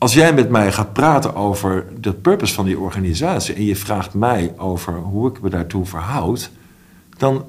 Als 0.03 0.13
jij 0.13 0.33
met 0.33 0.49
mij 0.49 0.71
gaat 0.71 0.93
praten 0.93 1.35
over 1.35 1.85
de 1.99 2.13
purpose 2.13 2.53
van 2.53 2.65
die 2.65 2.79
organisatie 2.79 3.55
en 3.55 3.65
je 3.65 3.75
vraagt 3.75 4.13
mij 4.13 4.53
over 4.57 4.93
hoe 4.93 5.29
ik 5.29 5.41
me 5.41 5.49
daartoe 5.49 5.85
verhoud, 5.85 6.49
dan 7.17 7.45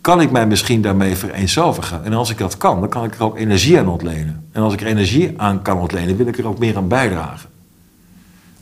kan 0.00 0.20
ik 0.20 0.30
mij 0.30 0.46
misschien 0.46 0.82
daarmee 0.82 1.16
vereenzelvigen. 1.16 2.04
En 2.04 2.12
als 2.12 2.30
ik 2.30 2.38
dat 2.38 2.56
kan, 2.56 2.80
dan 2.80 2.88
kan 2.88 3.04
ik 3.04 3.14
er 3.14 3.22
ook 3.22 3.36
energie 3.36 3.78
aan 3.78 3.88
ontlenen. 3.88 4.44
En 4.52 4.62
als 4.62 4.72
ik 4.72 4.80
er 4.80 4.86
energie 4.86 5.32
aan 5.36 5.62
kan 5.62 5.78
ontlenen, 5.78 6.16
wil 6.16 6.26
ik 6.26 6.38
er 6.38 6.46
ook 6.46 6.58
meer 6.58 6.76
aan 6.76 6.88
bijdragen. 6.88 7.50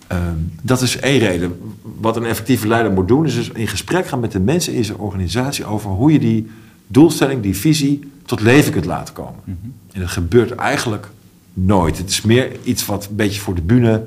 Ehm, 0.06 0.36
dat 0.62 0.80
is 0.80 0.96
één 0.96 1.18
reden. 1.18 1.76
Wat 1.82 2.16
een 2.16 2.26
effectieve 2.26 2.66
leider 2.66 2.92
moet 2.92 3.08
doen, 3.08 3.26
is 3.26 3.34
dus 3.34 3.50
in 3.50 3.68
gesprek 3.68 4.06
gaan 4.06 4.20
met 4.20 4.32
de 4.32 4.40
mensen 4.40 4.74
in 4.74 4.84
zijn 4.84 4.98
organisatie 4.98 5.64
over 5.64 5.90
hoe 5.90 6.12
je 6.12 6.18
die 6.18 6.50
doelstelling, 6.86 7.42
die 7.42 7.56
visie, 7.56 8.10
tot 8.24 8.40
leven 8.40 8.72
kunt 8.72 8.84
laten 8.84 9.14
komen. 9.14 9.40
En 9.92 10.00
dat 10.00 10.10
gebeurt 10.10 10.54
eigenlijk 10.54 11.08
nooit. 11.56 11.98
Het 11.98 12.08
is 12.10 12.20
meer 12.20 12.56
iets 12.62 12.86
wat 12.86 13.06
een 13.08 13.16
beetje 13.16 13.40
voor 13.40 13.54
de 13.54 13.62
bühne 13.62 14.04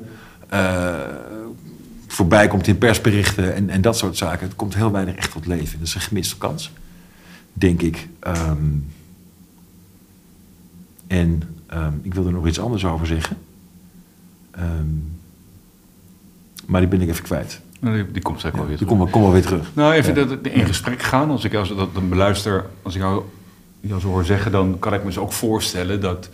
eh, 0.48 0.94
voorbij 2.06 2.48
komt 2.48 2.66
in 2.66 2.78
persberichten 2.78 3.54
en, 3.54 3.70
en 3.70 3.80
dat 3.80 3.96
soort 3.96 4.16
zaken. 4.16 4.46
Het 4.46 4.56
komt 4.56 4.74
heel 4.74 4.90
weinig 4.90 5.14
echt 5.14 5.32
tot 5.32 5.46
leven. 5.46 5.78
Dat 5.78 5.88
is 5.88 5.94
een 5.94 6.00
gemiste 6.00 6.38
kans, 6.38 6.70
denk 7.52 7.82
ik. 7.82 8.08
Ehm, 8.20 8.56
en 11.06 11.42
ehm, 11.66 11.92
ik 12.02 12.14
wilde 12.14 12.28
er 12.28 12.34
nog 12.34 12.46
iets 12.46 12.60
anders 12.60 12.84
over 12.84 13.06
zeggen. 13.06 13.36
Ehm, 14.50 14.86
maar 16.66 16.80
die 16.80 16.90
ben 16.90 17.00
ik 17.00 17.08
even 17.08 17.24
kwijt. 17.24 17.60
Nou, 17.80 17.96
die, 17.96 18.12
die 18.12 18.22
komt 18.22 18.38
straks 18.38 18.56
wel 18.56 18.66
weer 18.66 18.76
Die 18.76 18.86
terug. 18.86 19.02
kom, 19.02 19.10
kom 19.10 19.22
wel 19.22 19.32
weer 19.32 19.42
terug. 19.42 19.70
Nou, 19.74 19.92
even 19.92 20.14
dat, 20.14 20.38
in 20.42 20.66
gesprek 20.66 21.02
gaan. 21.02 21.30
Als 21.30 21.44
ik 21.44 21.54
als, 21.54 21.68
dat 21.68 21.94
dan 21.94 22.08
beluister, 22.08 22.66
als 22.82 22.94
ik 22.94 23.00
jou, 23.00 23.22
jou 23.80 24.00
zo 24.00 24.08
hoor 24.08 24.24
zeggen, 24.24 24.52
dan 24.52 24.78
kan 24.78 24.94
ik 24.94 25.04
me 25.04 25.12
zo 25.12 25.20
ook 25.20 25.32
voorstellen 25.32 26.00
dat 26.00 26.28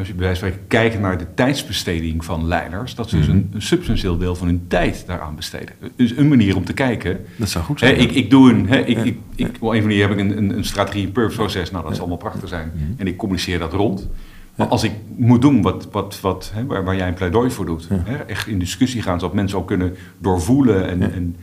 als 0.00 0.08
je 0.08 0.14
bij 0.14 0.26
wijze 0.26 0.40
van 0.40 0.58
kijkt 0.68 1.00
naar 1.00 1.18
de 1.18 1.26
tijdsbesteding 1.34 2.24
van 2.24 2.46
leiders, 2.46 2.94
dat 2.94 3.08
ze 3.08 3.16
dus 3.16 3.26
een, 3.26 3.50
een 3.52 3.62
substantieel 3.62 4.16
deel 4.18 4.34
van 4.34 4.46
hun 4.46 4.64
tijd 4.68 5.04
daaraan 5.06 5.36
besteden. 5.36 5.74
Dus 5.96 6.16
een 6.16 6.28
manier 6.28 6.56
om 6.56 6.64
te 6.64 6.72
kijken. 6.72 7.24
Dat 7.36 7.48
zou 7.48 7.64
goed 7.64 7.80
Hè, 7.80 7.86
zijn. 7.86 8.00
ik, 8.00 8.10
ik 8.10 8.30
doe 8.30 8.50
een, 8.52 8.68
hè, 8.68 8.78
ik, 8.78 9.04
ik, 9.04 9.16
ik, 9.34 9.56
op 9.60 9.72
een 9.72 9.82
manier 9.82 10.08
heb 10.08 10.10
ik 10.10 10.18
een, 10.18 10.36
een, 10.36 10.56
een 10.56 10.64
strategie, 10.64 11.06
een 11.06 11.12
purpose 11.12 11.36
proces. 11.38 11.70
Nou, 11.70 11.84
dat 11.84 11.92
zal 11.92 12.00
allemaal 12.00 12.30
prachtig 12.30 12.48
zijn. 12.48 12.72
En 12.96 13.06
ik 13.06 13.16
communiceer 13.16 13.58
dat 13.58 13.72
rond. 13.72 14.08
Maar 14.54 14.66
als 14.66 14.84
ik 14.84 14.92
moet 15.16 15.42
doen 15.42 15.62
wat, 15.62 15.88
wat, 15.90 16.18
wat, 16.20 16.50
hè, 16.54 16.66
waar, 16.66 16.84
waar 16.84 16.96
jij 16.96 17.08
een 17.08 17.14
pleidooi 17.14 17.50
voor 17.50 17.66
doet, 17.66 17.88
hè, 17.92 18.16
echt 18.16 18.46
in 18.46 18.58
discussie 18.58 19.02
gaan, 19.02 19.20
zodat 19.20 19.34
mensen 19.34 19.58
ook 19.58 19.66
kunnen 19.66 19.96
doorvoelen. 20.18 20.88
En, 20.88 21.12
en 21.12 21.36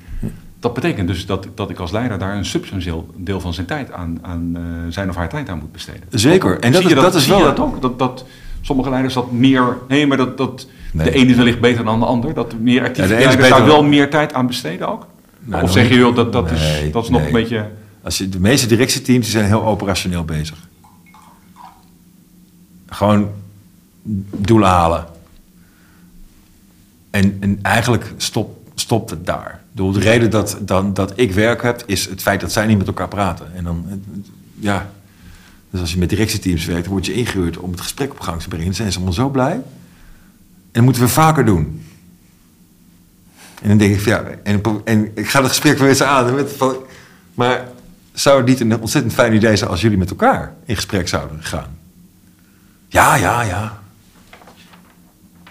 dat 0.59 0.73
betekent 0.73 1.07
dus 1.07 1.25
dat, 1.25 1.47
dat 1.55 1.69
ik 1.69 1.79
als 1.79 1.91
leider 1.91 2.19
daar 2.19 2.35
een 2.35 2.45
substantieel 2.45 3.13
deel 3.15 3.39
van 3.39 3.53
zijn 3.53 3.65
tijd 3.65 3.91
aan, 3.91 4.17
aan 4.21 4.51
eh, 4.55 4.61
zijn 4.89 5.09
of 5.09 5.15
haar 5.15 5.29
tijd 5.29 5.49
aan 5.49 5.59
moet 5.59 5.71
besteden. 5.71 6.03
Zeker. 6.09 6.59
En 6.59 6.71
dat 6.71 6.81
Zie 6.81 6.89
is, 6.89 6.95
je 6.95 7.01
dat 7.01 7.15
is 7.15 7.23
zie 7.23 7.31
wel... 7.31 7.41
je 7.41 7.45
dat 7.45 7.59
ook? 7.59 7.81
Dat, 7.81 7.99
dat 7.99 8.25
sommige 8.61 8.89
leiders 8.89 9.13
dat 9.13 9.31
meer. 9.31 9.77
Nee, 9.87 10.07
maar 10.07 10.17
dat, 10.17 10.37
dat 10.37 10.67
Nee. 10.93 11.11
de 11.11 11.11
ene 11.17 11.29
is 11.29 11.35
wellicht 11.35 11.59
beter 11.59 11.83
dan 11.83 11.99
de 11.99 12.05
ander. 12.05 12.33
Dat 12.33 12.59
meer 12.59 12.83
actieve 12.83 13.09
Ja, 13.13 13.19
leiders 13.19 13.49
daar 13.49 13.65
wel 13.65 13.83
meer 13.83 14.09
tijd 14.09 14.33
aan 14.33 14.47
besteden 14.47 14.87
ook. 14.87 15.07
Nou, 15.39 15.63
of 15.63 15.71
zeg 15.71 15.89
je 15.89 15.95
joh, 15.95 16.15
dat, 16.15 16.33
dat, 16.33 16.51
Nee, 16.51 16.85
is, 16.85 16.91
dat 16.91 17.03
is 17.03 17.09
nog 17.09 17.25
een 17.25 17.31
beetje. 17.31 17.69
Als 18.03 18.17
je, 18.17 18.29
de 18.29 18.39
meeste 18.39 18.67
directieteams 18.67 19.25
die 19.25 19.31
zijn 19.31 19.45
heel 19.45 19.65
operationeel 19.65 20.25
bezig. 20.25 20.67
Gewoon 22.87 23.29
doelen 24.37 24.69
halen. 24.69 25.05
En, 27.09 27.37
en 27.39 27.59
eigenlijk 27.61 28.13
stop, 28.17 28.57
stopt 28.75 29.09
het 29.09 29.25
daar. 29.25 29.61
De 29.71 29.91
reden 29.91 30.29
dat, 30.29 30.57
dan, 30.61 30.93
dat 30.93 31.13
ik 31.15 31.31
werk 31.31 31.61
heb, 31.61 31.83
is 31.85 32.09
het 32.09 32.21
feit 32.21 32.41
dat 32.41 32.51
zij 32.51 32.65
niet 32.65 32.77
met 32.77 32.87
elkaar 32.87 33.07
praten. 33.07 33.55
En 33.55 33.63
dan, 33.63 33.85
ja. 34.59 34.89
Dus 35.71 35.79
als 35.79 35.91
je 35.91 35.97
met 35.97 36.09
directieteams 36.09 36.65
werkt, 36.65 36.83
dan 36.83 36.91
word 36.91 37.05
je 37.05 37.13
ingehuurd 37.13 37.57
om 37.57 37.71
het 37.71 37.81
gesprek 37.81 38.11
op 38.11 38.19
gang 38.19 38.41
te 38.41 38.47
brengen. 38.47 38.65
Dan 38.65 38.75
zijn 38.75 38.91
ze 38.91 38.95
allemaal 38.97 39.13
zo 39.15 39.29
blij. 39.29 39.51
En 39.53 39.63
dat 40.71 40.83
moeten 40.83 41.01
we 41.01 41.07
vaker 41.07 41.45
doen. 41.45 41.85
En 43.61 43.67
dan 43.69 43.77
denk 43.77 43.93
ik 43.93 44.01
van 44.01 44.11
ja, 44.11 44.23
en, 44.43 44.61
en 44.85 45.11
ik 45.15 45.29
ga 45.29 45.39
het 45.39 45.47
gesprek 45.47 45.77
weer 45.77 45.89
eens 45.89 46.03
aan. 46.03 46.35
Met 46.35 46.51
van, 46.51 46.75
maar 47.33 47.67
zou 48.13 48.37
het 48.37 48.45
niet 48.47 48.59
een 48.59 48.79
ontzettend 48.81 49.13
fijn 49.13 49.33
idee 49.33 49.55
zijn 49.55 49.69
als 49.69 49.81
jullie 49.81 49.97
met 49.97 50.09
elkaar 50.09 50.53
in 50.65 50.75
gesprek 50.75 51.07
zouden 51.07 51.43
gaan? 51.43 51.77
Ja, 52.87 53.15
ja, 53.15 53.41
ja. 53.41 53.79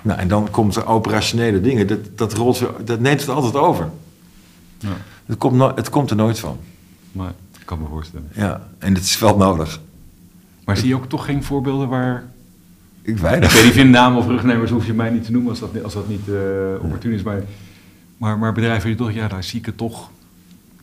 Nou, 0.02 0.18
en 0.18 0.28
dan 0.28 0.50
komt 0.50 0.76
er 0.76 0.86
operationele 0.86 1.60
dingen. 1.60 1.86
Dat, 1.86 1.98
dat, 2.18 2.32
rolt, 2.32 2.62
dat 2.84 3.00
neemt 3.00 3.20
het 3.20 3.28
altijd 3.28 3.54
over. 3.54 3.88
Ja, 4.78 4.88
Het 5.26 5.38
komt, 5.38 5.54
no- 5.56 5.72
het 5.74 5.88
komt 5.90 6.10
er 6.10 6.16
nooit 6.16 6.38
van. 6.38 6.58
maar 7.12 7.32
ik 7.58 7.66
kan 7.66 7.78
me 7.80 7.86
voorstellen. 7.88 8.28
Ja, 8.34 8.68
en 8.78 8.94
het 8.94 9.04
is 9.04 9.18
wel 9.18 9.36
nodig. 9.36 9.80
Maar 10.66 10.76
zie 10.76 10.88
je 10.88 10.94
ook 10.94 11.08
toch 11.08 11.24
geen 11.24 11.42
voorbeelden 11.42 11.88
waar. 11.88 12.24
Ik 13.02 13.14
Ik 13.14 13.18
weinig. 13.18 13.62
weet 13.62 13.74
niet, 13.76 13.88
namen 13.90 14.18
of 14.18 14.26
rugnemers 14.26 14.70
hoef 14.70 14.86
je 14.86 14.92
mij 14.94 15.10
niet 15.10 15.24
te 15.24 15.32
noemen 15.32 15.50
als 15.50 15.60
dat, 15.60 15.82
als 15.84 15.94
dat 15.94 16.08
niet 16.08 16.28
eh 16.28 16.82
opportun 16.84 17.12
is. 17.12 17.22
Maar, 17.22 17.42
maar, 18.16 18.38
maar 18.38 18.52
bedrijven 18.52 18.88
die 18.88 18.96
toch, 18.98 19.12
ja, 19.12 19.28
daar 19.28 19.44
zie 19.44 19.58
ik 19.58 19.66
het 19.66 19.76
toch 19.76 20.10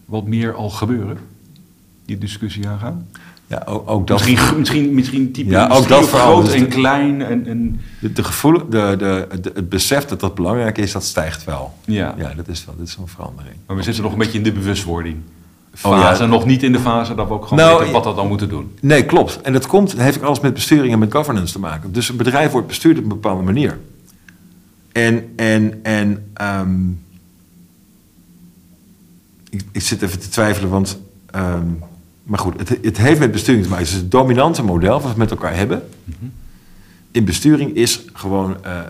wat 0.06 0.26
meer 0.28 0.54
al 0.54 0.70
gebeuren. 0.70 1.18
Die 2.06 2.18
discussie 2.18 2.68
aangaan. 2.68 3.08
Ja, 3.48 3.64
ook, 3.66 3.90
ook 3.90 4.08
dat. 4.08 4.26
Misschien, 4.26 4.58
misschien, 4.60 4.94
misschien 4.94 5.32
type 5.32 5.50
Ja, 5.50 5.68
ook 5.68 5.88
dat 5.88 6.10
verhaal. 6.10 6.32
groot 6.32 6.46
Dus 6.46 6.54
en 6.54 6.60
de- 6.60 6.68
klein. 6.68 7.22
En, 7.22 7.46
en, 7.48 7.80
De, 8.00 8.12
de 8.14 8.24
gevoel, 8.24 8.70
de, 8.70 8.96
de, 8.98 9.28
de- 9.42 9.52
het 9.54 9.70
besef 9.70 10.06
dat 10.06 10.20
dat 10.20 10.36
belangrijk 10.36 10.78
is, 10.78 10.92
dat 10.92 11.04
stijgt 11.04 11.44
wel. 11.44 11.74
ja. 11.86 12.14
Ja, 12.18 12.34
dat 12.34 12.48
is 12.48 12.66
wel, 12.66 12.76
dat 12.78 12.88
is 12.88 12.96
een 12.96 13.08
verandering. 13.08 13.56
Maar 13.68 13.76
we 13.76 13.84
zitten 13.84 14.04
nog 14.04 14.12
een 14.12 14.18
beetje 14.18 14.38
in 14.38 14.44
de 14.44 14.52
bewustwording. 14.52 15.18
Oh, 15.82 15.92
ja. 15.92 16.02
Fase, 16.02 16.26
nog 16.26 16.46
niet 16.46 16.64
in 16.64 16.72
de 16.72 16.80
fase 16.80 17.16
dat 17.16 17.28
we 17.28 17.34
ook 17.34 17.44
gewoon 17.48 17.66
Nou, 17.66 17.78
weten 17.78 17.94
wat 17.94 18.06
we 18.06 18.14
dan 18.14 18.28
moeten 18.28 18.50
doen. 18.50 18.72
Nee, 18.82 19.06
klopt. 19.06 19.42
En 19.42 19.54
dat 19.54 19.68
komt, 19.68 19.94
heeft 19.98 20.22
alles 20.24 20.40
met 20.40 20.54
besturing 20.54 20.94
en 20.94 21.00
met 21.00 21.12
governance 21.12 21.54
te 21.54 21.60
maken. 21.60 21.92
Dus 21.92 22.10
een 22.10 22.18
bedrijf 22.18 22.52
wordt 22.52 22.68
bestuurd 22.68 22.98
op 22.98 23.04
een 23.04 23.10
bepaalde 23.10 23.44
manier. 23.44 23.80
En, 24.92 25.34
en, 25.36 25.80
en 25.84 26.30
ehm, 26.34 26.90
ik, 29.50 29.64
ik 29.72 29.82
zit 29.82 30.02
even 30.02 30.20
te 30.20 30.30
twijfelen, 30.30 30.70
want. 30.70 31.00
ehm, 31.32 31.68
maar 32.24 32.40
goed, 32.40 32.54
het, 32.58 32.78
het 32.82 32.98
heeft 32.98 33.20
met 33.20 33.32
besturing 33.32 33.64
te 33.64 33.70
maken. 33.70 33.86
Het 33.86 33.96
is 33.96 34.02
het 34.02 34.12
dominante 34.12 34.64
model 34.64 35.02
wat 35.02 35.12
we 35.12 35.18
met 35.18 35.32
elkaar 35.32 35.56
hebben. 35.56 35.84
In 37.12 37.26
besturing 37.26 37.76
is 37.76 38.02
gewoon 38.14 38.64
eh, 38.64 38.80
eh, 38.80 38.86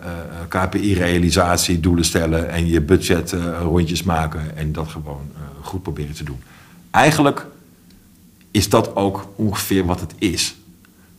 KPI-realisatie, 0.48 1.80
doelen 1.80 2.06
stellen 2.06 2.50
en 2.50 2.68
je 2.68 2.82
budget 2.82 3.34
eh, 3.34 3.40
rondjes 3.62 4.04
maken 4.04 4.58
en 4.58 4.72
dat 4.72 4.88
gewoon 4.88 5.22
goed 5.62 5.82
proberen 5.82 6.16
te 6.16 6.24
doen. 6.24 6.40
Eigenlijk 6.94 7.46
is 8.52 8.70
dat 8.70 8.96
ook 8.96 9.28
ongeveer 9.36 9.86
wat 9.86 10.00
het 10.00 10.14
is. 10.18 10.56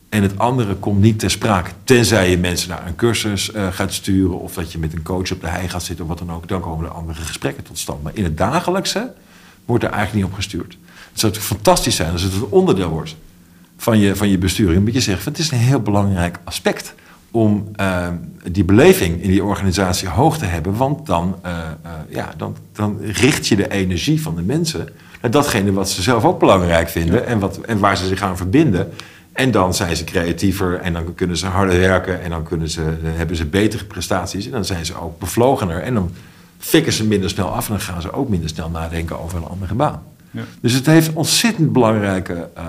En 0.09 0.21
het 0.21 0.39
andere 0.39 0.75
komt 0.75 1.01
niet 1.01 1.19
ter 1.19 1.31
sprake. 1.31 1.71
Tenzij 1.83 2.29
je 2.29 2.37
mensen 2.37 2.69
naar 2.69 2.87
een 2.87 2.95
cursus 2.95 3.51
eh, 3.51 3.67
gaat 3.71 3.93
sturen... 3.93 4.39
of 4.39 4.53
dat 4.53 4.71
je 4.71 4.77
met 4.77 4.93
een 4.93 5.03
coach 5.03 5.31
op 5.31 5.41
de 5.41 5.47
hei 5.47 5.69
gaat 5.69 5.83
zitten 5.83 6.05
of 6.05 6.09
wat 6.09 6.27
dan 6.27 6.31
ook. 6.31 6.47
Dan 6.47 6.61
komen 6.61 6.85
er 6.85 6.91
andere 6.91 7.21
gesprekken 7.21 7.63
tot 7.63 7.77
stand. 7.77 8.03
Maar 8.03 8.11
in 8.15 8.23
het 8.23 8.37
dagelijkse 8.37 9.13
wordt 9.65 9.83
er 9.83 9.89
eigenlijk 9.89 10.23
niet 10.23 10.31
op 10.31 10.37
gestuurd. 10.37 10.77
Het 11.11 11.19
zou 11.19 11.31
natuurlijk 11.31 11.63
fantastisch 11.63 11.95
zijn 11.95 12.11
als 12.11 12.21
het 12.21 12.33
een 12.33 12.47
onderdeel 12.49 12.89
wordt. 12.89 13.15
van 13.77 13.99
je, 13.99 14.15
van 14.15 14.29
je 14.29 14.37
besturing. 14.37 14.83
Moet 14.83 14.93
je 14.93 15.01
zeggen, 15.01 15.31
het 15.31 15.41
is 15.41 15.51
een 15.51 15.57
heel 15.57 15.81
belangrijk 15.81 16.39
aspect 16.43 16.93
om 17.31 17.67
uh, 17.79 18.07
die 18.51 18.63
beleving 18.63 19.21
in 19.21 19.29
die 19.29 19.43
organisatie 19.43 20.07
hoog 20.07 20.37
te 20.37 20.45
hebben. 20.45 20.75
Want 20.75 21.05
dan, 21.05 21.39
uh, 21.45 21.69
ja, 22.09 22.33
dan, 22.37 22.57
dan 22.71 22.99
richt 23.01 23.47
je 23.47 23.55
de 23.55 23.71
energie 23.71 24.21
van 24.21 24.35
de 24.35 24.41
mensen 24.41 24.89
datgene 25.31 25.73
wat 25.73 25.89
ze 25.89 26.01
zelf 26.01 26.25
ook 26.25 26.39
belangrijk 26.39 26.89
vinden 26.89 27.25
en, 27.25 27.39
wat, 27.39 27.57
en 27.57 27.79
waar 27.79 27.97
ze 27.97 28.07
zich 28.07 28.21
aan 28.21 28.37
verbinden. 28.37 28.93
En 29.33 29.51
dan 29.51 29.73
zijn 29.73 29.95
ze 29.95 30.03
creatiever 30.03 30.79
en 30.79 30.93
dan 30.93 31.15
kunnen 31.15 31.37
ze 31.37 31.45
harder 31.45 31.79
werken 31.79 32.21
en 32.21 32.29
dan 32.29 32.43
kunnen 32.43 32.69
ze, 32.69 32.81
hebben 33.03 33.35
ze 33.35 33.45
betere 33.45 33.85
prestaties 33.85 34.45
en 34.45 34.51
dan 34.51 34.65
zijn 34.65 34.85
ze 34.85 35.01
ook 35.01 35.19
bevlogener. 35.19 35.81
En 35.81 35.93
dan 35.93 36.11
fikken 36.59 36.93
ze 36.93 37.05
minder 37.05 37.29
snel 37.29 37.47
af 37.47 37.65
en 37.67 37.71
dan 37.71 37.81
gaan 37.81 38.01
ze 38.01 38.11
ook 38.11 38.29
minder 38.29 38.49
snel 38.49 38.69
nadenken 38.69 39.19
over 39.19 39.37
een 39.37 39.47
andere 39.47 39.73
baan. 39.73 40.01
Ja. 40.31 40.41
Dus 40.61 40.73
het 40.73 40.85
heeft 40.85 41.13
ontzettend 41.13 41.73
belangrijke 41.73 42.49
uh, 42.57 42.63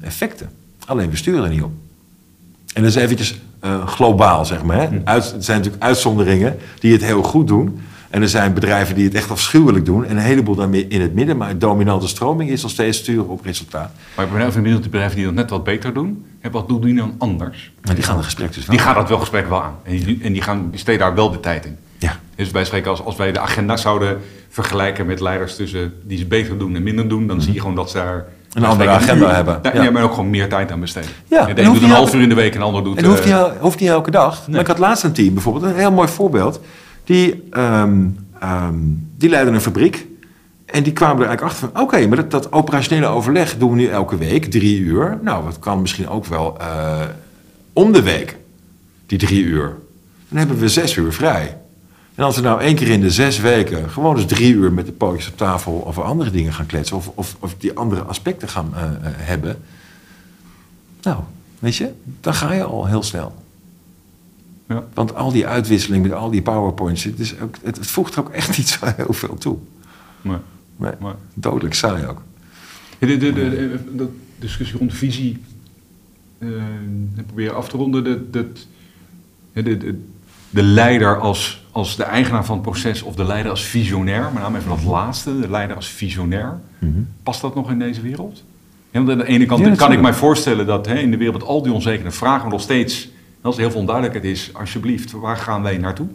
effecten. 0.00 0.50
Alleen 0.86 1.10
we 1.10 1.16
sturen 1.16 1.44
er 1.44 1.50
niet 1.50 1.62
op. 1.62 1.72
En 2.74 2.82
dat 2.82 2.90
is 2.90 3.02
eventjes 3.02 3.40
uh, 3.64 3.86
globaal, 3.86 4.44
zeg 4.44 4.62
maar. 4.62 4.76
Hè? 4.76 4.88
Uit, 5.04 5.32
het 5.32 5.44
zijn 5.44 5.56
natuurlijk 5.58 5.84
uitzonderingen 5.84 6.56
die 6.78 6.92
het 6.92 7.04
heel 7.04 7.22
goed 7.22 7.48
doen. 7.48 7.80
En 8.10 8.22
er 8.22 8.28
zijn 8.28 8.54
bedrijven 8.54 8.94
die 8.94 9.04
het 9.04 9.14
echt 9.14 9.30
afschuwelijk 9.30 9.84
doen. 9.84 10.04
En 10.04 10.16
een 10.16 10.22
heleboel 10.22 10.54
daarmee 10.54 10.86
in 10.88 11.00
het 11.00 11.14
midden. 11.14 11.36
Maar 11.36 11.48
de 11.48 11.58
dominante 11.58 12.08
stroming 12.08 12.50
is 12.50 12.62
nog 12.62 12.70
steeds 12.70 12.98
sturen 12.98 13.28
op 13.28 13.44
resultaat. 13.44 13.92
Maar 14.16 14.24
ik 14.24 14.32
ben 14.32 14.46
even 14.46 14.62
benieuwd, 14.62 14.82
de 14.82 14.88
bedrijven 14.88 15.16
die 15.16 15.24
dat 15.24 15.34
net 15.34 15.50
wat 15.50 15.64
beter 15.64 15.94
doen. 15.94 16.24
Wat 16.50 16.68
doen 16.68 16.80
die 16.80 16.94
dan 16.94 17.14
anders? 17.18 17.72
Maar 17.82 17.94
die 17.94 18.04
gaan 18.04 18.16
het 18.16 18.24
gesprek 18.24 18.54
dus 18.54 18.66
wel 18.66 18.76
Die 18.76 18.84
gaan 18.84 18.94
dat 18.94 19.08
wel 19.08 19.18
gesprek 19.18 19.48
wel 19.48 19.62
aan. 19.62 19.74
En 19.82 19.98
die, 19.98 20.18
en 20.22 20.32
die, 20.32 20.42
gaan, 20.42 20.70
die 20.70 20.80
steden 20.80 21.00
daar 21.00 21.14
wel 21.14 21.30
de 21.30 21.40
tijd 21.40 21.64
in. 21.64 21.76
Ja. 21.98 22.18
Dus 22.34 22.50
wij 22.50 22.64
spreken 22.64 22.90
als, 22.90 23.04
als 23.04 23.16
wij 23.16 23.32
de 23.32 23.40
agenda 23.40 23.76
zouden 23.76 24.20
vergelijken 24.48 25.06
met 25.06 25.20
leiders 25.20 25.56
tussen 25.56 25.92
die 26.02 26.18
ze 26.18 26.26
beter 26.26 26.58
doen 26.58 26.76
en 26.76 26.82
minder 26.82 27.08
doen. 27.08 27.26
Dan 27.26 27.36
mm. 27.36 27.42
zie 27.42 27.52
je 27.52 27.60
gewoon 27.60 27.74
dat 27.74 27.90
ze 27.90 27.96
daar 27.96 28.26
een 28.52 28.64
andere 28.64 28.90
agenda 28.90 29.26
uur, 29.26 29.34
hebben. 29.34 29.60
Ja, 29.62 29.82
ja. 29.82 29.90
maar 29.90 30.02
ook 30.02 30.14
gewoon 30.14 30.30
meer 30.30 30.48
tijd 30.48 30.72
aan 30.72 30.80
besteden. 30.80 31.10
Ja, 31.28 31.44
de 31.44 31.62
een 31.62 31.72
doet 31.72 31.82
een 31.82 31.90
half 31.90 32.14
uur 32.14 32.22
in 32.22 32.28
de 32.28 32.34
week 32.34 32.52
en 32.52 32.58
de 32.58 32.64
ander 32.64 32.84
doet... 32.84 32.96
En 32.96 33.04
hoeft, 33.04 33.26
uh, 33.26 33.40
hij, 33.40 33.52
hoeft 33.60 33.80
niet 33.80 33.88
elke 33.88 34.10
dag. 34.10 34.38
Nee. 34.38 34.50
Maar 34.50 34.60
ik 34.60 34.66
had 34.66 34.78
laatst 34.78 35.04
een 35.04 35.12
team 35.12 35.34
bijvoorbeeld, 35.34 35.64
een 35.64 35.78
heel 35.78 35.92
mooi 35.92 36.08
voorbeeld. 36.08 36.60
Die, 37.10 37.48
um, 37.52 38.16
die 39.16 39.28
leidden 39.28 39.54
een 39.54 39.60
fabriek. 39.60 40.06
En 40.64 40.82
die 40.82 40.92
kwamen 40.92 41.22
er 41.22 41.28
eigenlijk 41.28 41.52
achter 41.52 41.68
van... 41.68 41.82
oké, 41.82 42.06
maar 42.06 42.16
dat, 42.16 42.30
dat, 42.30 42.52
operationele 42.52 43.06
overleg 43.06 43.58
doen 43.58 43.70
we 43.70 43.76
nu 43.76 43.86
elke 43.86 44.16
week, 44.16 44.44
drie 44.44 44.78
uur. 44.78 45.18
Nou, 45.22 45.44
dat 45.44 45.58
kan 45.58 45.80
misschien 45.80 46.08
ook 46.08 46.26
wel 46.26 46.56
uh, 46.60 47.00
om 47.72 47.92
de 47.92 48.02
week, 48.02 48.36
die 49.06 49.18
drie 49.18 49.42
uur. 49.42 49.76
Dan 50.28 50.38
hebben 50.38 50.58
we 50.58 50.68
zes 50.68 50.96
uur 50.96 51.12
vrij. 51.12 51.56
En 52.14 52.24
als 52.24 52.36
we 52.36 52.42
nou 52.42 52.60
één 52.60 52.74
keer 52.74 52.88
in 52.88 53.00
de 53.00 53.10
zes 53.10 53.38
weken 53.38 53.90
gewoon 53.90 54.16
eens 54.16 54.26
drie 54.26 54.54
uur 54.54 54.72
met 54.72 54.86
de 54.86 54.92
pootjes 54.92 55.28
op 55.28 55.36
tafel 55.36 55.86
over 55.86 56.02
andere 56.02 56.30
dingen 56.30 56.52
gaan 56.52 56.66
kletsen, 56.66 56.96
of, 56.96 57.10
of, 57.14 57.36
of 57.38 57.54
die 57.58 57.76
andere 57.76 58.02
aspecten 58.02 58.48
gaan 58.48 58.72
uh, 58.74 58.82
uh, 58.82 58.88
hebben, 59.02 59.62
nou, 61.02 61.16
weet 61.58 61.76
je, 61.76 61.92
dan 62.20 62.34
ga 62.34 62.52
je 62.52 62.64
al 62.64 62.86
heel 62.86 63.02
snel. 63.02 63.34
Ja. 64.70 64.84
Want 64.94 65.14
al 65.14 65.32
die 65.32 65.46
uitwisseling 65.46 66.02
met 66.02 66.12
al 66.12 66.30
die 66.30 66.42
powerpoints, 66.42 67.04
het, 67.04 67.18
is 67.18 67.40
ook, 67.40 67.54
het, 67.62 67.76
het 67.76 67.86
voegt 67.86 68.18
ook 68.18 68.28
echt 68.28 68.56
niet 68.56 68.68
zo 68.68 68.86
heel 68.96 69.12
veel 69.12 69.34
toe. 69.34 69.56
Nee. 70.22 70.36
Nee, 70.76 70.92
maar. 71.00 71.14
Dodelijk 71.34 71.74
saai 71.74 72.06
ook. 72.06 72.22
De, 72.98 73.06
de, 73.06 73.32
de, 73.32 73.32
de, 73.32 73.78
de 73.96 74.08
discussie 74.38 74.78
rond 74.78 74.94
visie, 74.94 75.42
uh, 76.38 76.62
proberen 77.26 77.56
af 77.56 77.68
te 77.68 77.76
ronden. 77.76 78.04
De, 78.04 78.30
de, 78.30 78.52
de, 79.52 79.76
de, 79.76 80.00
de 80.50 80.62
leider 80.62 81.20
als, 81.20 81.66
als 81.70 81.96
de 81.96 82.04
eigenaar 82.04 82.44
van 82.44 82.54
het 82.54 82.64
proces 82.64 83.02
of 83.02 83.14
de 83.14 83.24
leider 83.24 83.50
als 83.50 83.64
visionair, 83.64 84.22
met 84.32 84.42
name 84.42 84.58
even 84.58 84.70
dat 84.70 84.84
laatste, 84.84 85.40
de 85.40 85.50
leider 85.50 85.76
als 85.76 85.88
visionair, 85.88 86.60
mm 86.78 86.92
-hmm. 86.92 87.08
past 87.22 87.40
dat 87.40 87.54
nog 87.54 87.70
in 87.70 87.78
deze 87.78 88.00
wereld? 88.00 88.42
Ja, 88.90 88.98
want 88.98 89.10
aan 89.10 89.18
de 89.18 89.26
ene 89.26 89.46
kant 89.46 89.64
ja, 89.64 89.74
kan 89.74 89.92
ik 89.92 90.00
mij 90.00 90.14
voorstellen 90.14 90.66
dat 90.66 90.86
hè, 90.86 90.98
in 90.98 91.10
de 91.10 91.16
wereld 91.16 91.42
al 91.42 91.62
die 91.62 91.72
onzekere 91.72 92.10
vragen 92.10 92.50
nog 92.50 92.60
steeds, 92.60 93.08
als 93.42 93.54
er 93.54 93.60
heel 93.60 93.70
veel 93.70 93.80
onduidelijkheid 93.80 94.34
is, 94.34 94.50
alsjeblieft, 94.54 95.12
waar 95.12 95.36
gaan 95.36 95.62
wij 95.62 95.78
naartoe? 95.78 96.06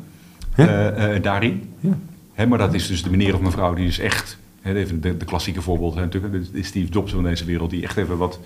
Ja. 0.56 0.98
Uh, 0.98 1.16
uh, 1.16 1.22
daarin. 1.22 1.74
Ja. 1.80 1.98
Hè, 2.34 2.46
maar 2.46 2.58
dat 2.58 2.74
is 2.74 2.88
dus 2.88 3.04
de 3.04 3.10
meneer 3.10 3.34
of 3.34 3.42
mevrouw 3.42 3.74
die 3.74 3.88
is 3.88 4.00
echt, 4.00 4.38
hè, 4.62 4.76
even 4.76 5.02
de, 5.02 5.18
de 5.18 5.26
klassieke 5.26 5.62
voorbeeld, 5.62 5.96
hè, 5.96 6.02
natuurlijk, 6.02 6.54
de 6.54 6.64
Steve 6.64 6.92
Jobs 6.92 7.12
van 7.12 7.24
deze 7.24 7.46
wereld, 7.46 7.70
die 7.70 7.84
echt 7.84 7.98
even 7.98 8.18
wat 8.18 8.40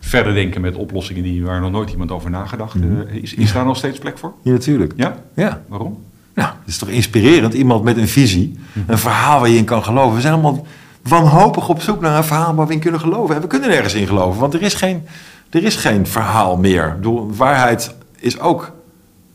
verder 0.00 0.34
denken 0.34 0.60
met 0.60 0.74
oplossingen 0.74 1.22
die, 1.22 1.44
waar 1.44 1.60
nog 1.60 1.70
nooit 1.70 1.90
iemand 1.90 2.10
over 2.10 2.30
nagedacht. 2.30 2.74
Mm 2.74 2.82
-hmm. 2.82 3.06
is, 3.08 3.34
is 3.34 3.52
daar 3.52 3.64
nog 3.64 3.76
steeds 3.76 3.98
plek 3.98 4.18
voor? 4.18 4.32
Ja, 4.42 4.52
natuurlijk. 4.52 4.92
Ja? 4.96 5.16
Ja. 5.34 5.62
Waarom? 5.68 6.04
Nou, 6.34 6.48
het 6.48 6.68
is 6.68 6.78
toch 6.78 6.88
inspirerend. 6.88 7.54
Iemand 7.54 7.84
met 7.84 7.96
een 7.96 8.08
visie, 8.08 8.48
mm 8.48 8.64
-hmm. 8.72 8.84
een 8.86 8.98
verhaal 8.98 9.40
waar 9.40 9.48
je 9.48 9.56
in 9.56 9.64
kan 9.64 9.84
geloven. 9.84 10.14
We 10.14 10.20
zijn 10.20 10.32
allemaal 10.32 10.66
wanhopig 11.02 11.68
op 11.68 11.82
zoek 11.82 12.00
naar 12.00 12.16
een 12.16 12.24
verhaal 12.24 12.54
waar 12.54 12.66
we 12.66 12.72
in 12.72 12.80
kunnen 12.80 13.00
geloven. 13.00 13.34
En 13.34 13.40
we 13.40 13.46
kunnen 13.46 13.68
nergens 13.68 13.94
in 13.94 14.06
geloven, 14.06 14.40
want 14.40 14.54
er 14.54 14.62
is 14.62 14.74
geen, 14.74 15.02
er 15.50 15.64
is 15.64 15.76
geen 15.76 16.06
verhaal 16.06 16.56
meer. 16.56 16.86
Ik 16.86 16.94
bedoel, 16.94 17.30
waarheid 17.34 17.94
is 18.16 18.38
ook 18.38 18.72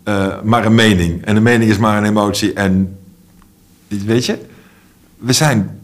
uh, 0.06 0.42
maar 0.42 0.66
een 0.66 0.76
mening. 0.76 1.26
En 1.26 1.36
een 1.36 1.44
mening 1.44 1.72
is 1.72 1.78
maar 1.78 1.98
een 1.98 2.10
emotie. 2.10 2.54
En 2.54 3.00
weet 3.88 4.26
je, 4.26 4.38
we 5.18 5.34
zijn 5.34 5.80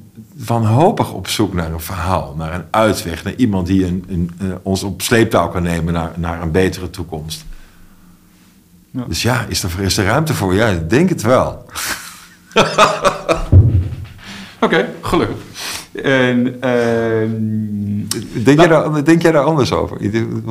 wanhopig 0.45 1.13
op 1.13 1.27
zoek 1.27 1.53
naar 1.53 1.71
een 1.71 1.79
verhaal, 1.79 2.35
naar 2.37 2.53
een 2.53 2.65
uitweg, 2.71 3.23
naar 3.23 3.35
iemand 3.35 3.67
die 3.67 3.85
een, 3.85 4.05
een, 4.09 4.31
uh, 4.41 4.55
ons 4.61 4.83
op 4.83 5.01
sleeptouw 5.01 5.49
kan 5.49 5.63
nemen 5.63 5.93
naar, 5.93 6.11
naar 6.15 6.41
een 6.41 6.51
betere 6.51 6.89
toekomst. 6.89 7.45
Ja. 8.91 9.03
Dus 9.07 9.21
ja, 9.21 9.45
is 9.47 9.63
er, 9.63 9.71
is 9.79 9.97
er 9.97 10.05
ruimte 10.05 10.33
voor? 10.33 10.53
Ja, 10.53 10.67
ik 10.67 10.89
denk 10.89 11.09
het 11.09 11.21
wel. 11.21 11.45
Oké, 14.59 14.75
okay, 14.75 14.89
gelukkig. 15.01 15.37
En, 16.03 16.47
uh, 16.47 18.43
denk, 18.43 18.59
jij 18.59 18.67
daar, 18.67 19.03
denk 19.03 19.21
jij 19.21 19.31
daar 19.31 19.43
anders 19.43 19.71
over? 19.71 19.97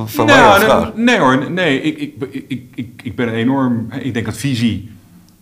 Van 0.04 0.26
nou, 0.26 0.92
nee, 0.94 1.04
nee 1.04 1.18
hoor, 1.18 1.50
nee. 1.50 1.82
Ik, 1.82 1.98
ik, 1.98 2.44
ik, 2.48 2.62
ik, 2.74 3.00
ik 3.02 3.16
ben 3.16 3.28
enorm... 3.28 3.88
Ik 4.00 4.14
denk 4.14 4.26
dat 4.26 4.36
visie, 4.36 4.90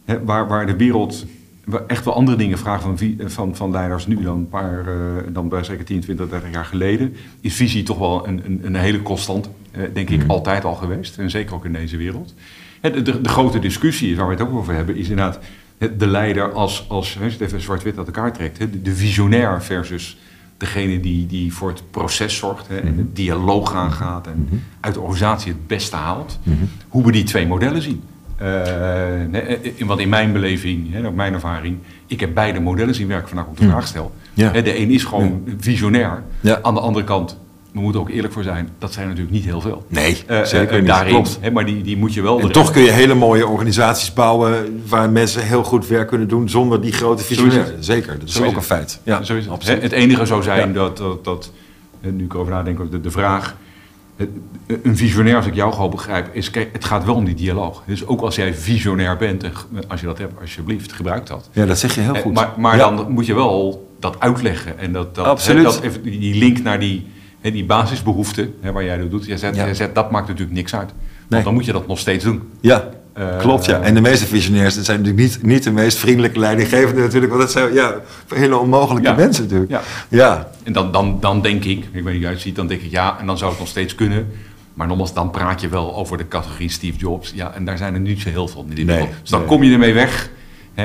hè, 0.04 0.24
waar, 0.24 0.48
waar 0.48 0.66
de 0.66 0.76
wereld 0.76 1.26
echt 1.86 2.04
wel 2.04 2.14
andere 2.14 2.36
dingen 2.36 2.58
vragen 2.58 2.98
van, 2.98 3.30
van, 3.30 3.56
van 3.56 3.70
leiders 3.70 4.06
nu 4.06 4.22
dan, 4.22 4.36
een 4.36 4.48
paar, 4.48 4.84
uh, 4.88 5.22
dan 5.28 5.48
bij 5.48 5.64
zeker 5.64 5.84
10, 5.84 6.00
20, 6.00 6.28
30 6.28 6.52
jaar 6.52 6.64
geleden. 6.64 7.16
Is 7.40 7.54
visie 7.54 7.82
toch 7.82 7.98
wel 7.98 8.28
een, 8.28 8.42
een, 8.44 8.60
een 8.62 8.74
hele 8.74 9.02
constant, 9.02 9.50
uh, 9.76 9.82
denk 9.92 10.10
ik, 10.10 10.22
mm. 10.22 10.30
altijd 10.30 10.64
al 10.64 10.74
geweest. 10.74 11.18
En 11.18 11.30
zeker 11.30 11.54
ook 11.54 11.64
in 11.64 11.72
deze 11.72 11.96
wereld. 11.96 12.34
De, 12.80 13.02
de, 13.02 13.20
de, 13.20 13.28
grote 13.28 13.58
discussie 13.58 14.16
waar 14.16 14.26
we 14.26 14.32
het 14.32 14.42
ook 14.42 14.54
over 14.54 14.74
hebben, 14.74 14.96
is 14.96 15.08
inderdaad 15.08 15.38
de 15.78 16.06
leider 16.06 16.52
als, 16.52 16.84
als 16.88 17.16
het 17.20 17.40
even 17.40 17.60
zwart-wit 17.60 17.98
uit 17.98 18.06
elkaar 18.06 18.32
trekt, 18.32 18.58
de, 18.58 18.82
de 18.82 18.94
visionair 18.94 19.62
versus 19.62 20.16
degene 20.56 21.00
die, 21.00 21.26
die 21.26 21.52
voor 21.54 21.68
het 21.68 21.82
proces 21.90 22.36
zorgt 22.36 22.68
en 22.68 22.96
de 22.96 23.12
dialoog 23.12 23.74
aangaat 23.74 24.26
en 24.26 24.46
Mhm. 24.48 24.54
uit 24.80 24.94
de 24.94 25.00
organisatie 25.00 25.52
het 25.52 25.66
beste 25.66 25.96
haalt. 25.96 26.38
Hoe 26.88 27.04
we 27.04 27.12
die 27.12 27.24
twee 27.24 27.46
modellen 27.46 27.82
zien. 27.82 28.02
Uh, 28.42 28.48
want 29.86 30.00
in 30.00 30.08
mijn 30.08 30.32
beleving, 30.32 31.06
ook 31.06 31.14
mijn 31.14 31.32
ervaring, 31.34 31.78
ik 32.06 32.20
heb 32.20 32.34
beide 32.34 32.60
modellen 32.60 32.94
zien 32.94 33.08
werken 33.08 33.28
vandaag 33.28 33.46
op 33.46 33.56
de 33.58 33.64
vraag 33.68 33.86
stel. 33.86 34.12
Ja. 34.34 34.50
De 34.50 34.78
een 34.78 34.90
is 34.90 35.04
gewoon 35.04 35.42
Ja. 35.46 35.52
visionair. 35.58 36.22
Ja. 36.40 36.58
Aan 36.62 36.74
de 36.74 36.80
andere 36.80 37.04
kant, 37.04 37.38
we 37.74 37.80
moeten 37.80 38.00
ook 38.00 38.08
eerlijk 38.10 38.32
voor 38.32 38.42
zijn, 38.42 38.68
dat 38.78 38.92
zijn 38.92 39.06
natuurlijk 39.06 39.34
niet 39.34 39.44
heel 39.44 39.60
veel. 39.60 39.84
Nee, 39.88 40.22
Eh, 40.26 40.42
zeker 40.44 40.68
eh, 40.74 40.78
niet. 40.78 40.86
Daarin, 40.86 41.12
Klopt. 41.12 41.38
hè, 41.40 41.50
maar 41.50 41.64
die, 41.66 41.82
die 41.82 41.96
moet 41.96 42.14
je 42.14 42.22
wel... 42.22 42.40
En 42.40 42.52
toch 42.52 42.70
kun 42.70 42.82
je 42.82 42.90
hele 42.90 43.14
mooie 43.14 43.46
organisaties 43.46 44.12
bouwen 44.12 44.82
waar 44.88 45.10
mensen 45.10 45.42
heel 45.46 45.64
goed 45.64 45.86
werk 45.86 46.08
kunnen 46.08 46.28
doen 46.28 46.48
zonder 46.48 46.80
die 46.80 46.92
grote 46.92 47.22
het. 47.28 47.74
Zeker, 47.80 48.18
dat 48.18 48.28
is 48.28 48.34
Zo 48.34 48.44
ook 48.44 48.56
een 48.56 48.62
feit. 48.62 49.00
Ja, 49.04 49.22
Zo 49.22 49.34
is 49.36 49.46
het. 49.46 49.66
Hè, 49.66 49.74
Het 49.74 49.92
enige 49.92 50.26
zou 50.26 50.42
zijn 50.42 50.68
Ja. 50.68 50.74
dat, 50.74 50.96
dat, 50.96 51.24
dat, 51.24 51.50
nu 52.00 52.24
ik 52.24 52.34
over 52.34 52.52
nadenk, 52.52 52.90
de, 52.90 53.00
de 53.00 53.10
vraag... 53.10 53.56
Een 54.82 54.96
visionair, 54.96 55.36
als 55.36 55.46
ik 55.46 55.54
jou 55.54 55.72
gewoon 55.72 55.90
begrijp, 55.90 56.28
is... 56.34 56.50
Kijk, 56.50 56.68
het 56.72 56.84
gaat 56.84 57.04
wel 57.04 57.14
om 57.14 57.24
die 57.24 57.34
dialoog. 57.34 57.82
Dus 57.86 58.06
ook 58.06 58.20
als 58.20 58.36
jij 58.36 58.54
visionair 58.54 59.16
bent, 59.16 59.42
en 59.44 59.52
als 59.88 60.00
je 60.00 60.06
dat 60.06 60.18
hebt, 60.18 60.40
alsjeblieft, 60.40 60.92
gebruik 60.92 61.26
dat. 61.26 61.48
Ja, 61.52 61.66
dat 61.66 61.78
zeg 61.78 61.94
je 61.94 62.00
heel 62.00 62.14
Eh, 62.14 62.20
goed. 62.22 62.34
Maar, 62.34 62.52
maar 62.56 62.76
Ja. 62.76 62.90
dan 62.90 63.10
moet 63.12 63.26
je 63.26 63.34
wel 63.34 63.88
dat 64.00 64.16
uitleggen. 64.20 64.78
En 64.78 64.92
dat, 64.92 65.14
dat, 65.14 65.26
Absoluut. 65.26 65.64
dat 65.64 65.80
even 65.80 66.02
die 66.02 66.34
link 66.38 66.62
naar 66.62 66.80
die, 66.80 67.06
die 67.52 67.64
basisbehoeften, 67.64 68.54
hè, 68.60 68.72
waar 68.72 68.84
jij 68.84 68.96
dat 68.98 69.10
doet. 69.10 69.24
Jij 69.26 69.36
zet, 69.36 69.56
Ja. 69.56 69.64
jij 69.64 69.74
zet, 69.74 69.94
dat 69.94 70.10
maakt 70.10 70.26
natuurlijk 70.28 70.56
niks 70.56 70.74
uit. 70.74 70.88
Want 70.90 71.28
Nee. 71.28 71.42
dan 71.42 71.54
moet 71.54 71.64
je 71.64 71.72
dat 71.72 71.86
nog 71.86 71.98
steeds 71.98 72.24
doen. 72.24 72.42
Ja, 72.60 72.88
Eh, 73.14 73.38
klopt 73.38 73.64
ja. 73.64 73.80
En 73.80 73.94
de 73.94 74.00
meeste 74.00 74.26
visionairs 74.26 74.74
dat 74.74 74.84
zijn 74.84 75.00
natuurlijk 75.02 75.26
niet, 75.28 75.42
niet 75.42 75.62
de 75.62 75.70
meest 75.70 75.98
vriendelijke 75.98 76.38
leidinggevenden 76.38 77.02
natuurlijk. 77.04 77.32
Want 77.32 77.42
dat 77.44 77.52
zijn 77.52 77.72
ja, 77.74 77.94
hele 78.34 78.56
onmogelijke 78.56 79.08
Ja. 79.08 79.14
mensen 79.14 79.42
natuurlijk. 79.42 79.70
Ja. 79.70 79.80
Ja, 80.08 80.50
En 80.62 80.72
dan, 80.72 80.92
dan, 80.92 81.16
dan 81.20 81.42
denk 81.42 81.64
ik, 81.64 81.84
ik 81.92 82.02
weet 82.02 82.12
niet 82.14 82.22
hoe 82.22 82.32
het 82.32 82.40
ziet, 82.40 82.56
dan 82.56 82.66
denk 82.66 82.80
ik 82.80 82.90
ja, 82.90 83.16
en 83.20 83.26
dan 83.26 83.38
zou 83.38 83.50
het 83.50 83.58
nog 83.60 83.68
steeds 83.68 83.94
kunnen. 83.94 84.26
Maar 84.74 84.86
nogmaals, 84.86 85.14
dan 85.14 85.30
praat 85.30 85.60
je 85.60 85.68
wel 85.68 85.94
over 85.96 86.16
de 86.18 86.28
categorie 86.28 86.68
Steve 86.70 86.98
Jobs. 86.98 87.32
Ja, 87.34 87.52
en 87.54 87.64
daar 87.64 87.78
zijn 87.78 87.94
er 87.94 88.00
niet 88.00 88.20
zo 88.20 88.28
heel 88.28 88.48
veel 88.48 88.66
in 88.74 88.86
Nee. 88.86 89.08
Dus 89.22 89.30
dan 89.30 89.38
nee. 89.38 89.48
kom 89.48 89.62
je 89.62 89.72
ermee 89.72 89.92
weg. 89.94 90.30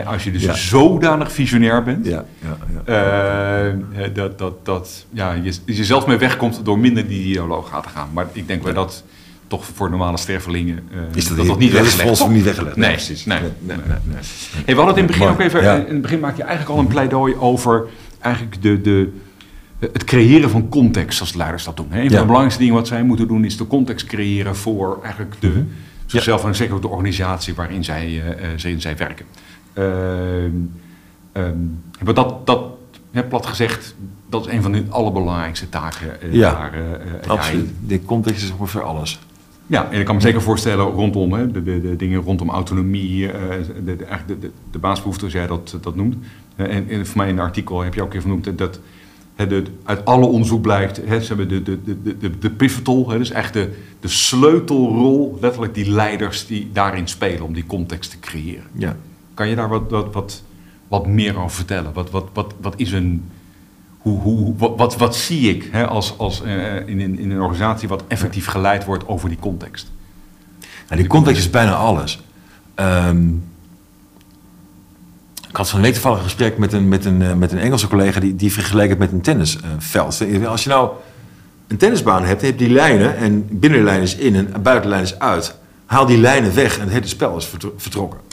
Als 0.05 0.23
je 0.23 0.31
dus 0.31 0.43
Ja. 0.43 0.53
zodanig 0.53 1.31
visionair 1.31 1.83
bent. 1.83 2.05
ja, 2.05 2.25
ja, 2.41 2.57
ja. 2.85 3.73
eh, 4.01 4.09
dat, 4.13 4.37
dat, 4.37 4.65
dat 4.65 5.05
ja, 5.09 5.33
je, 5.33 5.53
je 5.65 5.83
zelf 5.85 6.07
mee 6.07 6.17
wegkomt 6.17 6.61
door 6.65 6.79
minder 6.79 7.07
die 7.07 7.23
dialoog 7.23 7.73
aan 7.73 7.81
te 7.81 7.89
gaan. 7.89 8.09
Maar 8.13 8.27
ik 8.31 8.47
denk 8.47 8.63
wel 8.63 8.73
dat 8.73 9.03
toch 9.47 9.65
voor 9.73 9.89
normale 9.89 10.17
stervelingen 10.17 10.79
eh, 10.91 10.97
Is 11.13 11.27
dat, 11.27 11.37
dat, 11.37 11.45
niet, 11.45 11.57
niet 11.57 11.71
dat 11.71 11.85
is 11.85 11.95
weggelegd. 11.95 12.01
volgens 12.01 12.27
mij 12.27 12.35
niet 12.35 12.45
weggelegd. 12.45 12.75
Nee, 12.75 12.91
precies. 12.91 13.25
nee, 13.25 13.39
nee, 13.39 13.49
nee, 13.59 13.77
nee, 13.77 13.85
nee. 13.87 13.97
nee. 14.05 14.63
Hey, 14.65 14.75
we 14.75 14.81
hadden 14.81 14.87
het 14.87 14.97
in 14.97 15.03
het 15.03 15.11
begin 15.11 15.27
ook 15.27 15.39
even. 15.39 15.87
In 15.87 15.93
het 15.93 16.01
begin 16.01 16.19
maak 16.19 16.37
je 16.37 16.43
eigenlijk 16.43 16.71
al 16.71 16.79
een 16.79 16.87
pleidooi 16.87 17.35
over 17.35 17.85
eigenlijk 18.19 18.61
de, 18.61 18.81
de, 18.81 19.09
het 19.79 20.03
creëren 20.03 20.49
van 20.49 20.69
context 20.69 21.19
als 21.19 21.33
leiders 21.33 21.63
dat 21.63 21.77
doen. 21.77 21.87
Een 21.91 21.99
van 22.09 22.17
de 22.17 22.21
belangrijkste 22.21 22.59
dingen 22.59 22.75
wat 22.75 22.87
zij 22.87 23.03
moeten 23.03 23.27
doen 23.27 23.45
is 23.45 23.57
de 23.57 23.67
context 23.67 24.05
creëren 24.05 24.55
voor 24.55 24.99
eigenlijk 25.03 25.35
de, 25.39 25.63
zichzelf 26.05 26.45
en 26.45 26.55
zeker 26.55 26.75
ook 26.75 26.81
de 26.81 26.87
organisatie 26.87 27.53
waarin 27.53 27.83
zij, 27.83 28.21
eh, 28.25 28.35
waarin 28.47 28.81
zij 28.81 28.97
werken. 28.97 29.25
Ehm, 29.73 30.51
ehm, 31.31 31.57
maar 32.03 32.13
dat, 32.13 32.45
dat 32.47 32.61
hè, 33.11 33.23
plat 33.23 33.45
gezegd, 33.45 33.95
dat 34.29 34.45
is 34.47 34.53
een 34.53 34.61
van 34.61 34.71
de 34.71 34.83
allerbelangrijkste 34.89 35.69
taken. 35.69 36.21
eh, 36.21 36.33
Ja, 36.33 36.51
daar, 36.51 36.73
eh, 36.73 36.91
eh, 36.91 37.29
Absoluut. 37.29 37.65
daarin. 37.65 37.75
De 37.87 38.05
context 38.05 38.43
is 38.43 38.51
ongeveer 38.51 38.83
alles. 38.83 39.19
Ja, 39.67 39.91
en 39.91 39.99
ik 39.99 40.05
kan 40.05 40.15
me 40.15 40.21
zeker 40.21 40.41
voorstellen 40.41 40.85
rondom 40.85 41.33
hè, 41.33 41.51
de, 41.51 41.63
de, 41.63 41.81
de 41.81 41.95
dingen 41.95 42.21
rondom 42.21 42.49
autonomie, 42.49 43.27
de, 43.85 43.95
de, 44.39 44.51
de, 44.71 44.79
basisbehoeften, 44.79 45.31
zoals 45.31 45.47
jij 45.47 45.57
dat, 45.57 45.77
dat 45.83 45.95
noemt. 45.95 46.15
En, 46.55 46.89
en 46.89 47.05
voor 47.05 47.17
mij 47.17 47.27
in 47.27 47.37
een 47.37 47.43
artikel 47.43 47.81
heb 47.81 47.93
je 47.93 47.99
ook 47.99 48.05
een 48.05 48.11
keer 48.11 48.21
vernoemd 48.21 48.57
dat- 48.57 48.79
hè, 49.35 49.47
de, 49.47 49.63
uit 49.83 50.05
alle 50.05 50.25
onderzoek 50.25 50.61
blijkt, 50.61 51.01
hè, 51.05 51.21
ze 51.21 51.27
hebben 51.27 51.47
de, 51.49 51.61
de, 51.63 51.77
de, 52.03 52.17
de, 52.17 52.37
de 52.39 52.49
pivotal, 52.49 53.09
hè, 53.09 53.17
dus 53.17 53.31
echt 53.31 53.53
de, 53.53 53.69
de 53.99 54.07
sleutelrol, 54.07 55.37
letterlijk 55.41 55.73
die 55.73 55.91
leiders 55.91 56.47
die 56.47 56.69
daarin 56.73 57.07
spelen 57.07 57.41
om 57.45 57.53
die 57.53 57.65
context 57.65 58.09
te 58.11 58.19
creëren. 58.19 58.63
Ja. 58.73 58.95
Kan 59.39 59.47
je 59.47 59.55
daar 59.55 59.69
wat, 59.69 59.89
wat, 59.89 60.13
wat, 60.13 60.43
wat 60.87 61.07
meer 61.07 61.37
over 61.37 61.55
vertellen? 61.55 61.93
Wat, 61.93 62.09
wat, 62.09 62.27
wat, 62.33 62.53
wat 62.61 62.73
is 62.77 62.91
een. 62.91 63.31
Hoe, 63.97 64.19
hoe, 64.19 64.53
wat, 64.57 64.77
wat, 64.77 64.97
wat 64.97 65.15
zie 65.15 65.55
ik 65.55 65.69
hè, 65.71 65.87
als, 65.87 66.17
als, 66.17 66.43
eh, 66.43 66.75
in, 66.75 66.99
in, 66.99 67.19
in 67.19 67.31
een 67.31 67.41
organisatie 67.41 67.87
wat 67.87 68.03
effectief 68.07 68.45
geleid 68.45 68.85
wordt 68.85 69.07
over 69.07 69.29
die 69.29 69.37
context? 69.39 69.91
Nou, 70.59 71.01
die 71.01 71.09
context 71.09 71.39
is 71.39 71.49
bijna 71.49 71.75
alles. 71.75 72.23
Ehm, 72.75 73.27
ik 75.49 75.55
had 75.55 75.69
van 75.69 75.79
een 75.79 75.85
week 75.85 75.93
toevallig 75.93 76.17
een 76.17 76.23
gesprek 76.23 76.57
met 76.57 76.73
een, 76.73 76.87
met 76.87 77.05
een, 77.05 77.21
eh, 77.21 77.33
met 77.33 77.51
een 77.51 77.59
Engelse 77.59 77.87
collega 77.87 78.19
die, 78.19 78.35
die 78.35 78.53
vergeleek 78.53 78.89
het 78.89 78.99
met 78.99 79.11
een 79.11 79.21
tennisveld. 79.21 80.21
Als 80.47 80.63
je 80.63 80.69
nou 80.69 80.91
een 81.67 81.77
tennisbaan 81.77 82.23
hebt, 82.23 82.41
heb 82.41 82.51
je 82.59 82.65
die 82.65 82.73
lijnen 82.75 83.17
en 83.17 83.59
binnenlijn 83.59 84.01
is 84.01 84.15
in 84.15 84.35
en 84.35 84.61
buitenlijn 84.61 85.03
is 85.03 85.19
uit. 85.19 85.55
Haal 85.85 86.05
die 86.05 86.17
lijnen 86.17 86.55
weg 86.55 86.77
en 86.77 86.83
het 86.83 86.93
hele 86.93 87.07
spel 87.07 87.37
is 87.37 87.45
vertro- 87.45 87.73
vertrokken. 87.77 88.27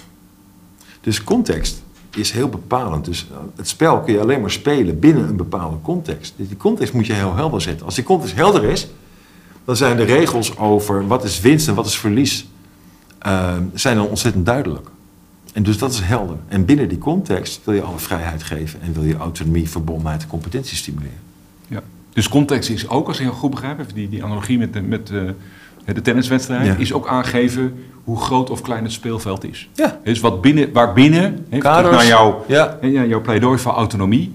Dus 1.07 1.25
context 1.25 1.83
is 2.15 2.31
heel 2.31 2.49
bepalend. 2.49 3.05
Dus 3.05 3.27
eh, 3.31 3.37
het 3.57 3.69
spel 3.69 4.01
kun 4.01 4.13
je 4.13 4.21
alleen 4.21 4.41
maar 4.41 4.51
spelen 4.51 4.99
binnen 4.99 5.29
een 5.29 5.37
bepaalde 5.37 5.77
context. 5.83 6.35
Dus 6.37 6.49
die 6.49 6.57
context 6.57 6.93
moet 6.93 7.07
je 7.07 7.13
heel 7.13 7.35
helder 7.35 7.61
zetten. 7.61 7.87
Als 7.87 7.95
die 7.95 8.05
context 8.05 8.35
helder 8.35 8.65
is, 8.65 8.89
dan 9.65 9.77
zijn 9.77 9.97
de 9.97 10.03
regels 10.03 10.57
over 10.59 11.07
wat 11.07 11.25
is 11.25 11.41
winst 11.41 11.69
en 11.69 11.75
wat 11.75 11.87
is 11.87 11.99
verlies, 11.99 12.47
eh, 13.19 13.57
zijn 13.75 13.97
dan 13.97 14.07
ontzettend 14.07 14.47
duidelijk. 14.47 14.89
En 15.53 15.63
dus 15.63 15.79
dat 15.79 15.93
is 15.93 16.01
helder. 16.01 16.37
En 16.49 16.65
binnen 16.65 16.89
die 16.89 16.99
context 16.99 17.61
wil 17.65 17.75
je 17.75 17.83
alle 17.83 17.99
vrijheid 17.99 18.43
geven 18.43 18.81
en 18.81 18.93
wil 18.93 19.05
je 19.05 19.17
autonomie, 19.17 19.69
verbondenheid 19.69 20.23
en 20.23 20.29
competentie 20.29 20.77
stimuleren. 20.77 21.21
Ja. 21.69 21.83
Dus 22.13 22.29
context 22.29 22.71
is 22.71 22.89
ook, 22.89 23.07
als 23.07 23.19
ik 23.19 23.25
heel 23.25 23.35
goed 23.35 23.51
begrijp, 23.51 23.81
die, 23.95 24.09
die 24.09 24.25
analogie 24.25 24.59
met 24.59 24.73
de, 24.73 24.83
met 24.83 25.11
de 25.95 26.03
tenniswedstrijd, 26.03 26.67
Ja. 26.67 26.75
is 26.79 26.93
ook 26.93 27.09
aangeven 27.09 27.75
hoe 28.05 28.21
groot 28.21 28.51
of 28.51 28.63
klein 28.63 28.83
het 28.83 28.93
speelveld 28.93 29.45
is. 29.45 29.69
Ja. 29.75 30.01
Dus 30.05 30.21
wat 30.21 30.41
binnen, 30.41 30.73
waar 30.73 30.93
binnen, 30.93 31.47
hè, 31.51 31.59
Kaders. 31.59 31.83
terug 31.87 31.97
naar 31.97 32.07
jouw, 32.07 32.45
Ja. 32.49 32.79
ja, 32.81 33.05
jouw 33.05 33.21
pleidooi 33.21 33.59
voor 33.59 33.73
autonomie, 33.73 34.33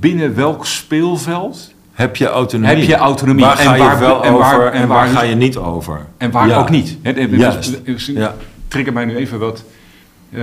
binnen 0.00 0.34
welk 0.34 0.66
speelveld 0.66 1.72
Heb 1.92 2.16
je 2.16 2.26
autonomie? 2.26 2.76
Heb 2.76 2.86
je 2.86 2.94
autonomie? 2.96 3.44
Waar 3.44 3.58
En 3.58 3.64
ga 3.66 3.74
je 3.74 3.82
waar- 3.82 3.98
wel 3.98 4.24
en 4.24 4.32
waar- 4.32 4.54
over 4.54 4.66
en 4.72 4.82
en 4.82 4.88
waar 4.88 5.06
ga 5.08 5.22
je 5.22 5.34
niet 5.34 5.56
over? 5.56 6.00
en 6.16 6.30
waar 6.30 6.48
Ja. 6.48 6.56
ook 6.58 6.70
niet. 6.70 6.96
Juist. 7.30 7.78
het- 7.84 8.04
Ja. 8.06 8.34
Trigger 8.68 8.92
mij 8.92 9.04
nu 9.04 9.16
even 9.16 9.38
wat. 9.38 9.64
eh, 10.32 10.42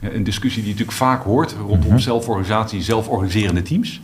een 0.00 0.24
discussie 0.24 0.62
die 0.62 0.72
je 0.72 0.78
natuurlijk 0.78 0.96
vaak 1.10 1.22
hoort 1.24 1.54
rondom 1.66 1.88
Mhm. 1.90 1.98
zelforganisatie, 1.98 2.82
zelforganiserende 2.82 3.62
teams. 3.62 4.00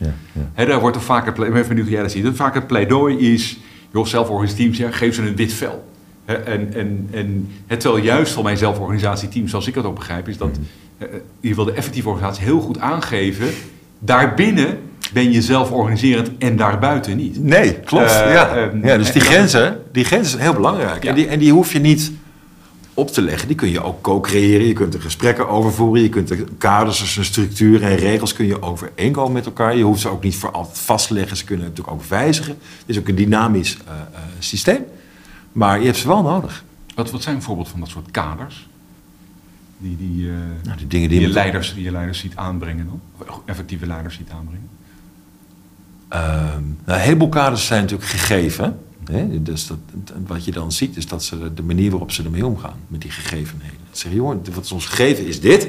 Ja, 0.55 0.65
daar 0.65 0.79
wordt 0.79 0.95
er 0.95 1.01
vaak 1.01 1.25
het, 1.25 1.33
ple- 1.33 1.45
ik 1.45 1.53
ben 1.53 1.67
benieuwd 1.67 1.87
jij 1.87 2.01
dat 2.01 2.11
ziet. 2.11 2.23
Dat 2.23 2.35
vaak 2.35 2.53
het 2.53 2.67
pleidooi 2.67 3.17
is, 3.33 3.59
joh, 3.93 4.05
zelforganisatie 4.05 4.63
teams, 4.63 4.77
ja, 4.77 4.91
geef 4.91 5.15
ze 5.15 5.21
een 5.21 5.35
wit 5.35 5.53
vel. 5.53 5.83
Hè, 6.25 6.33
en, 6.33 6.73
en, 6.73 7.07
en 7.11 7.47
het 7.67 7.79
terwijl 7.79 8.03
juist 8.03 8.33
van 8.33 8.43
mijn 8.43 8.57
zelforganisatieteam, 8.57 9.47
zoals 9.47 9.67
ik 9.67 9.73
dat 9.73 9.85
ook 9.85 9.95
begrijp, 9.95 10.27
is 10.27 10.37
dat 10.37 10.59
eh, 10.97 11.07
je 11.39 11.55
wil 11.55 11.65
de 11.65 11.71
effectieve 11.71 12.09
organisatie 12.09 12.43
heel 12.43 12.59
goed 12.59 12.79
aangeven. 12.79 13.47
Daarbinnen 13.99 14.77
ben 15.13 15.31
je 15.31 15.41
zelforganiserend 15.41 16.29
en 16.37 16.55
daarbuiten 16.55 17.17
niet. 17.17 17.43
Nee, 17.43 17.73
klopt. 17.73 18.11
Eh, 18.11 18.33
ja. 18.33 18.71
ja, 18.83 18.97
dus 18.97 19.11
die 19.11 19.21
en- 19.21 19.27
grenzen, 19.27 19.81
die 19.91 20.03
grenzen 20.03 20.29
zijn 20.31 20.43
heel 20.43 20.53
belangrijk. 20.53 21.03
Ja. 21.03 21.09
En, 21.09 21.15
die, 21.15 21.27
en 21.27 21.39
die 21.39 21.51
hoef 21.51 21.73
je 21.73 21.79
niet 21.79 22.11
op 22.93 23.11
te 23.11 23.21
leggen. 23.21 23.47
Die 23.47 23.57
kun 23.57 23.69
je 23.69 23.83
ook 23.83 24.01
co-creëren. 24.01 24.67
Je 24.67 24.73
kunt 24.73 24.93
er 24.93 25.01
gesprekken 25.01 25.47
over 25.47 25.73
voeren. 25.73 26.03
Je 26.03 26.09
kunt 26.09 26.29
er 26.29 26.43
kaders, 26.57 27.17
een 27.17 27.25
structuur 27.25 27.83
en 27.83 27.95
regels 27.95 28.33
kun 28.33 28.45
je 28.45 28.61
overeenkomen 28.61 29.31
met 29.31 29.45
elkaar. 29.45 29.77
Je 29.77 29.83
hoeft 29.83 30.01
ze 30.01 30.09
ook 30.09 30.23
niet 30.23 30.35
voor 30.35 30.51
altijd 30.51 30.79
vast 30.79 31.07
te 31.07 31.13
leggen. 31.13 31.37
Ze 31.37 31.45
kunnen 31.45 31.65
natuurlijk 31.65 31.95
ook 31.95 32.03
wijzigen. 32.03 32.57
Het 32.59 32.85
is 32.85 32.99
ook 32.99 33.07
een 33.07 33.15
dynamisch 33.15 33.77
eh, 33.77 33.93
eh, 33.93 34.19
systeem. 34.39 34.83
Maar 35.51 35.79
je 35.79 35.85
hebt 35.85 35.97
ze 35.97 36.07
wel 36.07 36.21
nodig. 36.21 36.63
Wat, 36.95 37.11
wat 37.11 37.21
zijn 37.21 37.41
voorbeelden 37.41 37.71
van 37.71 37.81
dat 37.81 37.89
soort 37.89 38.11
kaders? 38.11 38.67
Die, 39.77 39.97
die, 39.97 40.29
eh, 40.29 40.35
Nou, 40.63 40.77
de 40.77 40.87
dingen 40.87 41.09
die, 41.09 41.17
die 41.17 41.19
je 41.19 41.27
je 41.27 41.33
leiders, 41.33 41.73
die 41.73 41.83
je 41.83 41.91
leiders 41.91 42.19
ziet 42.19 42.35
aanbrengen 42.35 42.85
dan? 42.85 43.01
Of 43.27 43.41
effectieve 43.45 43.85
leiders 43.85 44.15
ziet 44.15 44.29
aanbrengen? 44.29 44.69
Ehm, 46.07 46.63
nou, 46.85 46.99
een 46.99 47.05
heleboel 47.05 47.29
kaders 47.29 47.65
zijn 47.65 47.81
natuurlijk 47.81 48.09
gegeven. 48.09 48.79
Hè? 49.11 49.41
Dus 49.41 49.67
dat, 49.67 49.77
wat 50.27 50.45
je 50.45 50.51
dan 50.51 50.71
ziet 50.71 50.97
is 50.97 51.07
dat 51.07 51.23
ze 51.23 51.53
de 51.53 51.63
manier 51.63 51.89
waarop 51.91 52.11
ze 52.11 52.23
ermee 52.23 52.45
omgaan 52.45 52.77
met 52.87 53.01
die 53.01 53.11
gegevenheden. 53.11 53.77
Ze 53.91 53.99
zeggen, 53.99 54.21
joh, 54.21 54.45
wat 54.53 54.63
is 54.63 54.71
ons 54.71 54.85
gegeven 54.85 55.25
is 55.25 55.41
dit. 55.41 55.67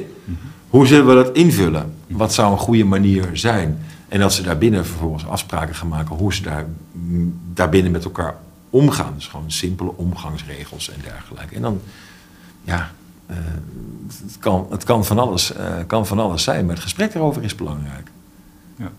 Hoe 0.68 0.86
zullen 0.86 1.06
we 1.06 1.14
dat 1.14 1.36
invullen? 1.36 1.94
Wat 2.06 2.34
zou 2.34 2.52
een 2.52 2.58
goede 2.58 2.84
manier 2.84 3.30
zijn? 3.32 3.78
En 4.08 4.20
dat 4.20 4.32
ze 4.32 4.42
daarbinnen 4.42 4.86
vervolgens 4.86 5.26
afspraken 5.26 5.74
gaan 5.74 5.88
maken 5.88 6.16
hoe 6.16 6.34
ze 6.34 6.42
daar, 6.42 6.66
mm, 6.92 7.38
daarbinnen 7.52 7.92
met 7.92 8.04
elkaar 8.04 8.36
omgaan. 8.70 9.12
Dus 9.14 9.26
gewoon 9.26 9.50
simpele 9.50 9.96
omgangsregels 9.96 10.90
en 10.90 11.00
dergelijke. 11.02 11.54
En 11.54 11.62
dan, 11.62 11.80
ja, 12.62 12.90
eh, 13.26 13.36
het, 14.22 14.38
kan, 14.38 14.66
het 14.70 14.84
kan, 14.84 15.04
van 15.04 15.18
alles, 15.18 15.52
eh, 15.52 15.74
kan 15.86 16.06
van 16.06 16.18
alles 16.18 16.42
zijn, 16.42 16.66
maar 16.66 16.74
het 16.74 16.84
gesprek 16.84 17.14
erover 17.14 17.42
is 17.42 17.54
belangrijk. 17.54 18.10
Ja. 18.76 18.90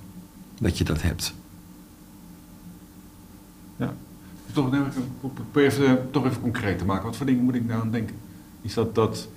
Dat 0.59 0.77
je 0.77 0.83
dat 0.83 1.01
hebt. 1.01 1.33
ja. 3.77 3.93
Toch, 4.55 4.73
even, 4.73 4.91
probeer 5.19 5.65
even, 5.65 5.99
toch 6.11 6.25
even 6.25 6.41
concreet 6.41 6.77
te 6.77 6.85
maken. 6.85 7.05
Wat 7.05 7.15
voor 7.15 7.25
dingen 7.25 7.43
moet 7.43 7.55
ik 7.55 7.67
nou 7.67 7.81
aan 7.81 7.91
denken? 7.91 8.15
Is 8.61 8.73
dat, 8.73 8.95
dat 8.95 9.27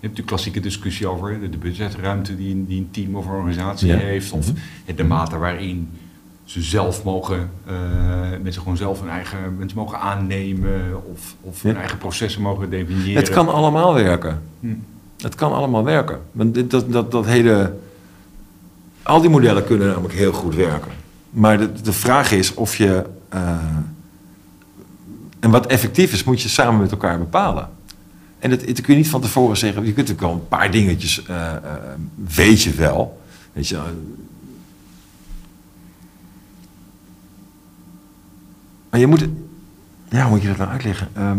je 0.00 0.06
hebt 0.06 0.16
de 0.16 0.22
klassieke 0.24 0.60
discussie 0.60 1.06
over 1.06 1.40
de, 1.40 1.50
de 1.50 1.56
budgetruimte 1.58 2.36
die, 2.36 2.54
een- 2.54 2.66
die 2.66 2.78
een 2.78 2.88
team 2.90 3.14
of 3.16 3.26
een 3.26 3.32
organisatie 3.32 3.88
Ja. 3.88 3.96
heeft. 3.96 4.32
Of 4.32 4.46
Mhm. 4.52 4.96
de 4.96 5.04
mate 5.04 5.38
waarin 5.38 5.88
ze 6.44 6.62
zelf 6.62 7.04
mogen, 7.04 7.50
eh, 7.66 7.74
mensen 8.42 8.62
gewoon 8.62 8.76
zelf 8.76 9.00
hun 9.00 9.10
eigen 9.10 9.56
mensen 9.58 9.78
mogen 9.78 9.98
aannemen. 10.00 11.02
Of, 11.12 11.34
of 11.40 11.62
hun 11.62 11.76
eigen 11.76 11.98
processen 11.98 12.42
mogen 12.42 12.70
definiëren. 12.70 13.22
Het 13.22 13.28
kan 13.30 13.48
allemaal 13.48 13.94
werken. 13.94 14.42
Hm. 14.60 14.74
Het 15.18 15.34
kan 15.34 15.52
allemaal 15.52 15.84
werken. 15.84 16.20
Want 16.32 16.54
dit- 16.54 16.70
dat, 16.70 16.92
dat, 16.92 17.10
dat 17.10 17.26
hele... 17.26 17.74
Al 19.02 19.20
die 19.20 19.30
modellen 19.30 19.64
kunnen 19.64 19.86
namelijk 19.88 20.14
heel 20.14 20.32
goed 20.32 20.54
werken. 20.54 20.92
Maar 21.30 21.58
de, 21.58 21.72
de 21.82 21.92
vraag 21.92 22.32
is 22.32 22.54
of 22.54 22.76
je... 22.76 23.04
eh, 23.28 23.56
en 25.40 25.50
wat 25.50 25.66
effectief 25.66 26.12
is, 26.12 26.24
moet 26.24 26.42
je 26.42 26.48
samen 26.48 26.80
met 26.80 26.90
elkaar 26.90 27.18
bepalen. 27.18 27.68
En 28.38 28.50
dat, 28.50 28.66
dat 28.66 28.80
kun 28.80 28.94
je 28.94 29.00
niet 29.00 29.08
van 29.08 29.20
tevoren 29.20 29.56
zeggen. 29.56 29.84
Je 29.84 29.92
kunt 29.92 30.08
natuurlijk 30.08 30.26
wel 30.26 30.42
een 30.42 30.48
paar 30.48 30.70
dingetjes... 30.70 31.24
eh, 31.24 31.54
eh, 31.54 31.60
weet 32.14 32.62
je 32.62 32.70
wel. 32.70 33.22
Weet 33.52 33.68
je, 33.68 33.76
eh, 33.76 33.82
maar 38.90 39.00
je 39.00 39.06
moet... 39.06 39.26
Ja, 40.08 40.22
hoe 40.22 40.30
moet 40.30 40.42
je 40.42 40.48
dat 40.48 40.56
nou 40.56 40.70
uitleggen? 40.70 41.08
Ehm, 41.12 41.38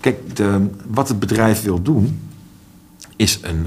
Kijk, 0.00 0.36
de, 0.36 0.66
wat 0.86 1.08
het 1.08 1.18
bedrijf 1.18 1.62
wil 1.62 1.82
doen, 1.82 2.20
is, 3.16 3.38
een, 3.42 3.66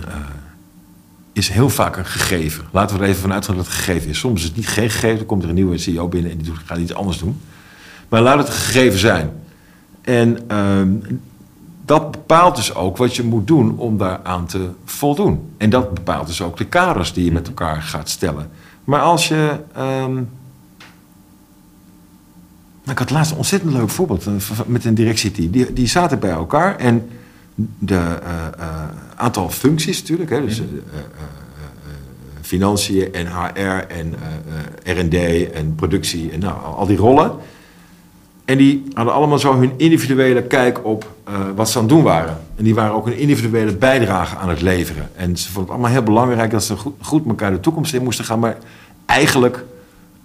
is 1.34 1.50
heel 1.50 1.70
vaak 1.70 1.98
een 1.98 2.06
gegeven. 2.06 2.66
Laten 2.72 2.98
we 2.98 3.04
er 3.04 3.10
even 3.10 3.22
vanuit 3.22 3.46
gaan 3.46 3.56
dat 3.56 3.66
het 3.66 3.74
gegeven 3.74 4.10
is. 4.10 4.20
Soms 4.20 4.40
is 4.42 4.48
het 4.48 4.56
niet 4.56 4.68
geen 4.68 4.90
gegeven, 4.90 5.18
dan 5.18 5.26
komt 5.26 5.44
er 5.44 5.50
een 5.50 5.56
nieuwe 5.56 5.78
CEO 5.78 6.08
binnen 6.08 6.32
en 6.32 6.38
die 6.38 6.54
gaat 6.66 6.78
iets 6.78 6.94
anders 6.94 7.18
doen. 7.18 7.42
Maar 8.10 8.22
laat 8.22 8.38
het 8.38 8.48
een 8.48 8.54
gegeven 8.54 9.00
zijn. 9.00 9.32
En 10.02 10.50
ehm, 10.50 10.90
dat 11.86 12.12
bepaalt 12.12 12.56
dus 12.56 12.76
ook 12.76 12.98
wat 12.98 13.16
je 13.16 13.24
moet 13.24 13.48
doen 13.48 13.78
om 13.78 13.98
daaraan 13.98 14.46
te 14.46 14.70
voldoen. 14.86 15.54
En 15.58 15.70
dat 15.70 15.94
bepaalt 15.94 16.28
dus 16.28 16.42
ook 16.42 16.58
de 16.58 16.66
kaders 16.66 17.14
die 17.14 17.26
je 17.26 17.32
met 17.32 17.48
elkaar 17.48 17.82
gaat 17.82 18.10
stellen. 18.10 18.50
Maar 18.84 19.02
als 19.02 19.28
je. 19.28 19.60
ehm, 19.74 20.18
ik 22.90 22.98
had 22.98 23.10
laatst 23.10 23.32
een 23.32 23.38
ontzettend 23.38 23.74
leuk 23.74 23.90
voorbeeld 23.90 24.28
eh, 24.28 24.34
met 24.66 24.86
een 24.86 24.94
directieteam. 24.94 25.52
Die, 25.52 25.74
die 25.74 25.88
zaten 25.88 26.20
bij 26.20 26.30
elkaar 26.30 26.78
en 26.78 27.10
de 27.80 27.96
eh, 27.96 28.46
eh, 28.58 28.90
aantal 29.16 29.50
functies 29.50 30.00
natuurlijk, 30.00 30.30
hè, 30.30 30.42
dus 30.42 30.60
eh, 30.60 30.66
financiën 32.42 33.14
en 33.14 33.28
HR 33.28 33.86
en 33.88 34.16
R&D 34.84 35.16
en 35.52 35.76
productie 35.76 36.32
en 36.32 36.40
nou, 36.40 36.64
al 36.64 36.86
die 36.86 36.98
rollen. 36.98 37.32
En 38.46 38.58
die 38.58 38.84
hadden 38.94 39.14
allemaal 39.14 39.40
zo 39.40 39.56
hun 39.60 39.72
individuele 39.78 40.44
kijk 40.44 40.86
op 40.86 41.12
eh, 41.24 41.34
wat 41.56 41.70
ze 41.70 41.78
aan 41.78 41.84
het 41.84 41.94
doen 41.94 42.04
waren. 42.04 42.38
En 42.56 42.64
die 42.64 42.76
waren 42.76 42.94
ook 42.94 43.08
een 43.08 43.18
individuele 43.18 43.76
bijdrage 43.76 44.36
aan 44.36 44.50
het 44.50 44.62
leveren. 44.62 45.10
En 45.16 45.38
ze 45.38 45.46
vonden 45.46 45.62
het 45.62 45.72
allemaal 45.72 45.92
heel 45.92 46.04
belangrijk 46.04 46.52
dat 46.52 46.64
ze 46.64 46.76
goed, 47.02 47.26
met 47.26 47.30
elkaar 47.30 47.52
de 47.52 47.60
toekomst 47.60 47.94
in 47.94 48.04
moesten 48.04 48.26
gaan. 48.26 48.40
Maar 48.40 48.58
eigenlijk 49.06 49.64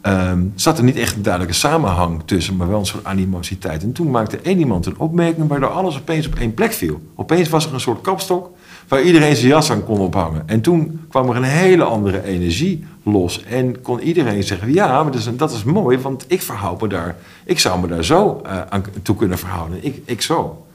ehm, 0.01 0.43
zat 0.55 0.79
er 0.79 0.85
niet 0.85 0.97
echt 0.97 1.17
een 1.17 1.23
duidelijke 1.23 1.57
samenhang 1.57 2.23
tussen, 2.25 2.57
maar 2.57 2.69
wel 2.69 2.79
een 2.79 2.87
soort 2.87 3.05
animositeit. 3.05 3.83
En 3.83 3.93
toen 3.93 4.11
maakte 4.11 4.39
één 4.39 4.59
iemand 4.59 4.87
een 4.87 4.99
opmerking 4.99 5.49
waardoor 5.49 5.71
alles 5.71 5.97
opeens 5.97 6.27
op 6.27 6.35
één 6.35 6.55
plek 6.55 6.73
viel. 6.73 7.01
Opeens 7.15 7.49
was 7.49 7.67
er 7.67 7.75
een 7.75 7.81
soort 7.81 8.01
kapstok 8.01 8.51
waar 8.91 9.03
iedereen 9.03 9.37
zijn 9.37 9.49
jas 9.49 9.71
aan 9.71 9.85
kon 9.85 9.99
ophangen. 9.99 10.43
En 10.49 10.61
toen 10.61 11.01
kwam 11.09 11.29
er 11.31 11.37
een 11.37 11.43
hele 11.43 11.85
andere 11.85 12.25
energie 12.25 12.85
los. 13.03 13.45
En 13.45 13.81
kon 13.81 14.01
iedereen 14.01 14.43
zeggen, 14.43 14.73
ja, 14.73 15.03
maar 15.03 15.13
dat 15.13 15.21
is, 15.21 15.37
dat 15.37 15.53
is 15.53 15.65
mooi, 15.65 15.99
want 15.99 16.25
ik 16.27 16.43
verhoud 16.43 16.81
me 16.81 16.89
daar. 16.89 17.17
Ik 17.45 17.59
zou 17.59 17.81
me 17.81 17.87
daar 17.87 18.05
zo 18.05 18.43
uh, 18.47 18.61
aan 18.69 18.85
toe 19.03 19.17
kunnen 19.17 19.39
verhouden. 19.39 19.85
Ik, 19.85 20.03
ik 20.05 20.23
zo. 20.23 20.67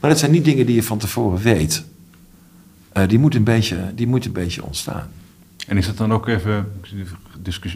Maar 0.00 0.10
dat 0.10 0.18
zijn 0.18 0.30
niet 0.30 0.44
dingen 0.44 0.66
die 0.66 0.74
je 0.74 0.82
van 0.82 0.98
tevoren 0.98 1.42
weet. 1.42 1.84
Uh, 2.96 3.08
die 3.08 3.18
moeten 3.18 3.38
een 3.38 3.44
beetje, 3.44 3.76
die 3.94 4.06
moet 4.06 4.24
een 4.24 4.32
beetje 4.32 4.64
ontstaan. 4.64 5.08
En 5.66 5.76
is 5.76 5.86
het 5.86 5.96
dan 5.96 6.12
ook 6.12 6.28
even 6.28 6.72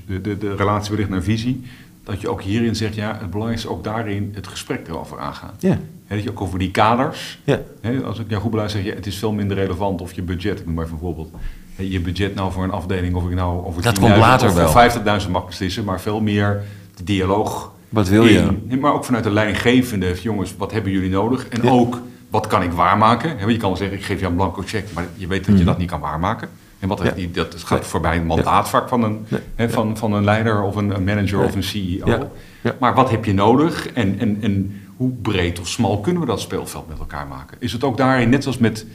de, 0.06 0.20
de, 0.20 0.38
de 0.38 0.56
relatie 0.56 0.90
wellicht 0.90 1.10
naar 1.10 1.22
visie? 1.22 1.62
Dat 2.08 2.20
je 2.20 2.28
ook 2.28 2.42
hierin 2.42 2.76
zegt, 2.76 2.94
ja, 2.94 3.16
het 3.20 3.30
belangrijkste 3.30 3.68
is 3.68 3.74
ook 3.74 3.84
daarin 3.84 4.30
het 4.34 4.46
gesprek 4.46 4.88
erover 4.88 5.18
aangaan. 5.18 5.54
Ja. 5.58 5.78
He, 6.06 6.14
dat 6.14 6.24
je 6.24 6.30
ook 6.30 6.40
over 6.40 6.58
die 6.58 6.70
kaders. 6.70 7.38
Ja. 7.44 7.60
He, 7.80 8.02
als 8.02 8.18
ik 8.18 8.28
jou 8.28 8.42
goed 8.42 8.50
beluister, 8.50 8.80
zeg 8.80 8.90
je, 8.90 8.96
het 8.96 9.06
is 9.06 9.18
veel 9.18 9.32
minder 9.32 9.56
relevant 9.56 10.00
of 10.00 10.12
je 10.12 10.22
budget, 10.22 10.58
ik 10.58 10.66
noem 10.66 10.74
maar 10.74 10.84
even 10.84 10.96
een 10.96 11.02
voorbeeld. 11.02 11.30
He, 11.74 11.82
je 11.82 12.00
budget 12.00 12.34
nou 12.34 12.52
voor 12.52 12.64
een 12.64 12.70
afdeling, 12.70 13.14
of 13.14 13.24
ik 13.24 13.34
nou 13.34 13.66
over 13.66 13.82
dat 13.82 13.98
komt 13.98 14.16
later 14.16 14.48
of 14.48 14.72
voor 14.72 15.22
50.000 15.22 15.30
mag 15.30 15.46
beslissen, 15.46 15.84
maar 15.84 16.00
veel 16.00 16.20
meer 16.20 16.62
de 16.94 17.04
dialoog. 17.04 17.72
Wat 17.88 18.08
wil 18.08 18.24
je? 18.24 18.48
In, 18.68 18.80
maar 18.80 18.92
ook 18.92 19.04
vanuit 19.04 19.24
de 19.24 19.30
leidinggevende, 19.30 20.14
jongens, 20.20 20.56
wat 20.56 20.72
hebben 20.72 20.92
jullie 20.92 21.10
nodig? 21.10 21.48
En 21.48 21.62
ja. 21.62 21.70
ook, 21.70 22.00
wat 22.30 22.46
kan 22.46 22.62
ik 22.62 22.72
waarmaken? 22.72 23.50
je 23.50 23.56
kan 23.56 23.68
wel 23.68 23.78
zeggen, 23.78 23.96
ik 23.96 24.04
geef 24.04 24.18
jou 24.18 24.30
een 24.30 24.36
blanco 24.36 24.62
check, 24.66 24.84
maar 24.94 25.06
je 25.14 25.26
weet 25.26 25.46
dat 25.46 25.58
je 25.58 25.64
dat 25.64 25.78
niet 25.78 25.90
kan 25.90 26.00
waarmaken. 26.00 26.48
En 26.78 26.88
wat, 26.88 27.02
ja. 27.16 27.26
dat 27.32 27.54
gaat 27.64 27.86
voorbij 27.86 28.16
een 28.16 28.26
mandaatvak 28.26 28.88
van 28.88 29.02
een, 29.02 29.26
nee. 29.56 29.68
van, 29.68 29.96
van 29.96 30.12
een 30.12 30.24
leider 30.24 30.62
of 30.62 30.76
een, 30.76 31.04
manager 31.04 31.44
of 31.44 31.54
een 31.54 31.62
CEO. 31.62 32.30
Maar 32.78 32.94
wat 32.94 33.10
heb 33.10 33.24
je 33.24 33.34
nodig 33.34 33.92
en, 33.92 34.18
en, 34.18 34.38
en 34.40 34.80
hoe 34.96 35.10
breed 35.10 35.60
of 35.60 35.68
smal 35.68 36.00
kunnen 36.00 36.20
we 36.20 36.28
dat 36.28 36.40
speelveld 36.40 36.88
met 36.88 36.98
elkaar 36.98 37.26
maken? 37.26 37.56
Is 37.60 37.72
het 37.72 37.84
ook 37.84 37.96
daarin, 37.96 38.28
net 38.28 38.42
zoals 38.42 38.58
met 38.58 38.86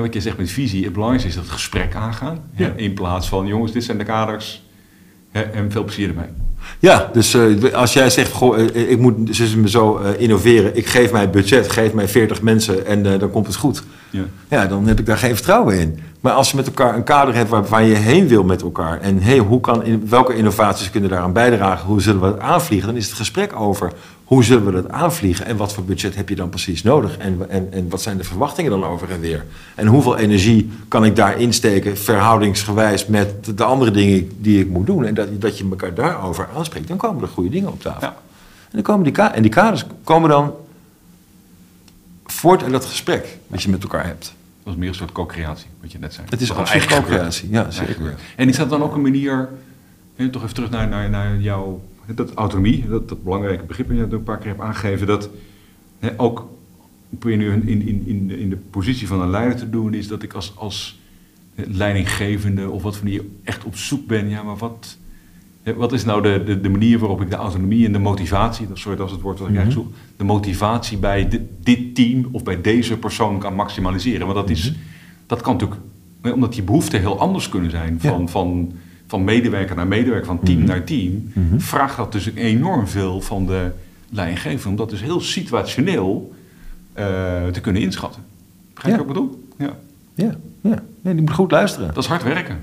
wat 0.00 0.14
je 0.14 0.20
zegt 0.20 0.36
met 0.36 0.50
visie, 0.50 0.84
het 0.84 0.92
belangrijkste 0.92 1.28
is 1.28 1.36
dat 1.36 1.44
het 1.44 1.52
gesprek 1.52 1.94
aangaan. 1.94 2.50
in 2.76 2.94
plaats 2.94 3.28
van, 3.28 3.46
jongens, 3.46 3.72
dit 3.72 3.84
zijn 3.84 3.98
de 3.98 4.04
kaders 4.04 4.66
en 5.32 5.70
veel 5.70 5.84
plezier 5.84 6.08
ermee. 6.08 6.26
Ja, 6.78 7.10
dus 7.12 7.34
uh, 7.34 7.72
als 7.72 7.92
jij 7.92 8.10
zegt, 8.10 8.32
goh, 8.32 8.58
uh, 8.58 8.90
ik 8.90 8.98
moet 8.98 9.36
ze 9.36 9.68
zo 9.68 9.98
uh, 9.98 10.20
innoveren. 10.20 10.76
Ik 10.76 10.86
geef 10.86 11.12
mij 11.12 11.30
budget, 11.30 11.72
geef 11.72 11.92
mij 11.92 12.08
40 12.08 12.42
mensen 12.42 12.86
en 12.86 13.02
dan 13.02 13.30
komt 13.30 13.46
het 13.46 13.56
goed. 13.56 13.82
Ja. 14.10 14.24
ja, 14.48 14.66
dan 14.66 14.86
heb 14.86 14.98
ik 14.98 15.06
daar 15.06 15.18
geen 15.18 15.34
vertrouwen 15.34 15.78
in. 15.78 15.98
Maar 16.20 16.32
als 16.32 16.50
je 16.50 16.56
met 16.56 16.66
elkaar 16.66 16.94
een 16.94 17.04
kader 17.04 17.34
hebt 17.34 17.50
waar, 17.50 17.64
waar 17.64 17.82
je 17.82 17.94
heen 17.94 18.28
wil 18.28 18.44
met 18.44 18.62
elkaar. 18.62 19.00
En 19.00 19.22
hey, 19.22 19.38
hoe 19.38 19.60
kan, 19.60 20.08
welke 20.08 20.34
innovaties 20.34 20.90
kunnen 20.90 21.10
daaraan 21.10 21.32
bijdragen? 21.32 21.86
Hoe 21.86 22.00
zullen 22.00 22.20
we 22.20 22.26
het 22.26 22.38
aanvliegen? 22.38 22.88
Dan 22.88 22.96
is 22.96 23.06
het 23.06 23.16
gesprek 23.16 23.60
over 23.60 23.92
hoe 24.24 24.44
zullen 24.44 24.64
we 24.64 24.72
dat 24.72 24.88
aanvliegen? 24.88 25.46
En 25.46 25.56
wat 25.56 25.72
voor 25.72 25.84
budget 25.84 26.14
heb 26.14 26.28
je 26.28 26.34
dan 26.34 26.48
precies 26.48 26.82
nodig? 26.82 27.18
En, 27.18 27.50
en, 27.50 27.72
en 27.72 27.88
wat 27.88 28.02
zijn 28.02 28.16
de 28.16 28.24
verwachtingen 28.24 28.70
dan 28.70 28.84
over 28.84 29.10
en 29.10 29.20
weer? 29.20 29.44
En 29.74 29.86
hoeveel 29.86 30.16
energie 30.16 30.70
kan 30.88 31.04
ik 31.04 31.16
daar 31.16 31.40
insteken 31.40 31.96
verhoudingsgewijs 31.98 33.06
met 33.06 33.56
de 33.56 33.64
andere 33.64 33.90
dingen 33.90 34.30
die 34.40 34.60
ik 34.60 34.68
moet 34.68 34.86
doen? 34.86 35.04
En 35.04 35.14
dat, 35.14 35.40
dat 35.40 35.58
je 35.58 35.66
elkaar 35.70 35.94
daarover 35.94 36.48
aanspreekt. 36.56 36.88
Dan 36.88 36.96
komen 36.96 37.22
er 37.22 37.28
goede 37.28 37.50
dingen 37.50 37.68
op 37.68 37.80
tafel. 37.80 38.00
Ja. 38.00 38.16
En, 38.64 38.70
dan 38.70 38.82
komen 38.82 39.12
die, 39.12 39.22
en 39.22 39.42
die 39.42 39.50
kaders 39.50 39.84
komen 40.04 40.30
dan 40.30 40.54
voort 42.26 42.62
uit 42.62 42.72
dat 42.72 42.84
gesprek 42.84 43.38
wat 43.46 43.62
je 43.62 43.70
met 43.70 43.82
elkaar 43.82 44.06
hebt. 44.06 44.34
Is 44.68 44.76
meer 44.76 44.88
een 44.88 44.94
soort 44.94 45.12
co-creatie, 45.12 45.66
wat 45.80 45.92
je 45.92 45.98
net 45.98 46.14
zei. 46.14 46.26
Het 46.30 46.40
is 46.40 46.48
een 46.48 46.66
soort 46.66 46.86
co-creatie, 46.86 47.50
ja, 47.50 47.70
zeker. 47.70 48.14
En 48.36 48.48
is 48.48 48.56
dat 48.56 48.70
dan 48.70 48.82
ook 48.82 48.94
een 48.94 49.02
manier, 49.02 49.48
toch 50.30 50.42
even 50.42 50.54
terug 50.54 50.70
naar, 50.70 50.88
naar, 50.88 51.10
naar 51.10 51.40
jouw 51.40 51.82
dat 52.14 52.34
autonomie, 52.34 52.88
dat, 52.88 53.08
dat 53.08 53.22
belangrijke 53.22 53.64
begrip 53.64 53.88
dat 53.88 53.96
je 53.96 54.02
een 54.02 54.22
paar 54.22 54.38
keer 54.38 54.46
hebt 54.46 54.60
aangegeven, 54.60 55.06
dat 55.06 55.30
hè, 55.98 56.10
ook 56.16 56.48
probeer 57.18 57.36
nu 57.36 57.52
in, 57.52 57.68
in, 57.68 58.06
in, 58.06 58.30
in 58.30 58.50
de 58.50 58.56
positie 58.56 59.06
van 59.06 59.20
een 59.20 59.30
leider 59.30 59.56
te 59.56 59.70
doen, 59.70 59.94
is 59.94 60.08
dat 60.08 60.22
ik 60.22 60.32
als, 60.32 60.52
als 60.56 60.98
leidinggevende 61.54 62.70
of 62.70 62.82
wat 62.82 62.96
van 62.96 63.06
die 63.06 63.38
echt 63.44 63.64
op 63.64 63.76
zoek 63.76 64.06
ben, 64.06 64.28
ja, 64.28 64.42
maar 64.42 64.56
wat, 64.56 64.96
wat 65.76 65.92
is 65.92 66.04
nou 66.04 66.22
de, 66.22 66.42
de, 66.44 66.60
de, 66.60 66.68
manier 66.68 66.98
waarop 66.98 67.20
ik 67.20 67.30
de 67.30 67.36
autonomie 67.36 67.86
en 67.86 67.92
de 67.92 67.98
motivatie, 67.98 68.66
sorry 68.72 68.96
dat 68.98 69.06
is 69.06 69.12
het 69.12 69.20
woord 69.20 69.38
wat 69.38 69.48
ik 69.48 69.54
mm 69.54 69.60
-hmm. 69.60 69.70
eigenlijk 69.70 69.96
zoek, 69.96 70.16
de 70.16 70.24
motivatie 70.24 70.98
bij 70.98 71.46
dit 71.60 71.94
team 71.94 72.28
of 72.30 72.42
bij 72.42 72.60
deze 72.60 72.98
persoon 72.98 73.38
kan 73.38 73.54
maximaliseren. 73.54 74.26
Want 74.26 74.38
dat, 74.38 74.50
is, 74.50 74.74
dat 75.26 75.40
kan 75.40 75.52
natuurlijk, 75.52 75.80
omdat 76.34 76.52
die 76.52 76.62
behoeften 76.62 77.00
heel 77.00 77.20
anders 77.20 77.48
kunnen 77.48 77.70
zijn 77.70 78.00
van, 78.00 78.20
ja. 78.20 78.26
van, 78.26 78.72
van 79.06 79.24
medewerker 79.24 79.76
naar 79.76 79.86
medewerker, 79.86 80.26
van 80.26 80.40
team 80.40 80.58
mm 80.58 80.64
-hmm. 80.64 80.72
naar 80.72 80.84
team, 80.84 81.30
mm 81.32 81.48
-hmm. 81.48 81.60
vraagt 81.60 81.96
dat 81.96 82.12
dus 82.12 82.34
enorm 82.34 82.88
veel 82.88 83.20
van 83.20 83.46
de 83.46 83.70
leidinggever 84.10 84.70
om 84.70 84.76
dat 84.76 84.90
dus 84.90 85.02
heel 85.02 85.20
situationeel 85.20 86.34
uh, 86.98 87.04
te 87.46 87.60
kunnen 87.60 87.82
inschatten. 87.82 88.22
Begrijp 88.74 88.96
je 88.96 89.02
ja. 89.02 89.08
wat 89.08 89.16
ik 89.16 89.22
bedoel? 89.22 89.48
Ja. 89.58 89.76
Ja, 90.14 90.36
ja. 90.60 90.82
ja, 91.02 91.12
die 91.12 91.22
moet 91.22 91.32
goed 91.32 91.50
luisteren. 91.50 91.88
Dat 91.94 92.02
is 92.02 92.06
hard 92.08 92.22
werken. 92.22 92.58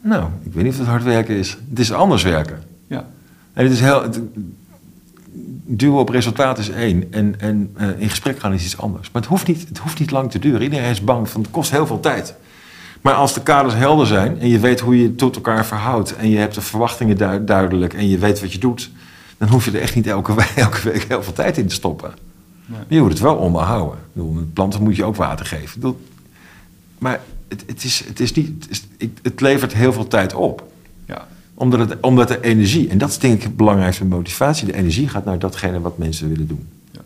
Nou, 0.00 0.28
ik 0.42 0.52
weet 0.52 0.64
niet 0.64 0.72
of 0.72 0.78
het 0.78 0.88
hard 0.88 1.02
werken 1.02 1.36
is. 1.36 1.58
Het 1.70 1.78
is 1.78 1.92
anders 1.92 2.22
werken. 2.22 2.62
Ja. 2.86 3.06
En 3.52 3.64
het 3.64 3.72
is 3.72 3.80
heel. 3.80 4.02
Het, 4.02 4.20
duwen 5.68 5.98
op 5.98 6.08
resultaat 6.08 6.58
is 6.58 6.70
één. 6.70 7.12
En, 7.12 7.34
en 7.40 7.74
uh, 7.80 8.00
in 8.00 8.08
gesprek 8.08 8.38
gaan 8.38 8.52
is 8.52 8.64
iets 8.64 8.78
anders. 8.78 9.10
Maar 9.10 9.22
het 9.22 9.30
hoeft, 9.30 9.46
niet, 9.46 9.68
het 9.68 9.78
hoeft 9.78 9.98
niet 9.98 10.10
lang 10.10 10.30
te 10.30 10.38
duren. 10.38 10.62
Iedereen 10.62 10.90
is 10.90 11.04
bang 11.04 11.28
van 11.28 11.40
het 11.40 11.50
kost 11.50 11.70
heel 11.70 11.86
veel 11.86 12.00
tijd. 12.00 12.34
Maar 13.00 13.14
als 13.14 13.34
de 13.34 13.42
kaders 13.42 13.74
helder 13.74 14.06
zijn 14.06 14.40
en 14.40 14.48
je 14.48 14.58
weet 14.58 14.80
hoe 14.80 15.02
je 15.02 15.14
tot 15.14 15.36
elkaar 15.36 15.66
verhoudt. 15.66 16.16
en 16.16 16.28
je 16.30 16.38
hebt 16.38 16.54
de 16.54 16.60
verwachtingen 16.60 17.16
du 17.16 17.44
duidelijk 17.44 17.94
en 17.94 18.08
je 18.08 18.18
weet 18.18 18.40
wat 18.40 18.52
je 18.52 18.58
doet. 18.58 18.90
dan 19.38 19.48
hoef 19.48 19.64
je 19.64 19.70
er 19.70 19.80
echt 19.80 19.94
niet 19.94 20.06
elke, 20.06 20.34
week, 20.34 20.52
elke 20.66 20.90
week 20.90 21.04
heel 21.08 21.22
veel 21.22 21.32
tijd 21.32 21.58
in 21.58 21.66
te 21.66 21.74
stoppen. 21.74 22.12
Nee. 22.66 22.80
Je 22.88 23.00
moet 23.00 23.10
het 23.10 23.20
wel 23.20 23.36
onderhouden. 23.36 23.98
Bedoel, 24.12 24.46
planten 24.52 24.82
moet 24.82 24.96
je 24.96 25.04
ook 25.04 25.16
water 25.16 25.46
geven. 25.46 25.80
Bedoel, 25.80 26.00
maar 26.98 27.20
het, 27.48 27.64
het, 27.66 27.84
is, 27.84 28.04
het, 28.06 28.20
is 28.20 28.32
niet, 28.32 28.64
het, 28.64 28.70
is, 28.70 29.08
het 29.22 29.40
levert 29.40 29.72
heel 29.72 29.92
veel 29.92 30.06
tijd 30.06 30.34
op. 30.34 30.72
Ja. 31.06 31.28
Omdat, 31.54 31.80
het, 31.80 32.00
omdat 32.00 32.28
de 32.28 32.40
energie, 32.40 32.88
en 32.88 32.98
dat 32.98 33.08
is 33.08 33.18
denk 33.18 33.34
ik 33.34 33.42
het 33.42 33.56
belangrijkste 33.56 34.04
motivatie, 34.04 34.66
de 34.66 34.74
energie 34.74 35.08
gaat 35.08 35.24
naar 35.24 35.38
datgene 35.38 35.80
wat 35.80 35.98
mensen 35.98 36.28
willen 36.28 36.46
doen. 36.46 36.68
Ja. 36.90 37.00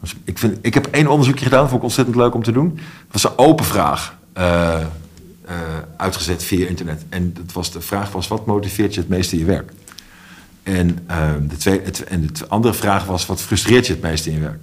Dus 0.00 0.16
ik, 0.24 0.38
vind, 0.38 0.58
ik 0.60 0.74
heb 0.74 0.86
één 0.86 1.06
onderzoekje 1.06 1.44
gedaan, 1.44 1.60
dat 1.60 1.68
vond 1.68 1.80
ik 1.80 1.86
ontzettend 1.86 2.16
leuk 2.16 2.34
om 2.34 2.42
te 2.42 2.52
doen. 2.52 2.74
Dat 3.10 3.22
was 3.22 3.24
een 3.24 3.38
open 3.38 3.64
vraag, 3.64 4.18
uh, 4.36 4.80
uh, 5.48 5.52
uitgezet 5.96 6.44
via 6.44 6.66
internet. 6.66 7.04
En 7.08 7.32
dat 7.32 7.52
was, 7.52 7.72
de 7.72 7.80
vraag 7.80 8.12
was, 8.12 8.28
wat 8.28 8.46
motiveert 8.46 8.94
je 8.94 9.00
het 9.00 9.08
meeste 9.08 9.34
in 9.34 9.40
je 9.40 9.46
werk? 9.46 9.72
En, 10.62 10.98
uh, 11.10 11.30
de, 11.48 11.56
tweede, 11.56 11.84
het, 11.84 12.04
en 12.04 12.26
de 12.26 12.48
andere 12.48 12.74
vraag 12.74 13.04
was, 13.04 13.26
wat 13.26 13.40
frustreert 13.40 13.86
je 13.86 13.92
het 13.92 14.02
meeste 14.02 14.28
in 14.28 14.34
je 14.34 14.40
werk? 14.40 14.60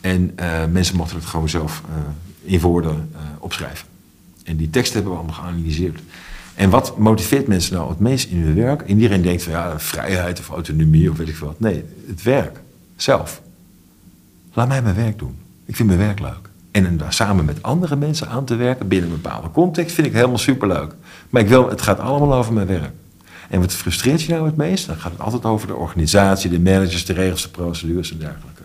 En 0.00 0.34
mensen 0.72 0.96
mochten 0.96 1.16
het 1.16 1.26
gewoon 1.26 1.48
zelf 1.48 1.82
in 2.42 2.60
woorden 2.60 3.10
opschrijven. 3.38 3.86
En 4.46 4.56
die 4.56 4.70
teksten 4.70 4.94
hebben 4.94 5.12
we 5.12 5.18
allemaal 5.18 5.40
geanalyseerd. 5.42 6.00
En 6.54 6.70
wat 6.70 6.98
motiveert 6.98 7.46
mensen 7.46 7.74
nou 7.74 7.88
het 7.88 8.00
meest 8.00 8.30
in 8.30 8.42
hun 8.42 8.54
werk? 8.54 8.82
En 8.82 8.88
iedereen 8.88 9.22
denkt 9.22 9.42
van 9.42 9.52
ja, 9.52 9.80
vrijheid 9.80 10.38
of 10.38 10.48
autonomie 10.48 11.10
of 11.10 11.16
weet 11.16 11.28
ik 11.28 11.36
wat. 11.36 11.60
Nee, 11.60 11.84
het 12.06 12.22
werk 12.22 12.60
zelf. 12.96 13.42
Laat 14.52 14.68
mij 14.68 14.82
mijn 14.82 14.94
werk 14.94 15.18
doen. 15.18 15.36
Ik 15.64 15.76
vind 15.76 15.88
mijn 15.88 16.00
werk 16.00 16.20
leuk. 16.20 16.48
En 16.70 16.96
daar 16.96 17.12
samen 17.12 17.44
met 17.44 17.62
andere 17.62 17.96
mensen 17.96 18.28
aan 18.28 18.44
te 18.44 18.54
werken 18.54 18.88
binnen 18.88 19.10
een 19.10 19.20
bepaalde 19.20 19.50
context 19.50 19.94
vind 19.94 20.06
ik 20.06 20.12
helemaal 20.12 20.38
superleuk. 20.38 20.94
Maar 21.30 21.42
ik 21.42 21.48
wil, 21.48 21.68
het 21.68 21.82
gaat 21.82 21.98
allemaal 21.98 22.34
over 22.34 22.52
mijn 22.52 22.66
werk. 22.66 22.92
En 23.48 23.60
wat 23.60 23.72
frustreert 23.72 24.22
je 24.22 24.32
nou 24.32 24.46
het 24.46 24.56
meest? 24.56 24.86
Dan 24.86 24.96
gaat 24.96 25.12
het 25.12 25.20
altijd 25.20 25.44
over 25.44 25.66
de 25.66 25.74
organisatie, 25.74 26.50
de 26.50 26.60
managers, 26.60 27.04
de 27.04 27.12
regels, 27.12 27.42
de 27.42 27.48
procedures 27.48 28.12
en 28.12 28.18
dergelijke. 28.18 28.62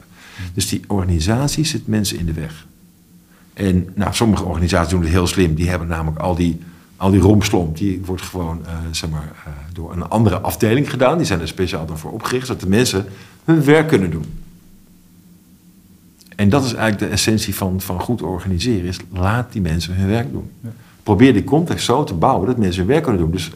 Dus 0.53 0.69
die 0.69 0.83
organisatie 0.87 1.65
zit 1.65 1.87
mensen 1.87 2.17
in 2.17 2.25
de 2.25 2.33
weg. 2.33 2.65
En 3.53 3.89
nou, 3.95 4.13
sommige 4.13 4.43
organisaties 4.43 4.91
doen 4.91 5.01
het 5.01 5.09
heel 5.09 5.27
slim. 5.27 5.55
Die 5.55 5.69
hebben 5.69 5.87
namelijk 5.87 6.19
al 6.19 6.35
die, 6.35 6.59
al 6.97 7.11
die 7.11 7.19
rompslomp. 7.19 7.77
Die 7.77 8.01
wordt 8.05 8.21
gewoon 8.21 8.59
uh, 8.65 8.71
zeg 8.91 9.09
maar, 9.09 9.31
uh, 9.47 9.53
door 9.73 9.91
een 9.91 10.07
andere 10.07 10.39
afdeling 10.39 10.89
gedaan. 10.89 11.17
Die 11.17 11.25
zijn 11.25 11.41
er 11.41 11.47
speciaal 11.47 11.85
dan 11.85 11.97
voor 11.97 12.11
opgericht. 12.11 12.47
Zodat 12.47 12.61
de 12.61 12.69
mensen 12.69 13.05
hun 13.45 13.63
werk 13.63 13.87
kunnen 13.87 14.11
doen. 14.11 14.25
En 16.35 16.49
dat 16.49 16.63
is 16.63 16.73
eigenlijk 16.73 16.99
de 16.99 17.17
essentie 17.17 17.55
van, 17.55 17.81
van 17.81 17.99
goed 17.99 18.21
organiseren. 18.21 18.87
Is 18.87 18.97
laat 19.13 19.51
die 19.51 19.61
mensen 19.61 19.95
hun 19.95 20.07
werk 20.07 20.31
doen. 20.31 20.51
Ja. 20.61 20.69
Probeer 21.03 21.33
die 21.33 21.43
context 21.43 21.85
zo 21.85 22.03
te 22.03 22.13
bouwen 22.13 22.47
dat 22.47 22.57
mensen 22.57 22.81
hun 22.81 22.91
werk 22.91 23.03
kunnen 23.03 23.21
doen. 23.21 23.31
Dus 23.31 23.51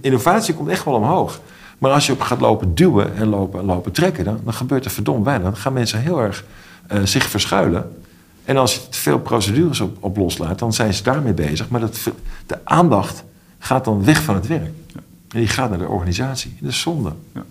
innovatie 0.00 0.54
komt 0.54 0.68
echt 0.68 0.84
wel 0.84 0.94
omhoog. 0.94 1.40
Maar 1.78 1.90
als 1.90 2.06
je 2.06 2.12
op 2.12 2.20
gaat 2.20 2.40
lopen 2.40 2.74
duwen 2.74 3.16
en 3.16 3.28
lopen, 3.28 3.64
lopen 3.64 3.92
trekken, 3.92 4.24
dan, 4.24 4.40
dan 4.44 4.52
gebeurt 4.52 4.84
er 4.84 4.90
verdomd 4.90 5.24
weinig. 5.24 5.46
Dan 5.46 5.56
gaan 5.56 5.72
mensen 5.72 6.00
heel 6.00 6.20
erg 6.20 6.44
uh, 6.92 7.02
zich 7.04 7.24
verschuilen. 7.28 7.90
En 8.46 8.56
als 8.56 8.74
je 8.74 8.88
te 8.88 8.98
veel 8.98 9.18
procedures 9.18 9.80
op, 9.80 9.96
op, 10.00 10.16
loslaat, 10.16 10.58
dan 10.58 10.72
zijn 10.72 10.94
ze 10.94 11.02
daarmee 11.02 11.32
bezig. 11.32 11.68
Maar 11.68 11.80
dat, 11.80 11.98
de 12.46 12.58
aandacht 12.64 13.24
gaat 13.58 13.84
dan 13.84 14.04
weg 14.04 14.22
van 14.22 14.34
het 14.34 14.46
werk. 14.46 14.70
Ja. 14.86 15.00
En 15.28 15.38
die 15.38 15.48
gaat 15.48 15.70
naar 15.70 15.78
de 15.78 15.88
organisatie. 15.88 16.56
Dat 16.60 16.70
is 16.70 16.80
zonde. 16.80 17.12
Ja. 17.34 17.44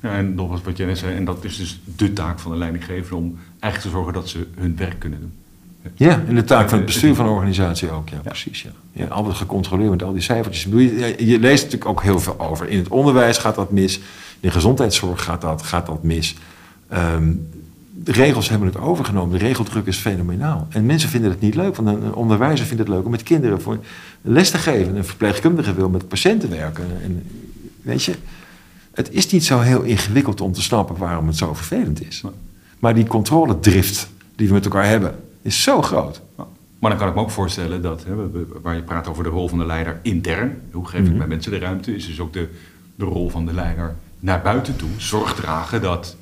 ja 0.00 0.12
en 0.12 0.34
nog 0.34 0.48
wat, 0.48 0.62
wat 0.62 0.76
jij 0.76 0.86
net 0.86 0.98
zei, 0.98 1.16
en 1.16 1.24
dat 1.24 1.44
is 1.44 1.56
dus 1.56 1.80
de 1.96 2.12
taak 2.12 2.38
van 2.38 2.50
de 2.50 2.58
leidinggever 2.58 3.16
om 3.16 3.38
eigenlijk 3.50 3.82
te 3.82 3.90
zorgen 3.90 4.12
dat 4.12 4.28
ze 4.28 4.46
hun 4.56 4.76
werk 4.76 4.98
kunnen 4.98 5.20
doen. 5.20 5.32
Ja, 5.94 6.22
in 6.26 6.34
de 6.34 6.44
taak 6.44 6.68
van 6.68 6.78
het 6.78 6.86
bestuur 6.86 7.14
van 7.14 7.26
een 7.26 7.32
organisatie 7.32 7.90
ook. 7.90 8.08
Ja, 8.08 8.18
precies. 8.18 8.62
Ja. 8.62 8.70
Ja, 8.92 9.06
altijd 9.06 9.36
gecontroleerd 9.36 9.90
met 9.90 10.02
al 10.02 10.12
die 10.12 10.22
cijfertjes. 10.22 10.64
Je, 10.64 11.14
je 11.26 11.38
leest 11.38 11.62
natuurlijk 11.62 11.90
ook 11.90 12.02
heel 12.02 12.20
veel 12.20 12.40
over. 12.40 12.68
In 12.68 12.78
het 12.78 12.88
onderwijs 12.88 13.38
gaat 13.38 13.54
dat 13.54 13.70
mis. 13.70 13.96
In 13.96 14.02
de 14.40 14.50
gezondheidszorg 14.50 15.24
gaat 15.24 15.40
dat, 15.40 15.62
gaat 15.62 15.86
dat 15.86 16.02
mis. 16.02 16.36
Ehm, 16.88 17.32
de 18.04 18.12
regels 18.12 18.48
hebben 18.48 18.68
het 18.68 18.78
overgenomen. 18.78 19.38
De 19.38 19.44
regeldruk 19.44 19.86
is 19.86 19.96
fenomenaal. 19.96 20.66
En 20.70 20.86
mensen 20.86 21.08
vinden 21.08 21.30
het 21.30 21.40
niet 21.40 21.54
leuk. 21.54 21.76
Want 21.76 21.88
een, 21.88 22.14
onderwijzer 22.14 22.66
vindt 22.66 22.82
het 22.82 22.92
leuk 22.92 23.04
om 23.04 23.10
met 23.10 23.22
kinderen 23.22 23.60
voor 23.60 23.78
les 24.22 24.50
te 24.50 24.58
geven. 24.58 24.96
Een 24.96 25.04
verpleegkundige 25.04 25.74
wil 25.74 25.88
met 25.88 26.08
patiënten 26.08 26.50
werken. 26.50 26.84
En, 27.02 27.22
weet 27.82 28.04
je, 28.04 28.14
het 28.92 29.10
is 29.12 29.30
niet 29.30 29.44
zo 29.44 29.58
heel 29.60 29.82
ingewikkeld 29.82 30.40
om 30.40 30.52
te 30.52 30.62
snappen 30.62 30.96
waarom 30.96 31.26
het 31.26 31.36
zo 31.36 31.54
vervelend 31.54 32.06
is. 32.06 32.22
Maar 32.78 32.94
die 32.94 33.06
controledrift 33.06 34.08
die 34.36 34.46
we 34.48 34.52
met 34.52 34.64
elkaar 34.64 34.86
hebben, 34.86 35.14
is 35.42 35.62
zo 35.62 35.82
groot. 35.82 36.20
Maar 36.78 36.90
dan 36.90 36.98
kan 36.98 37.08
ik 37.08 37.14
me 37.14 37.20
ook 37.20 37.30
voorstellen 37.30 37.82
dat, 37.82 38.04
hè, 38.04 38.12
waar 38.62 38.74
je 38.74 38.82
praat 38.82 39.08
over 39.08 39.22
de 39.24 39.28
rol 39.30 39.48
van 39.48 39.58
de 39.58 39.66
leider 39.66 39.98
intern, 40.02 40.60
hoe 40.72 40.86
geef 40.86 41.00
ik 41.00 41.06
Mhm. 41.06 41.16
mijn 41.16 41.28
mensen 41.28 41.50
de 41.52 41.58
ruimte, 41.58 41.94
is 41.94 42.06
dus 42.06 42.20
ook 42.20 42.32
de, 42.32 42.48
de 42.94 43.04
rol 43.04 43.28
van 43.30 43.46
de 43.46 43.52
leider 43.52 43.94
naar 44.20 44.40
buiten 44.42 44.76
toe. 44.76 44.88
Zorg 44.96 45.34
dragen 45.34 45.82
dat 45.82 46.16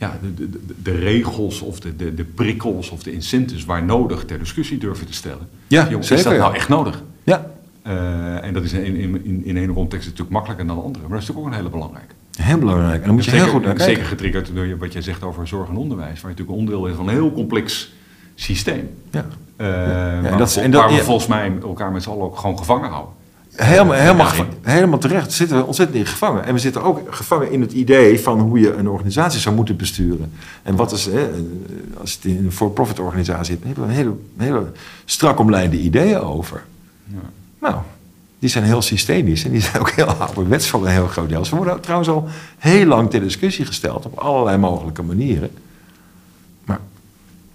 ja, 0.00 0.18
de, 0.22 0.34
de, 0.50 0.60
de- 0.82 0.90
regels 0.90 1.60
of 1.60 1.80
de, 1.80 1.96
de, 1.96 2.14
de 2.14 2.24
prikkels 2.24 2.90
of 2.90 3.02
de 3.02 3.12
incentives 3.12 3.64
waar 3.64 3.84
nodig 3.84 4.24
ter 4.24 4.38
discussie 4.38 4.78
durven 4.78 5.06
te 5.06 5.12
stellen. 5.12 5.48
Ja, 5.66 5.86
Jongens, 5.88 6.06
zeker, 6.06 6.24
Is 6.24 6.30
dat 6.30 6.38
nou 6.42 6.54
echt 6.54 6.68
nodig? 6.68 7.02
Ja, 7.24 7.46
Eh, 7.82 8.44
en 8.44 8.52
dat 8.54 8.64
is 8.64 8.72
in, 8.72 8.84
in, 8.96 9.24
in, 9.24 9.44
in 9.44 9.56
ene 9.56 9.72
context 9.72 10.04
natuurlijk 10.04 10.30
makkelijker 10.30 10.66
dan 10.66 10.76
de 10.76 10.82
andere, 10.82 11.02
maar 11.08 11.12
dat 11.12 11.22
is 11.22 11.26
natuurlijk 11.28 11.46
ook 11.46 11.52
een 11.52 11.58
hele 11.66 11.70
belangrijke. 11.76 12.14
heel 12.36 12.58
belangrijk. 12.58 13.00
En 13.00 13.06
dan 13.06 13.14
moet 13.14 13.24
je 13.24 13.30
zeker, 13.30 13.44
heel 13.46 13.54
goed 13.54 13.64
naar 13.64 13.74
kijken. 13.74 13.94
Zeker 13.94 14.08
getriggerd 14.08 14.50
door 14.54 14.66
je- 14.66 14.76
wat 14.76 14.92
jij 14.92 15.02
zegt 15.02 15.22
over 15.22 15.48
zorg 15.48 15.68
en 15.68 15.76
onderwijs, 15.76 16.20
waar 16.20 16.30
je 16.30 16.36
natuurlijk 16.36 16.58
onderdeel 16.58 16.86
is 16.86 16.94
van 16.96 17.08
een 17.08 17.14
heel 17.14 17.32
complex 17.32 17.92
systeem. 18.34 18.88
Ja. 19.10 19.26
Eh, 19.56 20.14
en 20.16 20.22
waar, 20.22 20.38
dat 20.38 20.48
is- 20.48 20.54
we- 20.54 20.60
en 20.60 20.70
dat- 20.70 20.80
waar 20.80 20.90
we 20.90 20.96
ja. 20.96 21.02
volgens 21.02 21.26
mij 21.26 21.52
elkaar 21.62 21.92
met 21.92 22.02
z'n 22.02 22.10
allen 22.10 22.24
ook 22.24 22.38
gewoon 22.38 22.58
gevangen 22.58 22.90
houden. 22.90 23.12
Helemaal, 23.54 23.96
helemaal, 23.96 24.32
helemaal 24.62 24.98
terecht. 24.98 25.32
Zitten 25.32 25.56
we 25.56 25.64
ontzettend 25.64 25.98
in 25.98 26.06
gevangen. 26.06 26.44
En 26.44 26.54
we 26.54 26.60
zitten 26.60 26.82
ook 26.82 27.14
gevangen 27.14 27.50
in 27.50 27.60
het 27.60 27.72
idee 27.72 28.20
van 28.20 28.40
hoe 28.40 28.60
je 28.60 28.72
een 28.72 28.88
organisatie 28.88 29.40
zou 29.40 29.54
moeten 29.54 29.76
besturen. 29.76 30.32
En 30.62 30.76
wat 30.76 30.92
is, 30.92 31.06
hè, 31.06 31.30
als 32.00 32.14
het 32.14 32.24
in 32.24 32.44
een 32.44 32.52
for-profit 32.52 32.98
organisatie 32.98 33.54
hebt, 33.54 33.66
hebben 33.66 33.84
we 33.84 33.90
een 33.90 33.96
hele, 33.96 34.14
hele 34.36 34.72
strak 35.04 35.38
omlijnde 35.38 35.78
ideeën 35.78 36.20
over. 36.20 36.64
Nou, 37.58 37.74
die 38.38 38.48
zijn 38.48 38.64
heel 38.64 38.82
systemisch 38.82 39.44
en 39.44 39.50
die 39.50 39.60
zijn 39.60 39.78
ook 39.78 39.90
heel 39.90 40.06
ouderwets 40.26 40.68
voor 40.68 40.86
een 40.86 40.92
heel 40.92 41.06
groot 41.06 41.28
deel. 41.28 41.44
Ze 41.44 41.56
worden 41.56 41.80
trouwens 41.80 42.10
al 42.10 42.28
heel 42.58 42.86
lang 42.86 43.10
ter 43.10 43.20
discussie 43.20 43.64
gesteld 43.64 44.06
op 44.06 44.18
allerlei 44.18 44.56
mogelijke 44.56 45.02
manieren. 45.02 45.50
Maar 46.64 46.80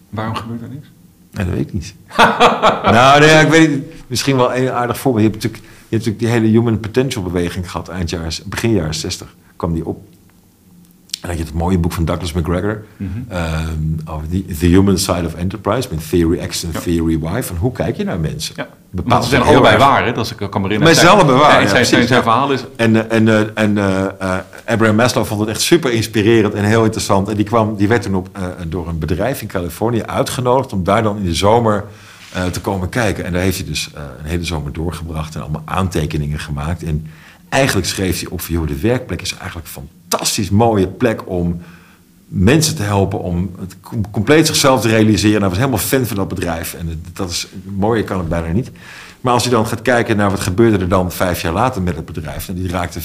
Waarom 0.09 0.35
gebeurt 0.35 0.61
er 0.61 0.69
niks? 0.69 0.87
Nee, 1.35 1.45
dat 1.45 1.55
weet 1.55 1.67
ik 1.67 1.73
niet. 1.73 1.95
nou, 2.97 3.19
nee, 3.19 3.43
ik 3.43 3.49
weet 3.49 3.69
niet. 3.69 3.83
Misschien 4.07 4.35
wel 4.35 4.55
een 4.55 4.71
aardig 4.71 4.97
voorbeeld. 4.97 5.25
Je 5.25 5.31
hebt 5.31 5.43
natuurlijk, 5.89 6.19
die 6.19 6.27
hele 6.27 6.47
human 6.47 6.79
potential 6.79 7.23
beweging 7.23 7.71
gehad 7.71 7.87
eind 7.87 8.09
jaar, 8.09 8.37
begin 8.45 8.71
jaren 8.71 8.95
60 8.95 9.35
kwam 9.55 9.73
die 9.73 9.85
op. 9.85 10.03
En 11.25 11.31
dan 11.31 11.39
had 11.39 11.47
je 11.47 11.51
het 11.53 11.61
mooie 11.63 11.77
boek 11.77 11.91
van 11.91 12.05
Douglas 12.05 12.33
McGregor 12.33 12.83
ehm, 13.29 13.69
over 14.05 14.27
The 14.59 14.65
Human 14.65 14.97
Side 14.97 15.25
of 15.25 15.33
Enterprise 15.33 15.87
met 15.91 16.09
Theory 16.09 16.47
X 16.47 16.63
en 16.63 16.71
Theory 16.81 17.13
Y. 17.13 17.41
Van 17.43 17.55
hoe 17.55 17.71
kijk 17.71 17.97
je 17.97 18.03
naar 18.03 18.19
mensen? 18.19 18.55
Ja. 18.57 19.21
Ze 19.21 19.29
zijn 19.29 19.41
allebei 19.41 19.77
waar, 19.77 20.05
hè? 20.05 20.11
Dat 20.11 20.29
ik 20.29 20.37
kan 20.37 20.61
me 20.61 20.67
herinneren. 20.67 20.79
Maar 20.79 20.93
zijn 20.93 21.07
allebei 21.07 21.37
waar, 21.37 21.51
Ja, 21.51 21.59
ja, 21.59 21.67
zijn, 21.67 21.85
zijn, 21.85 21.89
precies. 21.89 22.07
zijn 22.07 22.23
verhaal 22.23 22.51
is... 22.51 22.63
En, 22.75 23.09
eh, 23.09 23.17
en, 23.17 23.27
eh, 23.27 23.63
en 23.63 23.77
eh, 23.77 24.37
Abraham 24.65 24.95
Maslow 24.95 25.25
vond 25.25 25.39
het 25.39 25.49
echt 25.49 25.61
super 25.61 25.91
inspirerend 25.91 26.53
en 26.53 26.63
heel 26.63 26.83
interessant. 26.83 27.29
En 27.29 27.35
die, 27.35 27.45
kwam, 27.45 27.75
die 27.75 27.87
werd 27.87 28.01
toen 28.01 28.15
op, 28.15 28.29
door 28.67 28.87
een 28.87 28.99
bedrijf 28.99 29.41
in 29.41 29.47
Californië 29.47 30.03
uitgenodigd 30.03 30.73
om 30.73 30.83
daar 30.83 31.03
dan 31.03 31.17
in 31.17 31.23
de 31.23 31.33
zomer 31.33 31.83
te 32.51 32.61
komen 32.61 32.89
kijken. 32.89 33.25
En 33.25 33.31
daar 33.33 33.41
heeft 33.41 33.57
hij 33.57 33.67
dus 33.67 33.89
een 33.95 34.29
hele 34.29 34.43
zomer 34.43 34.73
doorgebracht 34.73 35.35
en 35.35 35.41
allemaal 35.41 35.63
aantekeningen 35.65 36.39
gemaakt. 36.39 36.83
En 36.83 37.07
eigenlijk 37.49 37.87
schreef 37.87 38.19
hij 38.19 38.29
op 38.29 38.41
joh, 38.41 38.67
de 38.67 38.79
werkplek 38.79 39.21
is 39.21 39.37
eigenlijk 39.37 39.67
een 39.75 39.89
fantastisch 40.15 40.49
mooie 40.49 40.87
plek 40.87 41.29
om 41.29 41.61
mensen 42.27 42.75
te 42.75 42.83
helpen 42.83 43.19
om 43.19 43.51
het 43.59 43.75
com- 43.81 44.11
compleet 44.11 44.47
zichzelf 44.47 44.81
te 44.81 44.87
realiseren. 44.87 45.39
Hij 45.39 45.49
was 45.49 45.57
helemaal 45.57 45.79
fan 45.79 46.05
van 46.05 46.15
dat 46.15 46.27
bedrijf. 46.27 46.73
En 46.73 47.03
dat 47.13 47.29
is 47.29 47.47
mooier 47.63 48.03
kan 48.03 48.17
het 48.17 48.29
bijna 48.29 48.51
niet. 48.51 48.71
Maar 49.21 49.33
als 49.33 49.43
je 49.43 49.49
dan 49.49 49.67
gaat 49.67 49.81
kijken 49.81 50.17
naar 50.17 50.29
wat 50.29 50.39
gebeurde 50.39 50.77
er 50.77 50.89
dan 50.89 51.11
vijf 51.11 51.41
jaar 51.41 51.53
later 51.53 51.81
met 51.81 51.95
het 51.95 52.05
bedrijf. 52.05 52.47
En 52.47 52.55
die 52.55 52.69
raakte 52.69 52.99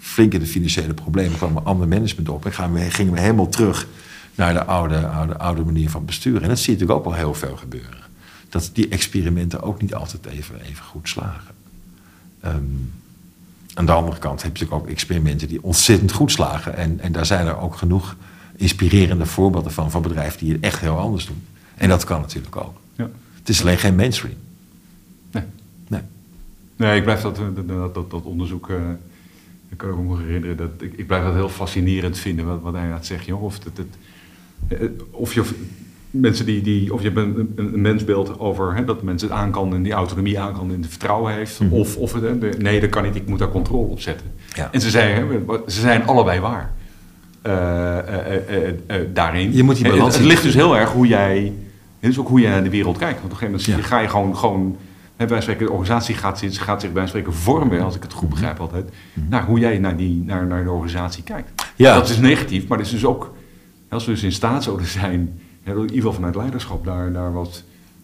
flink 0.00 0.32
in 0.32 0.40
de 0.40 0.46
financiële 0.46 0.94
problemen. 0.94 1.36
Kwam 1.36 1.56
een 1.56 1.64
ander 1.64 1.88
management 1.88 2.28
op. 2.28 2.46
En 2.46 2.72
we, 2.72 2.80
gingen 2.80 3.12
we 3.12 3.20
helemaal 3.20 3.48
terug 3.48 3.86
naar 4.34 4.52
de 4.52 4.64
oude, 4.64 5.06
oude, 5.06 5.38
oude 5.38 5.64
manier 5.64 5.90
van 5.90 6.04
besturen. 6.04 6.42
En 6.42 6.48
dat 6.48 6.58
zie 6.58 6.72
je 6.72 6.78
natuurlijk 6.78 6.98
ook 7.06 7.14
wel 7.14 7.22
heel 7.22 7.34
veel 7.34 7.56
gebeuren. 7.56 8.04
Dat 8.48 8.70
die 8.72 8.88
experimenten 8.88 9.62
ook 9.62 9.80
niet 9.80 9.94
altijd 9.94 10.26
even, 10.26 10.60
even 10.60 10.84
goed 10.84 11.08
slagen. 11.08 11.54
Ehm, 12.40 12.54
aan 13.76 13.86
de 13.86 13.92
andere 13.92 14.18
kant 14.18 14.42
heb 14.42 14.56
je 14.56 14.62
natuurlijk 14.62 14.88
ook 14.88 14.94
experimenten 14.94 15.48
die 15.48 15.62
ontzettend 15.62 16.12
goed 16.12 16.32
slagen. 16.32 16.76
En, 16.76 17.00
en 17.00 17.12
daar 17.12 17.26
zijn 17.26 17.46
er 17.46 17.58
ook 17.58 17.76
genoeg 17.76 18.16
inspirerende 18.56 19.26
voorbeelden 19.26 19.72
van, 19.72 19.90
van 19.90 20.02
bedrijven 20.02 20.38
die 20.38 20.52
het 20.52 20.62
echt 20.62 20.80
heel 20.80 20.98
anders 20.98 21.26
doen. 21.26 21.42
En 21.74 21.88
dat 21.88 22.04
kan 22.04 22.20
natuurlijk 22.20 22.56
ook. 22.56 22.80
Ja. 22.94 23.08
Het 23.38 23.48
is 23.48 23.60
alleen 23.60 23.78
geen 23.78 23.94
mainstream. 23.94 24.34
Nee. 25.30 25.42
Nee. 25.88 26.00
Nee, 26.76 26.96
ik 26.96 27.02
blijf 27.04 27.20
dat, 27.20 27.36
dat, 27.36 27.68
dat, 27.68 27.94
dat, 27.94 28.10
dat 28.10 28.22
onderzoek. 28.22 28.70
eh, 28.70 28.76
ik 29.68 29.76
kan 29.76 29.88
me 29.88 29.94
ook 29.94 30.08
nog 30.08 30.18
herinneren 30.18 30.56
dat 30.56 30.70
ik, 30.78 30.92
ik 30.96 31.06
blijf 31.06 31.24
dat 31.24 31.34
heel 31.34 31.48
fascinerend 31.48 32.18
vinden 32.18 32.46
wat, 32.46 32.60
wat 32.60 32.72
hij 32.72 32.82
inderdaad 32.82 33.06
zegt. 33.06 33.24
Joh, 33.24 33.42
of, 33.42 33.58
het, 33.64 33.80
eh, 34.68 34.88
of 35.10 35.34
je 35.34 35.44
mensen 36.20 36.46
die, 36.46 36.60
die 36.62 36.92
of 36.94 37.02
je 37.02 37.10
hebt 37.10 37.36
een, 37.56 37.80
mensbeeld 37.80 38.38
over 38.38 38.74
hè, 38.74 38.84
dat 38.84 39.02
mensen 39.02 39.28
het 39.28 39.36
aan 39.36 39.50
kan 39.50 39.74
en 39.74 39.82
die 39.82 39.92
autonomie 39.92 40.40
aan 40.40 40.52
kan 40.52 40.72
en 40.72 40.80
het 40.80 40.90
vertrouwen 40.90 41.32
heeft, 41.34 41.60
Mhm. 41.60 41.72
of, 41.72 41.96
of 41.96 42.12
het 42.12 42.40
de- 42.40 42.54
nee, 42.58 42.80
dat 42.80 42.90
kan 42.90 43.02
niet. 43.02 43.14
Ik 43.16 43.28
moet 43.28 43.38
daar 43.38 43.48
controle 43.50 43.86
op 43.86 44.00
zetten. 44.00 44.26
Ja. 44.52 44.68
En 44.72 44.80
ze 44.80 44.90
zijn, 44.90 45.14
hè, 45.14 45.26
ze 45.66 45.80
zijn 45.80 46.06
allebei 46.06 46.40
waar. 46.40 46.72
Eh, 47.42 47.98
eh, 47.98 48.68
eh, 48.86 49.00
daarin. 49.12 49.52
Je 49.56 49.62
moet 49.62 49.74
die 49.76 49.84
balans 49.84 50.04
Het, 50.14 50.14
het 50.22 50.24
ligt 50.32 50.42
dus 50.42 50.54
heel 50.54 50.76
erg 50.76 50.90
hoe 50.92 51.06
jij, 51.06 51.52
het 52.00 52.10
is 52.10 52.18
ook 52.18 52.28
hoe 52.28 52.40
jij 52.40 52.50
naar 52.50 52.62
de 52.64 52.70
wereld 52.70 52.98
kijkt. 52.98 53.20
Want 53.20 53.32
op 53.32 53.40
een 53.40 53.46
gegeven 53.46 53.66
moment 53.74 53.84
Ja. 53.88 53.96
ga 53.96 54.00
je 54.00 54.08
gewoon, 54.08 54.36
gewoon 54.36 54.76
hè, 55.16 55.26
wij 55.26 55.40
spreken, 55.40 55.66
de 55.66 55.72
organisatie 55.72 56.14
gaat, 56.14 56.38
zich- 56.38 56.64
gaat 56.64 56.80
zich 56.80 56.92
bij 56.92 57.06
spreken 57.06 57.32
vormen, 57.34 57.80
als 57.80 57.94
ik 57.96 58.02
het 58.02 58.10
Mhm. 58.10 58.20
goed 58.20 58.28
begrijp 58.28 58.58
altijd, 58.60 58.88
naar 59.28 59.44
hoe 59.44 59.58
jij 59.58 59.78
naar, 59.78 59.96
die, 59.96 60.22
naar, 60.26 60.46
naar 60.46 60.64
de 60.64 60.70
organisatie 60.70 61.22
kijkt. 61.22 61.64
Ja. 61.76 61.94
Dat 61.94 62.08
is 62.08 62.18
negatief, 62.18 62.66
maar 62.66 62.78
het 62.78 62.86
is 62.86 62.92
dus 62.92 63.04
ook, 63.04 63.34
als 63.88 64.04
we 64.06 64.12
dus 64.12 64.22
in 64.22 64.32
staat 64.32 64.62
zouden 64.64 64.86
zijn, 64.86 65.40
hè, 65.66 65.72
in 65.74 65.80
ieder 65.80 65.96
geval 65.96 66.12
vanuit 66.12 66.34
leiderschap, 66.36 66.84
daar, 66.84 67.12
daar 67.12 67.32
wat 67.32 67.62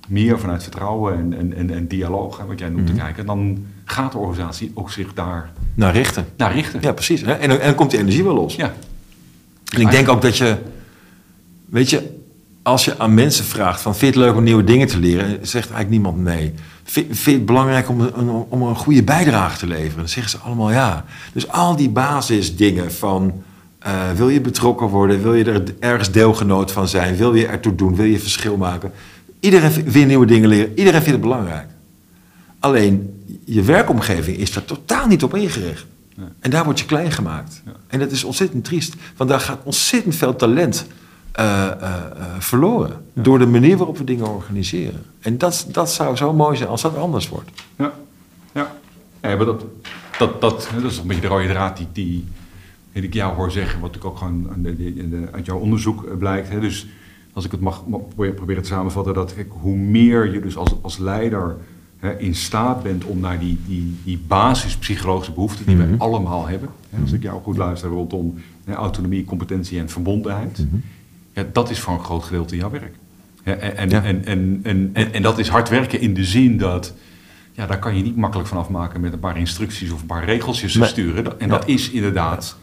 meer 0.08 0.38
vanuit 0.38 0.62
vertrouwen 0.62 1.14
en, 1.18 1.38
en, 1.38 1.54
en, 1.56 1.70
en 1.70 1.86
dialoog, 1.86 2.38
hè, 2.38 2.44
wat 2.46 2.58
jij 2.58 2.68
noemt, 2.68 2.84
Mhm. 2.88 2.94
te 2.94 3.00
kijken, 3.00 3.26
dan 3.26 3.64
gaat 3.84 4.12
de 4.12 4.18
organisatie 4.18 4.70
ook 4.74 4.90
zich 4.90 5.14
daar 5.14 5.52
Naar 5.74 5.92
richten. 5.92 6.26
naar 6.36 6.52
richten. 6.54 6.80
Ja, 6.82 6.92
precies. 6.92 7.20
hè. 7.20 7.32
En, 7.32 7.48
dan- 7.48 7.58
en 7.58 7.66
dan 7.66 7.74
komt 7.74 7.90
die 7.90 8.00
energie 8.00 8.24
wel 8.24 8.34
los. 8.34 8.54
Ja. 8.56 8.72
En 9.74 9.80
ik 9.80 9.90
denk 9.90 10.08
ook 10.08 10.22
dat 10.22 10.36
je, 10.36 10.56
weet 11.64 11.90
je, 11.90 12.20
als 12.62 12.84
je 12.84 12.98
aan 12.98 13.14
mensen 13.14 13.44
vraagt 13.44 13.80
van 13.80 13.96
vind 13.96 14.14
je 14.14 14.20
het 14.20 14.28
leuk 14.28 14.38
om 14.38 14.44
nieuwe 14.44 14.64
dingen 14.64 14.86
te 14.86 14.98
leren, 14.98 15.30
zegt 15.30 15.70
eigenlijk 15.70 15.88
niemand 15.90 16.16
nee. 16.18 16.54
Vind, 16.84 17.06
vind 17.06 17.24
je 17.24 17.30
het 17.32 17.46
belangrijk 17.46 17.88
om 17.88 18.00
een, 18.00 18.28
om 18.48 18.62
een 18.62 18.76
goede 18.76 19.02
bijdrage 19.02 19.58
te 19.58 19.66
leveren? 19.66 19.96
Dan 19.96 20.08
zeggen 20.08 20.30
ze 20.30 20.38
allemaal 20.38 20.70
ja. 20.70 21.04
Dus 21.32 21.48
al 21.48 21.76
die 21.76 21.88
basisdingen 21.90 22.92
van 22.92 23.42
eh, 23.82 24.10
wil 24.10 24.28
je 24.28 24.40
betrokken 24.40 24.86
worden, 24.86 25.22
wil 25.22 25.34
je 25.34 25.44
er 25.44 25.62
ergens 25.78 26.10
deelgenoot 26.10 26.72
van 26.72 26.88
zijn, 26.88 27.16
wil 27.16 27.34
je 27.34 27.46
ertoe 27.46 27.74
doen, 27.74 27.96
wil 27.96 28.04
je 28.04 28.18
verschil 28.18 28.56
maken. 28.56 28.92
Iedereen 29.40 29.90
wil 29.90 30.06
nieuwe 30.06 30.26
dingen 30.26 30.48
leren, 30.48 30.78
iedereen 30.78 31.02
vindt 31.02 31.18
het 31.18 31.20
belangrijk. 31.20 31.66
Alleen 32.58 33.24
je 33.44 33.62
werkomgeving 33.62 34.36
is 34.36 34.52
daar 34.52 34.64
totaal 34.64 35.06
niet 35.06 35.22
op 35.22 35.34
ingericht. 35.34 35.86
En 36.40 36.50
daar 36.50 36.64
word 36.64 36.78
je 36.78 36.86
klein 36.86 37.12
gemaakt. 37.12 37.62
Ja. 37.64 37.72
En 37.86 37.98
dat 37.98 38.10
is 38.10 38.24
ontzettend 38.24 38.64
triest. 38.64 38.94
Want 39.16 39.30
daar 39.30 39.40
gaat 39.40 39.60
ontzettend 39.64 40.16
veel 40.16 40.36
talent 40.36 40.86
eh, 41.32 41.66
eh, 41.66 41.94
verloren. 42.38 43.04
Door 43.12 43.38
de 43.38 43.46
manier 43.46 43.76
waarop 43.76 43.98
we 43.98 44.04
dingen 44.04 44.28
organiseren. 44.28 45.02
En 45.20 45.38
dat, 45.38 45.66
dat 45.68 45.92
zou 45.92 46.16
zo 46.16 46.32
mooi 46.32 46.56
zijn 46.56 46.68
als 46.68 46.82
dat 46.82 46.96
anders 46.96 47.28
wordt. 47.28 47.50
Ja, 47.78 47.92
ja. 48.52 48.74
ja 49.22 49.36
maar 49.36 49.46
dat, 49.46 49.64
dat, 50.18 50.40
dat, 50.40 50.68
dat 50.80 50.90
is 50.90 50.98
een 50.98 51.06
beetje 51.06 51.22
de 51.22 51.28
rode 51.28 51.48
draad 51.48 51.76
die, 51.76 51.86
die, 51.92 52.24
die 52.92 53.02
ik 53.02 53.14
jou 53.14 53.34
hoor 53.34 53.50
zeggen, 53.50 53.80
wat 53.80 53.96
ik 53.96 54.04
ook 54.04 54.16
gewoon 54.18 54.66
uit 55.32 55.46
jouw 55.46 55.58
onderzoek 55.58 56.04
eh, 56.04 56.16
blijkt. 56.16 56.48
Hè. 56.48 56.60
Dus 56.60 56.86
als 57.32 57.44
ik 57.44 57.50
het 57.50 57.60
mag, 57.60 57.84
proberen 58.16 58.62
te 58.62 58.68
samenvatten, 58.68 59.14
dat 59.14 59.34
kijk, 59.34 59.48
hoe 59.60 59.76
meer 59.76 60.32
je 60.32 60.40
dus 60.40 60.56
als, 60.56 60.74
als 60.82 60.98
leider 60.98 61.56
hè, 61.98 62.18
in 62.18 62.34
staat 62.34 62.82
bent 62.82 63.04
om 63.04 63.20
naar 63.20 63.38
die, 63.38 63.58
die, 63.66 63.96
die 64.04 64.18
basispsychologische 64.26 65.32
behoeften 65.32 65.66
die 65.66 65.76
Mhm. 65.76 65.90
we 65.90 65.98
allemaal 65.98 66.46
hebben, 66.46 66.68
hè, 66.90 67.00
als 67.00 67.12
ik 67.12 67.22
jou 67.22 67.42
goed 67.42 67.56
luister 67.56 67.88
rondom 67.90 68.34
hè, 68.64 68.74
autonomie, 68.74 69.24
competentie 69.24 69.78
en 69.78 69.88
verbondenheid, 69.88 70.66
ja, 71.32 71.44
dat 71.52 71.70
is 71.70 71.80
voor 71.80 71.94
een 71.94 72.04
groot 72.04 72.22
gedeelte 72.24 72.56
jouw 72.56 72.70
werk. 72.70 72.94
Ja, 73.44 73.52
en, 73.54 73.76
en, 73.76 73.88
Ja. 73.90 74.02
En, 74.02 74.24
en, 74.24 74.60
en, 74.62 74.90
en, 74.92 75.12
en 75.12 75.22
dat 75.22 75.38
is 75.38 75.48
hard 75.48 75.68
werken 75.68 76.00
in 76.00 76.14
de 76.14 76.24
zin 76.24 76.58
dat 76.58 76.94
ja, 77.52 77.66
daar 77.66 77.78
kan 77.78 77.96
je 77.96 78.02
niet 78.02 78.16
makkelijk 78.16 78.48
van 78.48 78.58
afmaken 78.58 79.00
met 79.00 79.12
een 79.12 79.18
paar 79.18 79.38
instructies 79.38 79.90
of 79.92 80.00
een 80.00 80.06
paar 80.06 80.24
regeltjes 80.24 80.74
Nee. 80.74 80.88
sturen. 80.88 81.40
En 81.40 81.46
Ja. 81.48 81.58
dat 81.58 81.68
is 81.68 81.90
inderdaad 81.90 82.56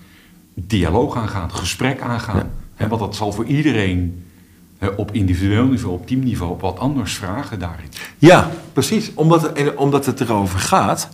dialoog 0.68 1.16
aangaan, 1.16 1.51
gesprek 1.51 2.01
aangaan. 2.01 2.38
Ja. 2.38 2.49
En 2.76 2.89
wat 2.89 2.99
dat 2.99 3.16
zal 3.16 3.32
voor 3.32 3.45
iedereen 3.45 4.24
op 4.95 5.12
individueel 5.12 5.66
niveau, 5.66 5.93
op 5.93 6.07
teamniveau, 6.07 6.51
op 6.51 6.62
wat 6.62 6.80
anders 6.80 7.14
vragen 7.14 7.60
daarin. 7.60 7.88
Ja, 8.18 8.51
precies. 8.74 9.12
Omdat 9.14 9.41
het, 9.41 9.53
en 9.53 9.78
omdat 9.78 10.05
het 10.05 10.22
erover 10.22 10.60
gaat. 10.60 11.10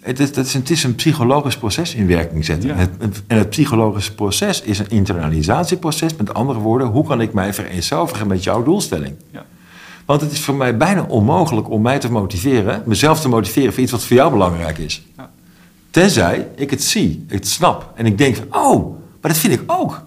Het 0.00 0.20
is, 0.20 0.28
het, 0.28 0.46
is, 0.46 0.54
het 0.54 0.70
is 0.70 0.84
een 0.84 0.94
psychologisch 0.94 1.56
proces 1.56 1.94
in 1.94 2.06
werking 2.06 2.44
zetten. 2.44 2.68
Ja. 2.68 2.74
Het, 2.74 2.90
en 3.26 3.38
het 3.38 3.50
psychologische 3.50 4.14
proces 4.14 4.60
is 4.62 4.78
een 4.78 4.90
internalisatieproces. 4.90 6.16
Met 6.16 6.34
andere 6.34 6.58
woorden, 6.58 6.86
hoe 6.86 7.06
kan 7.06 7.20
ik 7.20 7.32
mij 7.32 7.54
vereenzelvigen 7.54 8.26
met 8.26 8.44
jouw 8.44 8.62
doelstelling? 8.62 9.14
Ja. 9.30 9.44
Want 10.04 10.20
het 10.20 10.32
is 10.32 10.40
voor 10.40 10.54
mij 10.54 10.76
bijna 10.76 11.02
onmogelijk 11.02 11.70
om 11.70 11.82
mij 11.82 11.98
te 11.98 12.10
motiveren, 12.10 12.82
mezelf 12.84 13.20
te 13.20 13.28
motiveren 13.28 13.72
voor 13.72 13.82
iets 13.82 13.92
wat 13.92 14.04
voor 14.04 14.16
jou 14.16 14.30
belangrijk 14.30 14.78
is. 14.78 15.02
Ja. 15.96 16.02
Tenzij 16.02 16.48
ik 16.56 16.70
het 16.70 16.82
zie, 16.82 17.24
ik 17.26 17.32
het 17.32 17.48
snap 17.48 17.92
en 17.94 18.06
ik 18.06 18.18
denk 18.18 18.36
van, 18.36 18.46
oh, 18.50 18.96
maar 19.20 19.30
dat 19.30 19.40
vind 19.40 19.52
ik 19.52 19.62
ook. 19.66 20.02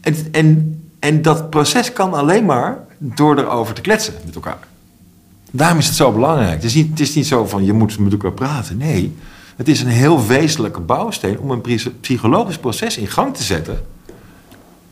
En, 0.00 0.16
en, 0.32 0.80
en 0.98 1.22
dat 1.22 1.50
proces 1.50 1.92
kan 1.92 2.14
alleen 2.14 2.44
maar 2.44 2.78
door 2.98 3.38
erover 3.38 3.74
te 3.74 3.80
kletsen 3.80 4.14
met 4.24 4.34
elkaar. 4.34 4.58
Daarom 5.50 5.78
is 5.78 5.86
het 5.86 5.96
zo 5.96 6.12
belangrijk. 6.12 6.54
Het 6.54 6.64
is 6.64 6.74
niet, 6.74 6.90
het 6.90 7.00
is 7.00 7.14
niet 7.14 7.26
zo 7.26 7.46
van 7.46 7.64
je 7.64 7.72
moet 7.72 7.98
met 7.98 8.12
elkaar 8.12 8.32
praten. 8.32 8.76
Nee, 8.76 9.16
het 9.56 9.68
is 9.68 9.80
een 9.80 9.88
heel 9.88 10.26
wezenlijke 10.26 10.80
bouwsteen 10.80 11.38
om 11.38 11.50
een 11.50 11.60
psychologisch 12.00 12.58
proces 12.58 12.96
in 12.96 13.06
gang 13.06 13.36
te 13.36 13.42
zetten. 13.42 13.82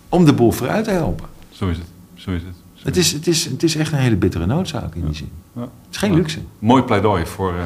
Om 0.09 0.25
de 0.25 0.33
boel 0.33 0.51
vooruit 0.53 0.85
te 0.85 0.91
helpen. 0.91 1.27
Zo 1.51 1.69
is 1.69 1.77
het. 1.77 1.87
Zo 2.15 2.31
is 2.31 2.43
het. 2.43 2.55
Zo 2.75 2.83
Het 2.87 2.97
is, 2.97 3.13
het, 3.13 3.27
is, 3.27 3.45
het 3.45 3.63
is 3.63 3.77
echt 3.77 3.93
een 3.93 3.99
hele 3.99 4.17
bittere 4.17 4.47
noodzaak 4.47 4.95
in 4.95 5.05
die 5.07 5.15
zin. 5.15 5.31
Ja. 5.57 5.61
Het 5.61 5.71
is 5.91 5.97
geen 5.97 6.11
Ja. 6.11 6.17
luxe. 6.17 6.39
Mooi 6.59 6.83
pleidooi 6.83 7.27
voor, 7.27 7.55
eh, 7.55 7.65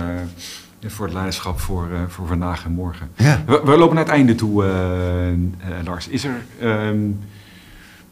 voor 0.86 1.04
het 1.04 1.14
leiderschap 1.14 1.60
voor, 1.60 1.88
eh, 1.92 2.00
voor 2.08 2.26
vandaag 2.26 2.64
en 2.64 2.72
morgen. 2.72 3.10
Ja. 3.16 3.42
We, 3.46 3.60
we 3.64 3.76
lopen 3.76 3.94
naar 3.94 4.04
het 4.04 4.12
einde 4.12 4.34
toe, 4.34 4.64
eh, 4.64 5.32
eh, 5.32 5.36
Lars. 5.84 6.08
Is 6.08 6.24
er, 6.24 6.44
ehm, 6.60 7.08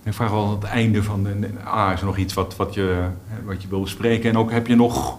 ik 0.03 0.12
vraag 0.12 0.31
wel 0.31 0.45
aan 0.45 0.51
het 0.51 0.64
einde 0.64 1.03
van, 1.03 1.23
de, 1.23 1.49
ah, 1.64 1.93
is 1.93 2.01
er 2.01 2.07
nog 2.07 2.16
iets 2.16 2.35
wat, 2.35 2.57
wat, 2.57 2.75
je, 2.75 3.07
wat 3.45 3.62
je 3.62 3.68
wil 3.68 3.81
bespreken? 3.81 4.31
En 4.31 4.37
ook 4.37 4.51
heb 4.51 4.66
je 4.66 4.75
nog, 4.75 5.18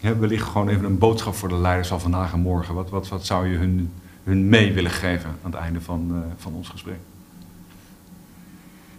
hè, 0.00 0.16
wellicht 0.16 0.46
gewoon 0.46 0.68
even 0.68 0.84
een 0.84 0.98
boodschap 0.98 1.34
voor 1.34 1.48
de 1.48 1.58
leiders 1.58 1.88
van 1.88 2.00
vandaag 2.00 2.32
en 2.32 2.40
morgen. 2.40 2.74
Wat, 2.74 2.90
wat, 2.90 3.08
wat 3.08 3.26
zou 3.26 3.48
je 3.48 3.56
hun, 3.56 3.92
hun 4.24 4.48
mee 4.48 4.72
willen 4.72 4.90
geven 4.90 5.28
aan 5.28 5.50
het 5.50 5.60
einde 5.60 5.80
van, 5.80 6.24
van 6.36 6.52
ons 6.52 6.68
gesprek? 6.68 6.98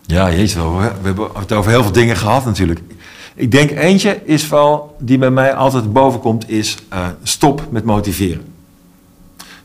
Ja, 0.01 0.31
jezus 0.31 0.53
wel. 0.53 0.77
We 0.77 0.83
hebben 1.01 1.29
het 1.33 1.51
over 1.51 1.71
heel 1.71 1.83
veel 1.83 1.91
dingen 1.91 2.15
gehad 2.15 2.45
natuurlijk. 2.45 2.81
Ik 3.35 3.51
denk 3.51 3.71
eentje 3.71 4.21
is 4.25 4.49
wel, 4.49 4.95
die 4.99 5.17
bij 5.17 5.31
mij 5.31 5.53
altijd 5.53 5.93
boven 5.93 6.19
komt, 6.19 6.49
is 6.49 6.77
eh, 6.89 7.07
stop 7.23 7.67
met 7.71 7.83
motiveren. 7.83 8.45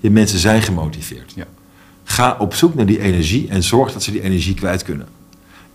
Je 0.01 0.11
mensen 0.11 0.39
zijn 0.39 0.63
gemotiveerd. 0.63 1.33
Ja. 1.37 1.47
Ga 2.05 2.37
op 2.39 2.55
zoek 2.55 2.75
naar 2.75 2.87
die 2.87 3.01
energie 3.01 3.49
en 3.49 3.63
zorg 3.63 3.93
dat 3.93 4.03
ze 4.03 4.11
die 4.11 4.23
energie 4.23 4.55
kwijt 4.55 4.83
kunnen. 4.83 5.07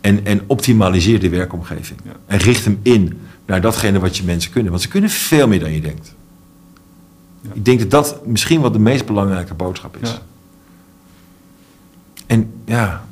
En, 0.01 0.25
en 0.25 0.41
optimaliseer 0.47 1.19
de 1.19 1.29
werkomgeving. 1.29 1.99
Ja. 2.03 2.11
En 2.25 2.37
richt 2.37 2.65
hem 2.65 2.79
in 2.81 3.21
naar 3.45 3.61
datgene 3.61 3.99
wat 3.99 4.17
je 4.17 4.23
mensen 4.23 4.51
kunnen. 4.51 4.71
Want 4.71 4.83
ze 4.83 4.89
kunnen 4.89 5.09
veel 5.09 5.47
meer 5.47 5.59
dan 5.59 5.71
je 5.71 5.81
denkt. 5.81 6.13
Ja. 7.41 7.49
Ik 7.53 7.65
denk 7.65 7.79
dat 7.79 7.91
dat 7.91 8.25
misschien 8.25 8.61
wel 8.61 8.71
de 8.71 8.79
meest 8.79 9.05
belangrijke 9.05 9.53
boodschap 9.53 9.97
is. 10.01 10.19
En 12.25 12.53
ja, 12.65 13.05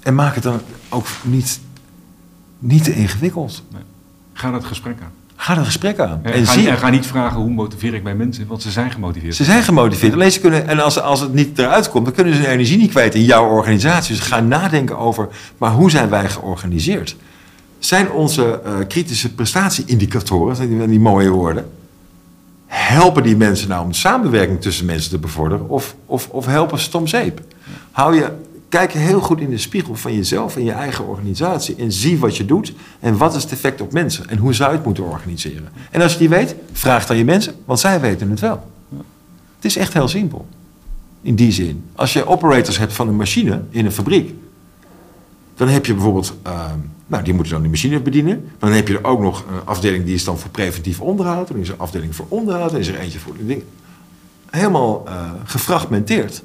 en 0.00 0.14
maak 0.14 0.34
het 0.34 0.42
dan 0.42 0.60
ook 0.88 1.06
niet, 1.22 1.60
niet 2.58 2.84
te 2.84 2.94
ingewikkeld. 2.94 3.62
Ga 4.32 4.50
dat 4.50 4.64
gesprek 4.64 4.96
aan. 5.02 5.10
Ga 5.40 5.56
er 5.56 5.64
gesprek 5.64 5.98
aan. 5.98 6.20
En, 6.22 6.32
En 6.32 6.46
ga, 6.46 6.52
zie, 6.52 6.68
en 6.68 6.78
ga 6.78 6.88
niet 6.88 7.06
vragen 7.06 7.40
hoe 7.40 7.50
motiveer 7.50 7.94
ik 7.94 8.02
mijn 8.02 8.16
mensen, 8.16 8.46
want 8.46 8.62
ze 8.62 8.70
zijn 8.70 8.90
gemotiveerd. 8.90 9.34
ze 9.34 9.44
zijn 9.44 9.62
gemotiveerd. 9.62 10.12
Alleen 10.12 10.32
ze 10.32 10.40
kunnen, 10.40 10.68
en 10.68 10.80
als, 10.80 11.00
als 11.00 11.20
het 11.20 11.34
niet 11.34 11.58
eruit 11.58 11.90
komt, 11.90 12.04
dan 12.04 12.14
kunnen 12.14 12.34
ze 12.34 12.40
hun 12.40 12.50
energie 12.50 12.78
niet 12.78 12.90
kwijt 12.90 13.14
in 13.14 13.24
jouw 13.24 13.48
organisatie. 13.48 14.16
Dus 14.16 14.24
ga 14.24 14.40
nadenken 14.40 14.98
over, 14.98 15.28
maar 15.58 15.70
hoe 15.70 15.90
zijn 15.90 16.08
wij 16.08 16.28
georganiseerd? 16.28 17.16
Zijn 17.78 18.10
onze 18.10 18.60
eh, 18.64 18.72
kritische 18.88 19.34
prestatieindicatoren, 19.34 20.56
zijn 20.56 20.78
die, 20.78 20.86
die 20.86 21.00
mooie 21.00 21.30
woorden, 21.30 21.70
helpen 22.66 23.22
die 23.22 23.36
mensen 23.36 23.68
nou 23.68 23.84
om 23.84 23.92
samenwerking 23.92 24.60
tussen 24.60 24.86
mensen 24.86 25.10
te 25.10 25.18
bevorderen? 25.18 25.68
Of, 25.68 25.94
of, 26.06 26.28
of 26.28 26.46
helpen 26.46 26.78
ze 26.78 26.84
het 26.84 26.94
om 26.94 27.06
zeep? 27.06 27.40
Hou 27.90 28.14
je, 28.14 28.32
kijk 28.68 28.92
heel 28.92 29.20
goed 29.20 29.40
in 29.40 29.50
de 29.50 29.58
spiegel 29.58 29.94
van 29.94 30.14
jezelf 30.14 30.56
en 30.56 30.64
je 30.64 30.72
eigen 30.72 31.06
organisatie. 31.06 31.76
En 31.76 31.92
zie 31.92 32.18
wat 32.18 32.36
je 32.36 32.44
doet 32.44 32.72
en 33.00 33.16
wat 33.16 33.34
is 33.34 33.42
het 33.42 33.52
effect 33.52 33.80
op 33.80 33.92
mensen. 33.92 34.28
En 34.28 34.38
hoe 34.38 34.54
zou 34.54 34.70
je 34.70 34.76
het 34.76 34.84
moeten 34.84 35.04
organiseren. 35.04 35.68
En 35.90 36.02
als 36.02 36.12
je 36.12 36.18
die 36.18 36.28
weet, 36.28 36.54
vraag 36.72 37.06
dan 37.06 37.16
je 37.16 37.24
mensen, 37.24 37.54
want 37.64 37.80
zij 37.80 38.00
weten 38.00 38.30
het 38.30 38.40
wel. 38.40 38.70
Het 39.56 39.64
is 39.64 39.76
echt 39.76 39.92
heel 39.92 40.08
simpel. 40.08 40.46
In 41.22 41.34
die 41.34 41.52
zin. 41.52 41.84
Als 41.94 42.12
je 42.12 42.26
operators 42.26 42.78
hebt 42.78 42.92
van 42.92 43.08
een 43.08 43.16
machine 43.16 43.62
in 43.70 43.84
een 43.84 43.92
fabriek. 43.92 44.34
Dan 45.54 45.68
heb 45.68 45.86
je 45.86 45.94
bijvoorbeeld, 45.94 46.34
ehm, 46.42 46.78
nou 47.06 47.24
die 47.24 47.34
moeten 47.34 47.52
dan 47.52 47.62
die 47.62 47.70
machine 47.70 48.00
bedienen. 48.00 48.50
Dan 48.58 48.72
heb 48.72 48.88
je 48.88 48.98
er 48.98 49.04
ook 49.04 49.20
nog 49.20 49.44
een 49.50 49.64
afdeling 49.66 50.04
die 50.04 50.14
is 50.14 50.24
dan 50.24 50.38
voor 50.38 50.50
preventief 50.50 51.00
onderhoud. 51.00 51.48
Dan 51.48 51.56
is 51.56 51.68
er 51.68 51.74
een 51.74 51.80
afdeling 51.80 52.14
voor 52.14 52.26
onderhoud. 52.28 52.70
Dan 52.70 52.80
is 52.80 52.88
er 52.88 52.98
eentje 52.98 53.18
voor. 53.18 53.34
Helemaal 54.50 55.04
eh, 55.06 55.30
gefragmenteerd. 55.44 56.42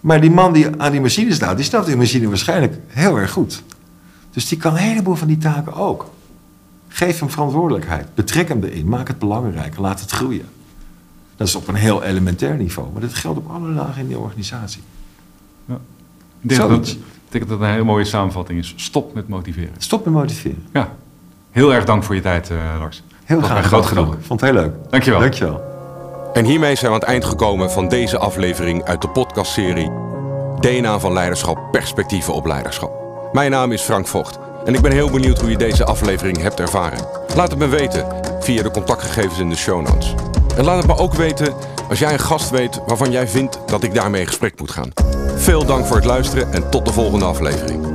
Maar 0.00 0.20
die 0.20 0.30
man 0.30 0.52
die 0.52 0.66
aan 0.76 0.92
die 0.92 1.00
machine 1.00 1.32
staat, 1.32 1.56
die 1.56 1.64
snapt 1.64 1.86
die 1.86 1.96
machine 1.96 2.28
waarschijnlijk 2.28 2.78
heel 2.86 3.16
erg 3.16 3.30
goed. 3.30 3.62
Dus 4.30 4.48
die 4.48 4.58
kan 4.58 4.72
een 4.72 4.78
heleboel 4.78 5.14
van 5.14 5.28
die 5.28 5.38
taken 5.38 5.74
ook. 5.74 6.10
Geef 6.88 7.18
hem 7.18 7.30
verantwoordelijkheid. 7.30 8.14
Betrek 8.14 8.48
hem 8.48 8.62
erin. 8.62 8.88
Maak 8.88 9.08
het 9.08 9.18
belangrijk. 9.18 9.76
Laat 9.76 10.00
het 10.00 10.10
groeien. 10.10 10.48
Dat 11.36 11.48
is 11.48 11.54
op 11.54 11.68
een 11.68 11.74
heel 11.74 12.02
elementair 12.02 12.56
niveau. 12.56 12.92
Maar 12.92 13.00
dat 13.00 13.14
geldt 13.14 13.38
op 13.38 13.50
alle 13.50 13.68
lagen 13.68 14.00
in 14.00 14.06
die 14.06 14.18
organisatie. 14.18 14.82
Ik 16.40 16.48
denk, 16.48 16.60
dat, 16.60 16.88
ik 16.88 16.98
denk 17.28 17.48
dat 17.48 17.58
dat 17.58 17.68
een 17.68 17.72
hele 17.72 17.84
mooie 17.84 18.04
samenvatting 18.04 18.58
is. 18.58 18.72
Stop 18.76 19.14
met 19.14 19.28
motiveren. 19.28 19.74
Stop 19.78 20.04
met 20.04 20.14
motiveren. 20.14 20.66
Ja, 20.72 20.92
heel 21.50 21.74
erg 21.74 21.84
dank 21.84 22.02
voor 22.02 22.14
je 22.14 22.20
tijd, 22.20 22.50
eh, 22.50 22.56
Lars. 22.78 23.02
Heel 23.24 23.40
graag. 23.40 23.66
groot 23.66 23.86
genoegen. 23.86 24.22
Vond 24.22 24.40
het 24.40 24.50
heel 24.50 24.60
leuk. 24.60 24.72
Dankjewel. 24.90 25.20
Dankjewel. 25.20 25.69
En 26.32 26.44
hiermee 26.44 26.74
zijn 26.74 26.90
we 26.90 26.96
aan 26.96 27.00
het 27.00 27.10
eind 27.10 27.24
gekomen 27.24 27.70
van 27.70 27.88
deze 27.88 28.18
aflevering 28.18 28.84
uit 28.84 29.02
de 29.02 29.08
podcastserie 29.08 29.90
DNA 30.60 30.98
van 30.98 31.12
Leiderschap, 31.12 31.58
Perspectieven 31.70 32.34
op 32.34 32.46
Leiderschap. 32.46 32.92
Mijn 33.32 33.50
naam 33.50 33.72
is 33.72 33.82
Frank 33.82 34.06
Vocht 34.06 34.38
en 34.64 34.74
ik 34.74 34.80
ben 34.80 34.92
heel 34.92 35.10
benieuwd 35.10 35.40
hoe 35.40 35.50
je 35.50 35.56
deze 35.56 35.84
aflevering 35.84 36.42
hebt 36.42 36.60
ervaren. 36.60 37.06
Laat 37.36 37.50
het 37.50 37.58
me 37.58 37.68
weten 37.68 38.06
via 38.40 38.62
de 38.62 38.70
contactgegevens 38.70 39.38
in 39.38 39.48
de 39.48 39.56
show 39.56 39.86
notes. 39.86 40.14
En 40.56 40.64
laat 40.64 40.76
het 40.76 40.86
me 40.86 40.96
ook 40.96 41.14
weten 41.14 41.54
als 41.88 41.98
jij 41.98 42.12
een 42.12 42.18
gast 42.18 42.50
weet 42.50 42.80
waarvan 42.86 43.10
jij 43.10 43.28
vindt 43.28 43.58
dat 43.66 43.82
ik 43.82 43.94
daarmee 43.94 44.20
in 44.20 44.26
gesprek 44.26 44.60
moet 44.60 44.70
gaan. 44.70 44.92
Veel 45.36 45.64
dank 45.64 45.86
voor 45.86 45.96
het 45.96 46.04
luisteren 46.04 46.52
en 46.52 46.70
tot 46.70 46.86
de 46.86 46.92
volgende 46.92 47.24
aflevering. 47.24 47.89